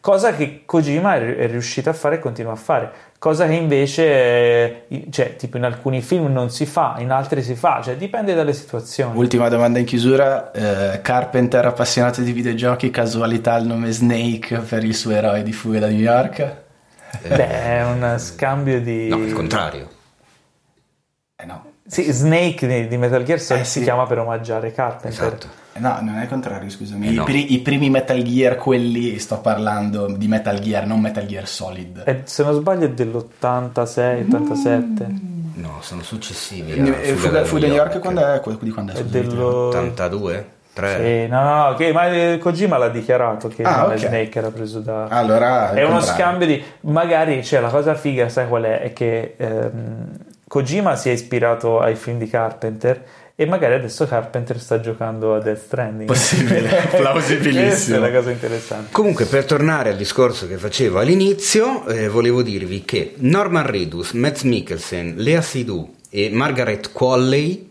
[0.00, 2.90] Cosa che Kojima è riuscito a fare e continua a fare
[3.20, 7.82] cosa che invece, cioè, tipo in alcuni film non si fa, in altri si fa,
[7.84, 9.14] cioè dipende dalle situazioni.
[9.14, 14.94] Ultima domanda in chiusura, eh, Carpenter appassionato di videogiochi, casualità il nome Snake per il
[14.94, 16.38] suo eroe di fuga da New York?
[16.38, 19.08] Eh, Beh, è un scambio di...
[19.08, 19.86] No, il contrario.
[21.36, 21.72] Eh no.
[21.86, 25.10] Sì, Snake di Metal Gear Solid eh, si chiama per omaggiare Carpenter.
[25.10, 25.59] Esatto.
[25.78, 27.08] No, non è il contrario, scusami.
[27.08, 27.22] Eh no.
[27.22, 31.46] I, pri- I, primi Metal Gear, quelli sto parlando di Metal Gear, non Metal Gear
[31.46, 32.02] Solid.
[32.04, 35.06] E, se non sbaglio è dell'86, 87.
[35.08, 35.40] Mm.
[35.54, 36.72] No, sono successivi.
[36.72, 38.40] E Fuga, Fuga New York, quando è?
[38.60, 38.96] Di quando è?
[38.96, 39.68] È dello...
[39.68, 40.58] 82?
[40.72, 41.24] 3.
[41.24, 43.98] Sì, no, no, che, ma eh, Kojima l'ha dichiarato che ah, okay.
[43.98, 45.06] Snake era preso da.
[45.06, 46.22] Allora, è uno contrario.
[46.22, 46.64] scambio di.
[46.82, 48.80] Magari, cioè, la cosa figa, sai qual è?
[48.80, 50.08] È che ehm,
[50.46, 53.04] Kojima si è ispirato ai film di Carpenter
[53.40, 56.06] e magari adesso Carpenter sta giocando a Death Stranding.
[56.06, 57.68] Possibile, plausibilissimo.
[57.68, 58.92] Questa è una cosa interessante.
[58.92, 64.42] Comunque, per tornare al discorso che facevo all'inizio, eh, volevo dirvi che Norman Reedus, Matt
[64.42, 67.70] Mikkelsen, Lea Seydoux e Margaret Qualley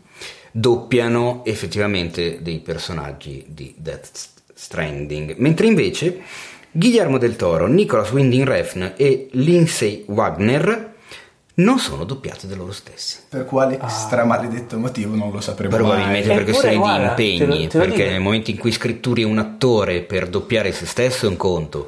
[0.51, 4.09] doppiano effettivamente dei personaggi di Death
[4.51, 6.19] Stranding, mentre invece
[6.71, 10.88] Guillermo del Toro, Nicholas Winding Refn e Lindsay Wagner
[11.59, 13.19] non sono doppiate da loro stessi.
[13.29, 13.87] Per quale ah.
[13.87, 16.37] stramaledetto motivo non lo sapremo Probabilmente mai.
[16.37, 18.09] per questioni di impegni, te lo, te lo perché dico.
[18.11, 21.87] nel momento in cui scritturi un attore per doppiare se stesso è un conto.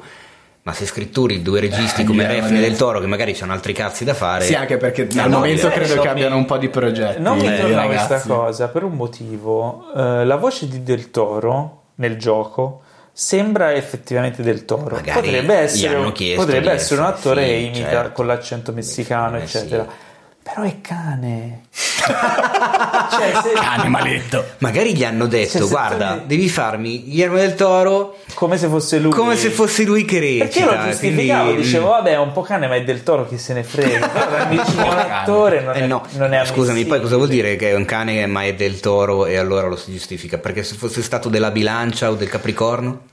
[0.64, 4.04] Ma se scritturi due registi eh, come Refne del Toro, che magari hanno altri cazzi
[4.04, 4.44] da fare.
[4.44, 7.20] Sì, anche perché al no, momento credo che abbiano un po' di progetti.
[7.20, 9.90] Non mi torna questa cosa per un motivo.
[9.92, 12.82] Uh, la voce di Del Toro nel gioco
[13.12, 14.96] sembra effettivamente del toro.
[14.96, 18.12] Magari potrebbe essere, potrebbe essere un attore che imita certo.
[18.12, 19.84] con l'accento messicano, eh, eccetera.
[19.84, 20.10] Sì.
[20.42, 21.66] Però è cane.
[21.72, 23.52] cioè, se...
[23.54, 24.44] Cane maledetto.
[24.58, 26.26] Magari gli hanno detto: cioè, Guarda, tu...
[26.26, 29.12] devi farmi Guillermo del Toro come se fosse lui.
[29.12, 30.44] Come se fosse lui che recita.
[30.44, 31.44] Perché lo giustificavo?
[31.44, 31.62] Quindi...
[31.62, 34.08] Dicevo, vabbè, è un po' cane, ma è del Toro, chi se ne frega.
[34.10, 36.04] Però un attore non eh no.
[36.16, 39.26] non è Scusami, poi cosa vuol dire che è un cane, ma è del Toro
[39.26, 40.38] e allora lo si giustifica?
[40.38, 43.10] Perché se fosse stato della bilancia o del Capricorno?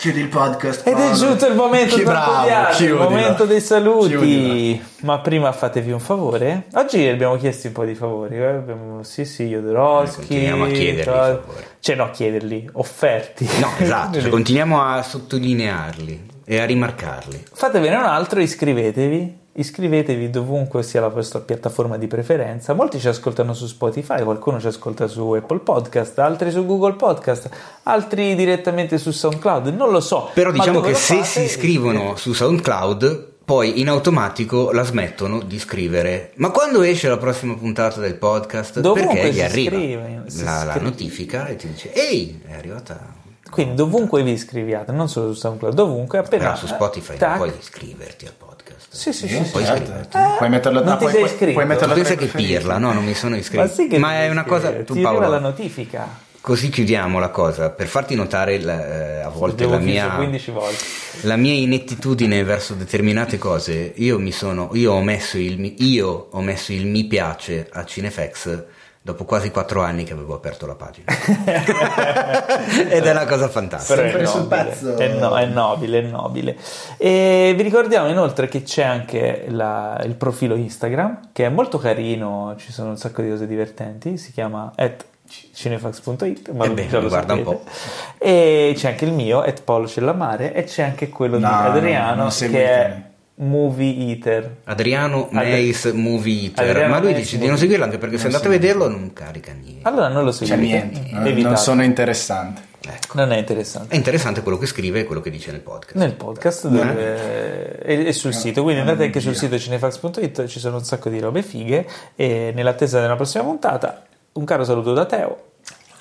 [0.00, 0.86] Chiudi il podcast.
[0.86, 4.08] Ed è giunto il momento Chi bravo, il momento dei saluti.
[4.08, 4.82] Chiudila.
[5.02, 6.68] Ma prima fatevi un favore.
[6.72, 8.36] Oggi abbiamo chiesto un po' di favori.
[8.36, 8.46] Eh?
[8.46, 10.20] Abbiamo, sì, sì, Jodorowsky.
[10.20, 11.02] Continuiamo a chiederli.
[11.02, 11.42] Tra...
[11.80, 13.46] Cioè, no, chiederli, offerti.
[13.60, 14.22] No, esatto.
[14.22, 17.44] cioè, continuiamo a sottolinearli e a rimarcarli.
[17.52, 22.72] Fatevene un altro, iscrivetevi Iscrivetevi dovunque sia la vostra piattaforma di preferenza.
[22.72, 27.50] Molti ci ascoltano su Spotify, qualcuno ci ascolta su Apple Podcast, altri su Google Podcast,
[27.82, 29.66] altri direttamente su SoundCloud.
[29.66, 30.30] Non lo so.
[30.32, 36.32] Però diciamo che se si iscrivono su SoundCloud, poi in automatico la smettono di scrivere.
[36.36, 38.80] Ma quando esce la prossima puntata del podcast?
[38.80, 43.18] Dovunque perché gli arriva scrive, la, la notifica e ti dice: Ehi, è arrivata
[43.50, 46.44] quindi dovunque vi iscriviate, non solo su SoundCloud, dovunque appena...
[46.44, 47.28] Però su Spotify tac.
[47.28, 48.49] non puoi iscriverti al podcast.
[48.92, 49.36] Sì, sì, sì.
[49.50, 49.82] Puoi certo.
[49.82, 50.16] iscriverti.
[50.16, 51.52] Eh, puoi metterlo non ti puoi, sei iscritto.
[51.52, 53.62] Puoi metterlo pensa che pirla, no, non mi sono iscritto.
[53.62, 54.72] Ma, sì Ma è una cosa...
[54.82, 56.28] Tu, ti Paolo, la notifica.
[56.40, 60.84] Così chiudiamo la cosa, per farti notare la- eh, a volte la mia, 15 volte.
[61.22, 63.92] la mia inettitudine verso determinate cose.
[63.96, 68.64] Io mi sono, io ho messo il, io ho messo il mi piace a Cinefx
[69.02, 71.06] dopo quasi quattro anni che avevo aperto la pagina.
[72.88, 74.00] Ed è una cosa fantastica.
[74.02, 76.56] Però è nobile, è, no- è nobile, è nobile.
[76.98, 82.54] E vi ricordiamo inoltre che c'è anche la- il profilo Instagram, che è molto carino,
[82.58, 85.04] ci sono un sacco di cose divertenti, si chiama at
[85.52, 87.70] cinefax.it, ma lo- beh, già lo guarda un sapete.
[88.18, 92.22] E c'è anche il mio, at Paolo Cellamare, e c'è anche quello di No, Adriano,
[92.22, 93.02] non che è
[93.42, 94.56] Movie Eater.
[94.64, 98.18] Adriano Adri- Meis Movie Eater, Adriano ma lui Meis dice di non seguirlo anche perché
[98.18, 99.88] se andate a vederlo non carica niente.
[99.88, 101.42] Allora non lo C'è seguite, niente, non- evitate.
[101.54, 102.68] non sono interessante.
[102.82, 103.18] Ecco.
[103.18, 103.94] Non è interessante.
[103.94, 105.96] È interessante quello che scrive e quello che dice nel podcast.
[105.96, 110.76] Nel podcast dove- e, e sul sito, quindi andate anche sul sito cinefax.it, ci sono
[110.76, 111.86] un sacco di robe fighe
[112.16, 115.36] e nell'attesa della prossima puntata un caro saluto da Teo,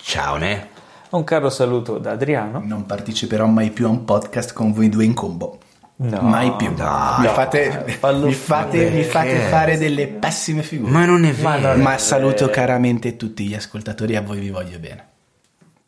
[0.02, 0.68] Ciao, ne?
[1.12, 2.62] un caro saluto da Adriano.
[2.66, 5.58] Non parteciperò mai più a un podcast con voi due in combo.
[6.02, 6.70] No, mai più.
[6.70, 7.92] mi no, fate, mi
[8.34, 10.90] fate, mi fate fare delle pessime figure.
[10.90, 11.76] Ma non è vero.
[11.76, 12.52] Ma è saluto vero.
[12.52, 15.08] caramente tutti gli ascoltatori, a voi vi voglio bene.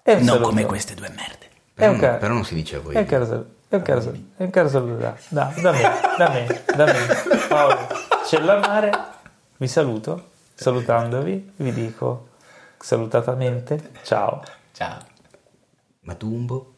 [0.04, 0.48] Un Non saluto.
[0.50, 1.48] come queste due merde.
[1.74, 2.96] Però, ca- però non si dice a voi.
[2.96, 3.50] è un caro saluto.
[3.70, 4.24] È un caro saluto.
[4.36, 5.82] È un caro saluto da, da, da me,
[6.18, 6.94] da me, da me.
[7.48, 7.78] Paolo
[8.28, 8.92] Cellamare,
[9.58, 10.30] vi saluto.
[10.56, 12.28] Salutandovi, vi dico
[12.78, 14.44] salutatamente ciao.
[14.74, 14.98] Ciao.
[16.02, 16.71] Ma Dumbo?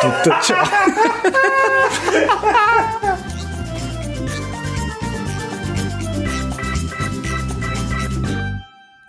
[0.00, 0.62] Tutto ciò.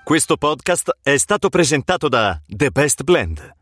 [0.03, 3.56] Questo podcast è stato presentato da The Best Blend,